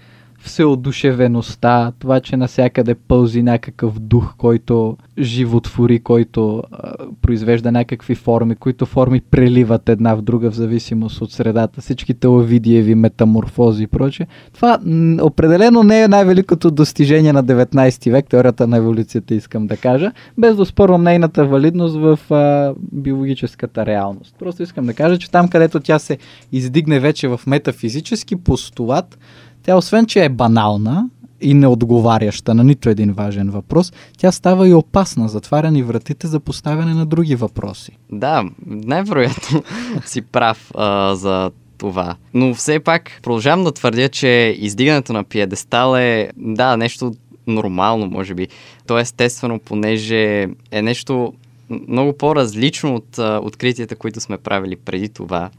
всеодушевеността, 0.43 1.91
това, 1.99 2.19
че 2.19 2.37
насякъде 2.37 2.95
пълзи 2.95 3.43
някакъв 3.43 3.99
дух, 3.99 4.33
който 4.37 4.97
животвори, 5.19 5.99
който 5.99 6.63
а, 6.71 6.93
произвежда 7.21 7.71
някакви 7.71 8.15
форми, 8.15 8.55
които 8.55 8.85
форми 8.85 9.21
преливат 9.21 9.89
една 9.89 10.15
в 10.15 10.21
друга 10.21 10.51
в 10.51 10.55
зависимост 10.55 11.21
от 11.21 11.31
средата, 11.31 11.81
всичките 11.81 12.27
овидиеви 12.27 12.95
метаморфози 12.95 13.83
и 13.83 13.87
прочее. 13.87 14.27
Това 14.53 14.79
м- 14.85 15.23
определено 15.23 15.83
не 15.83 16.01
е 16.01 16.07
най-великото 16.07 16.71
достижение 16.71 17.33
на 17.33 17.43
19 17.43 18.11
век, 18.11 18.25
теорията 18.29 18.67
на 18.67 18.77
еволюцията 18.77 19.35
искам 19.35 19.67
да 19.67 19.77
кажа, 19.77 20.11
без 20.37 20.55
да 20.55 20.65
спорвам 20.65 21.03
нейната 21.03 21.45
валидност 21.45 21.95
в 21.95 22.19
а, 22.33 22.73
биологическата 22.91 23.85
реалност. 23.85 24.35
Просто 24.39 24.63
искам 24.63 24.85
да 24.85 24.93
кажа, 24.93 25.17
че 25.17 25.31
там, 25.31 25.47
където 25.47 25.79
тя 25.79 25.99
се 25.99 26.17
издигне 26.51 26.99
вече 26.99 27.27
в 27.27 27.41
метафизически 27.47 28.35
постулат, 28.35 29.17
тя 29.63 29.75
освен, 29.75 30.05
че 30.05 30.25
е 30.25 30.29
банална 30.29 31.09
и 31.41 31.53
неотговаряща 31.53 32.53
на 32.53 32.63
нито 32.63 32.89
един 32.89 33.13
важен 33.13 33.49
въпрос, 33.49 33.93
тя 34.17 34.31
става 34.31 34.67
и 34.67 34.73
опасна, 34.73 35.29
затваря 35.29 35.71
ни 35.71 35.83
вратите 35.83 36.27
за 36.27 36.39
поставяне 36.39 36.93
на 36.93 37.05
други 37.05 37.35
въпроси. 37.35 37.91
Да, 38.11 38.43
най-вероятно 38.65 39.63
си 40.05 40.21
прав 40.21 40.71
а, 40.75 41.15
за 41.15 41.51
това. 41.77 42.15
Но 42.33 42.53
все 42.53 42.79
пак 42.79 43.19
продължавам 43.23 43.63
да 43.63 43.71
твърдя, 43.71 44.09
че 44.09 44.55
издигането 44.59 45.13
на 45.13 45.23
пиедестал 45.23 45.95
е, 45.95 46.29
да, 46.37 46.77
нещо 46.77 47.13
нормално, 47.47 48.05
може 48.05 48.33
би. 48.33 48.47
То 48.87 48.97
е 48.97 49.01
естествено, 49.01 49.59
понеже 49.59 50.47
е 50.71 50.81
нещо 50.81 51.33
много 51.87 52.17
по-различно 52.17 52.95
от 52.95 53.19
а, 53.19 53.39
откритията, 53.43 53.95
които 53.95 54.19
сме 54.19 54.37
правили 54.37 54.75
преди 54.75 55.09
това. 55.09 55.49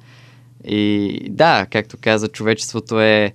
И 0.64 1.20
да, 1.30 1.66
както 1.70 1.96
каза, 2.00 2.28
човечеството 2.28 3.00
е 3.00 3.32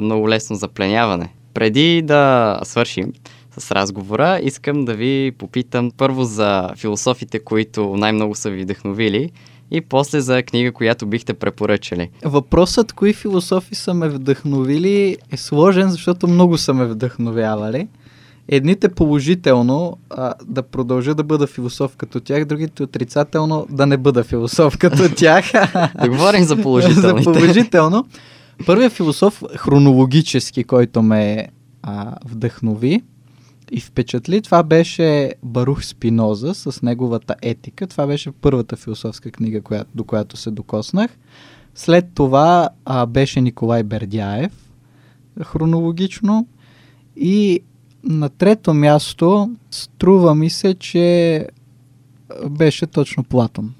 много 0.00 0.28
лесно 0.28 0.56
за 0.56 0.68
пленяване. 0.68 1.32
Преди 1.54 2.02
да 2.02 2.60
свършим 2.62 3.12
с 3.58 3.70
разговора, 3.70 4.40
искам 4.42 4.84
да 4.84 4.94
ви 4.94 5.32
попитам 5.38 5.90
първо 5.96 6.24
за 6.24 6.70
философите, 6.76 7.38
които 7.38 7.96
най-много 7.96 8.34
са 8.34 8.50
ви 8.50 8.62
вдъхновили 8.62 9.30
и 9.70 9.80
после 9.80 10.20
за 10.20 10.42
книга, 10.42 10.72
която 10.72 11.06
бихте 11.06 11.34
препоръчали. 11.34 12.10
Въпросът 12.24 12.92
кои 12.92 13.12
философи 13.12 13.74
са 13.74 13.94
ме 13.94 14.08
вдъхновили 14.08 15.16
е 15.32 15.36
сложен, 15.36 15.90
защото 15.90 16.28
много 16.28 16.58
са 16.58 16.74
ме 16.74 16.86
вдъхновявали. 16.86 17.88
Едните 18.48 18.88
положително 18.88 19.98
а, 20.10 20.34
да 20.44 20.62
продължа 20.62 21.14
да 21.14 21.24
бъда 21.24 21.46
философ 21.46 21.96
като 21.96 22.20
тях, 22.20 22.44
другите 22.44 22.82
отрицателно 22.82 23.66
да 23.70 23.86
не 23.86 23.96
бъда 23.96 24.24
философ 24.24 24.78
като 24.78 25.08
тях. 25.16 25.52
Да 26.00 26.08
говорим 26.08 26.44
за 26.44 26.54
за 26.56 26.62
положителните. 26.62 27.24
положително. 27.24 28.06
Първият 28.66 28.92
философ 28.92 29.42
хронологически, 29.56 30.64
който 30.64 31.02
ме 31.02 31.48
а, 31.82 32.16
вдъхнови 32.24 33.02
и 33.70 33.80
впечатли, 33.80 34.42
това 34.42 34.62
беше 34.62 35.32
Барух 35.42 35.84
Спиноза 35.84 36.54
с 36.54 36.82
неговата 36.82 37.34
етика. 37.42 37.86
Това 37.86 38.06
беше 38.06 38.32
първата 38.32 38.76
философска 38.76 39.30
книга, 39.30 39.62
коя, 39.62 39.84
до 39.94 40.04
която 40.04 40.36
се 40.36 40.50
докоснах. 40.50 41.10
След 41.74 42.06
това 42.14 42.68
а, 42.84 43.06
беше 43.06 43.40
Николай 43.40 43.82
Бердяев, 43.82 44.52
хронологично. 45.44 46.46
И 47.16 47.60
на 48.04 48.28
трето 48.28 48.74
място 48.74 49.50
струва 49.70 50.34
ми 50.34 50.50
се, 50.50 50.74
че 50.74 51.46
беше 52.50 52.86
точно 52.86 53.24
Платон 53.24 53.74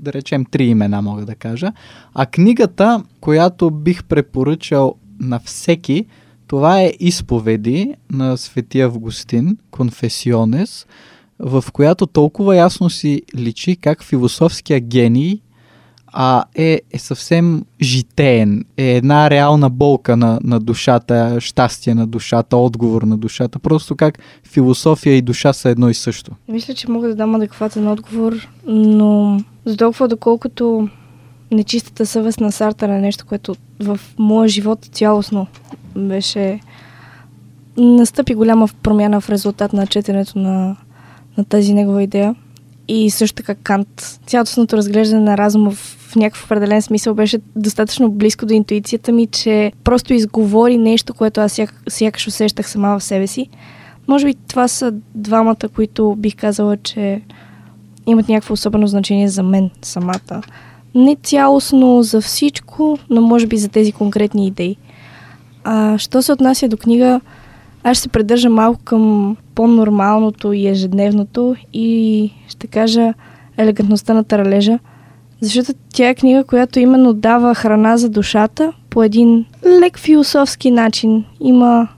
да 0.00 0.12
речем 0.12 0.44
три 0.44 0.64
имена 0.64 1.02
мога 1.02 1.26
да 1.26 1.34
кажа. 1.34 1.72
А 2.14 2.26
книгата, 2.26 3.04
която 3.20 3.70
бих 3.70 4.04
препоръчал 4.04 4.94
на 5.20 5.40
всеки, 5.40 6.06
това 6.46 6.80
е 6.80 6.94
изповеди 7.00 7.94
на 8.10 8.36
Свети 8.36 8.80
Августин, 8.80 9.56
Конфесионес, 9.70 10.86
в 11.38 11.64
която 11.72 12.06
толкова 12.06 12.56
ясно 12.56 12.90
си 12.90 13.22
личи 13.36 13.76
как 13.76 14.04
философския 14.04 14.80
гений 14.80 15.40
а 16.12 16.44
е, 16.54 16.80
е 16.90 16.98
съвсем 16.98 17.64
житеен, 17.82 18.64
е 18.76 18.96
една 18.96 19.30
реална 19.30 19.70
болка 19.70 20.16
на, 20.16 20.38
на 20.44 20.60
душата, 20.60 21.36
щастие 21.40 21.94
на 21.94 22.06
душата, 22.06 22.56
отговор 22.56 23.02
на 23.02 23.16
душата. 23.16 23.58
Просто 23.58 23.96
как 23.96 24.18
философия 24.44 25.16
и 25.16 25.22
душа 25.22 25.52
са 25.52 25.68
едно 25.68 25.88
и 25.88 25.94
също. 25.94 26.32
Мисля, 26.48 26.74
че 26.74 26.90
мога 26.90 27.08
да 27.08 27.14
дам 27.14 27.34
адекватен 27.34 27.88
отговор, 27.88 28.48
но 28.66 29.40
за 29.64 29.76
толкова 29.76 30.08
доколкото 30.08 30.88
нечистата 31.50 32.06
съвест 32.06 32.40
на 32.40 32.52
Сартър 32.52 32.88
е 32.88 33.00
нещо, 33.00 33.26
което 33.26 33.56
в 33.80 34.00
моя 34.18 34.48
живот 34.48 34.88
цялостно 34.92 35.46
беше... 35.96 36.60
Настъпи 37.76 38.34
голяма 38.34 38.68
промяна 38.82 39.20
в 39.20 39.30
резултат 39.30 39.72
на 39.72 39.86
четенето 39.86 40.38
на, 40.38 40.76
на 41.38 41.44
тази 41.44 41.74
негова 41.74 42.02
идея. 42.02 42.34
И 42.88 43.10
също 43.10 43.36
така 43.36 43.54
Кант. 43.54 44.20
Цялостното 44.26 44.76
разглеждане 44.76 45.22
на 45.22 45.38
разума 45.38 45.72
в 46.10 46.16
някакъв 46.16 46.44
определен 46.44 46.82
смисъл 46.82 47.14
беше 47.14 47.38
достатъчно 47.56 48.10
близко 48.10 48.46
до 48.46 48.54
интуицията 48.54 49.12
ми, 49.12 49.26
че 49.26 49.72
просто 49.84 50.14
изговори 50.14 50.78
нещо, 50.78 51.14
което 51.14 51.40
аз 51.40 51.52
сяк, 51.52 51.82
сякаш 51.88 52.26
усещах 52.26 52.70
сама 52.70 52.98
в 52.98 53.04
себе 53.04 53.26
си. 53.26 53.46
Може 54.08 54.26
би 54.26 54.34
това 54.48 54.68
са 54.68 54.92
двамата, 55.14 55.68
които 55.74 56.14
бих 56.18 56.36
казала, 56.36 56.76
че 56.76 57.22
имат 58.06 58.28
някакво 58.28 58.54
особено 58.54 58.86
значение 58.86 59.28
за 59.28 59.42
мен 59.42 59.70
самата. 59.82 60.42
Не 60.94 61.16
цялостно 61.22 62.02
за 62.02 62.20
всичко, 62.20 62.98
но 63.10 63.20
може 63.20 63.46
би 63.46 63.56
за 63.56 63.68
тези 63.68 63.92
конкретни 63.92 64.46
идеи. 64.46 64.76
А, 65.64 65.98
що 65.98 66.22
се 66.22 66.32
отнася 66.32 66.68
до 66.68 66.76
книга, 66.76 67.20
аз 67.84 67.96
ще 67.96 68.02
се 68.02 68.08
придържа 68.08 68.50
малко 68.50 68.80
към 68.84 69.36
по-нормалното 69.54 70.52
и 70.52 70.66
ежедневното 70.66 71.56
и 71.72 72.30
ще 72.48 72.66
кажа 72.66 73.14
елегантността 73.56 74.14
на 74.14 74.24
таралежа, 74.24 74.78
защото 75.40 75.72
тя 75.92 76.08
е 76.08 76.14
книга, 76.14 76.44
която 76.44 76.78
именно 76.78 77.12
дава 77.12 77.54
храна 77.54 77.96
за 77.96 78.08
душата 78.08 78.72
по 78.90 79.02
един 79.02 79.44
лек 79.80 79.98
философски 79.98 80.70
начин. 80.70 81.24
Има 81.40 81.88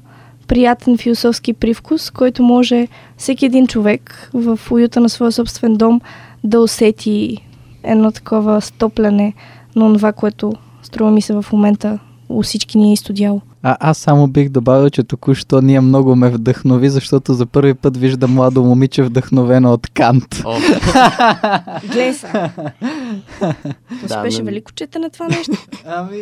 приятен 0.49 0.99
философски 0.99 1.53
привкус, 1.53 2.11
който 2.11 2.43
може 2.43 2.89
всеки 3.17 3.47
един 3.47 3.67
човек 3.67 4.31
в 4.35 4.59
уюта 4.71 5.01
на 5.01 5.09
своя 5.09 5.33
собствен 5.33 5.75
дом 5.75 6.01
да 6.45 6.61
усети 6.61 7.39
едно 7.83 8.13
такова 8.13 8.61
стопляне 8.61 9.35
на 9.77 9.95
това, 9.95 10.13
което 10.13 10.53
струва 10.83 11.11
ми 11.11 11.23
се 11.23 11.35
в 11.35 11.47
момента 11.53 11.99
у 12.29 12.43
всички 12.43 12.79
ни 12.79 12.91
е 12.91 12.93
изстудяло. 12.93 13.41
А 13.65 13.77
аз 13.81 13.99
само 13.99 14.27
бих 14.27 14.49
добавил, 14.49 14.91
че 14.91 15.03
току-що 15.03 15.61
ние 15.61 15.81
много 15.81 16.17
ме 16.17 16.31
вдъхнови, 16.31 16.89
защото 16.89 17.35
за 17.35 17.47
първи 17.47 17.75
път 17.75 17.97
виждам 17.97 18.33
младо 18.35 18.63
момиче 18.63 19.03
вдъхновено 19.03 19.73
от 19.73 19.87
Кант. 19.95 20.43
О, 20.45 20.59
Гледай 21.87 22.15
са! 22.15 22.51
То 23.41 24.07
Да, 24.09 24.23
беше 24.23 24.43
велико 24.43 24.73
четене 24.73 25.11
това 25.11 25.27
нещо. 25.29 25.53
Ами, 25.87 26.21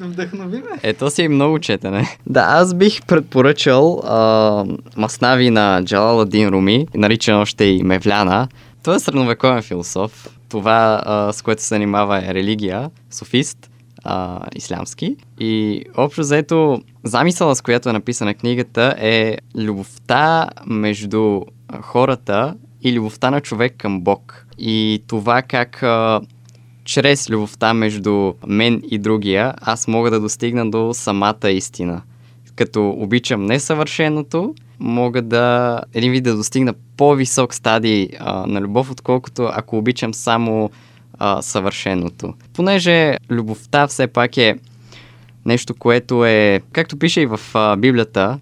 вдъхнови 0.00 0.56
ме. 0.56 0.78
ето 0.82 1.10
си 1.10 1.22
и 1.22 1.28
много 1.28 1.58
четене. 1.58 2.16
Да, 2.26 2.40
аз 2.48 2.74
бих 2.74 3.06
предпоръчал 3.06 4.00
а, 4.04 4.64
Маснави 4.96 5.50
на 5.50 5.84
Джалаладин 5.84 6.48
Руми, 6.48 6.86
наричан 6.94 7.40
още 7.40 7.64
и 7.64 7.82
Мевляна. 7.82 8.48
Той 8.82 8.96
е 8.96 8.98
средновековен 8.98 9.62
философ. 9.62 10.28
Това, 10.48 11.02
а, 11.06 11.32
с 11.32 11.42
което 11.42 11.62
се 11.62 11.68
занимава 11.68 12.18
е 12.18 12.34
религия, 12.34 12.90
софист, 13.10 13.70
а, 14.04 14.40
ислямски. 14.54 15.16
И 15.40 15.82
общо 15.96 16.20
взето, 16.20 16.82
замисъла, 17.04 17.56
с 17.56 17.62
която 17.62 17.88
е 17.88 17.92
написана 17.92 18.34
книгата 18.34 18.94
е 18.98 19.36
любовта 19.56 20.48
между 20.66 21.40
хората 21.82 22.54
и 22.82 22.92
любовта 22.92 23.30
на 23.30 23.40
човек 23.40 23.74
към 23.78 24.00
Бог. 24.00 24.46
И 24.58 25.02
това 25.06 25.42
как 25.42 25.82
а, 25.82 26.20
чрез 26.84 27.30
любовта 27.30 27.74
между 27.74 28.32
мен 28.46 28.82
и 28.90 28.98
другия, 28.98 29.54
аз 29.60 29.88
мога 29.88 30.10
да 30.10 30.20
достигна 30.20 30.70
до 30.70 30.94
самата 30.94 31.50
истина. 31.50 32.02
Като 32.56 32.90
обичам 32.90 33.46
несъвършеното, 33.46 34.54
мога 34.80 35.22
да 35.22 35.80
един 35.94 36.12
вид 36.12 36.24
да 36.24 36.36
достигна 36.36 36.74
по-висок 36.96 37.54
стадий 37.54 38.08
а, 38.20 38.46
на 38.46 38.60
любов, 38.60 38.90
отколкото 38.90 39.50
ако 39.52 39.78
обичам 39.78 40.14
само 40.14 40.70
а, 41.18 41.42
съвършеното. 41.42 42.34
Понеже 42.52 43.16
любовта 43.30 43.86
все 43.86 44.06
пак 44.06 44.36
е 44.36 44.56
нещо, 45.46 45.74
което 45.74 46.24
е, 46.24 46.60
както 46.72 46.98
пише 46.98 47.20
и 47.20 47.26
в 47.26 47.40
а, 47.54 47.76
Библията, 47.76 48.38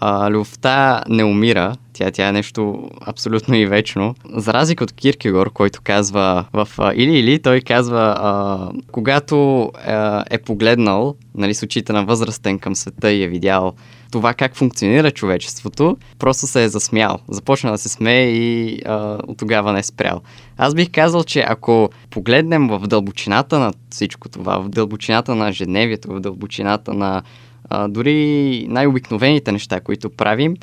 а, 0.00 0.30
любовта 0.30 1.02
не 1.08 1.24
умира, 1.24 1.76
тя, 1.92 2.10
тя 2.10 2.28
е 2.28 2.32
нещо 2.32 2.90
абсолютно 3.00 3.54
и 3.54 3.66
вечно. 3.66 4.14
За 4.34 4.52
разлика 4.52 4.84
от 4.84 4.92
Киркегор, 4.92 5.52
който 5.52 5.80
казва 5.84 6.44
в 6.52 6.68
Или 6.94 7.18
Или, 7.18 7.42
той 7.42 7.60
казва, 7.60 8.16
а, 8.18 8.68
когато 8.92 9.70
а, 9.86 10.24
е 10.30 10.38
погледнал 10.38 11.14
нали, 11.34 11.54
с 11.54 11.62
очите 11.62 11.92
на 11.92 12.04
възрастен 12.04 12.58
към 12.58 12.76
света 12.76 13.12
и 13.12 13.22
е 13.22 13.28
видял 13.28 13.74
това 14.10 14.34
как 14.34 14.56
функционира 14.56 15.10
човечеството, 15.10 15.96
просто 16.18 16.46
се 16.46 16.64
е 16.64 16.68
засмял. 16.68 17.18
Започна 17.28 17.70
да 17.70 17.78
се 17.78 17.88
смее 17.88 18.30
и 18.30 18.80
а, 18.84 19.18
от 19.26 19.38
тогава 19.38 19.72
не 19.72 19.78
е 19.78 19.82
спрял. 19.82 20.20
Аз 20.56 20.74
бих 20.74 20.90
казал, 20.90 21.24
че 21.24 21.44
ако 21.48 21.90
погледнем 22.10 22.68
в 22.68 22.78
дълбочината 22.78 23.58
на 23.58 23.72
всичко 23.90 24.28
това, 24.28 24.58
в 24.58 24.68
дълбочината 24.68 25.34
на 25.34 25.48
ежедневието, 25.48 26.08
в 26.08 26.20
дълбочината 26.20 26.94
на 26.94 27.22
а, 27.70 27.88
дори 27.88 28.66
най-обикновените 28.68 29.52
неща, 29.52 29.80
които 29.80 30.10
правим, 30.10 30.56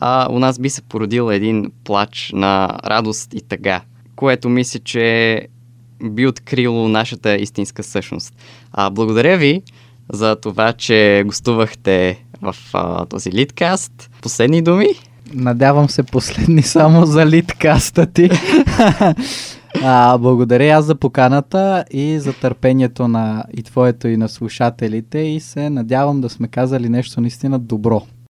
а, 0.00 0.28
у 0.30 0.38
нас 0.38 0.58
би 0.58 0.70
се 0.70 0.82
породил 0.82 1.30
един 1.30 1.72
плач 1.84 2.30
на 2.34 2.78
радост 2.84 3.34
и 3.34 3.40
тъга, 3.40 3.80
което 4.16 4.48
мисля, 4.48 4.80
че 4.80 5.46
би 6.02 6.26
открило 6.26 6.88
нашата 6.88 7.36
истинска 7.36 7.82
същност. 7.82 8.34
А, 8.72 8.90
благодаря 8.90 9.36
ви 9.36 9.62
за 10.12 10.36
това, 10.36 10.72
че 10.72 11.22
гостувахте 11.26 12.24
в 12.42 12.56
а, 12.72 13.06
този 13.06 13.32
литкаст. 13.32 14.10
Последни 14.22 14.62
думи? 14.62 14.86
Надявам 15.34 15.88
се 15.88 16.02
последни 16.02 16.62
само 16.76 17.06
за 17.06 17.26
литкаста 17.26 18.06
ти. 18.06 18.30
а, 19.84 20.18
благодаря 20.18 20.78
аз 20.78 20.84
за 20.84 20.94
поканата 20.94 21.84
и 21.90 22.18
за 22.18 22.32
търпението 22.32 23.08
на 23.08 23.44
и 23.56 23.62
твоето 23.62 24.08
и 24.08 24.16
на 24.16 24.28
слушателите 24.28 25.18
и 25.18 25.40
се 25.40 25.70
надявам 25.70 26.20
да 26.20 26.28
сме 26.28 26.48
казали 26.48 26.88
нещо 26.88 27.20
наистина 27.20 27.58
добро. 27.58 28.02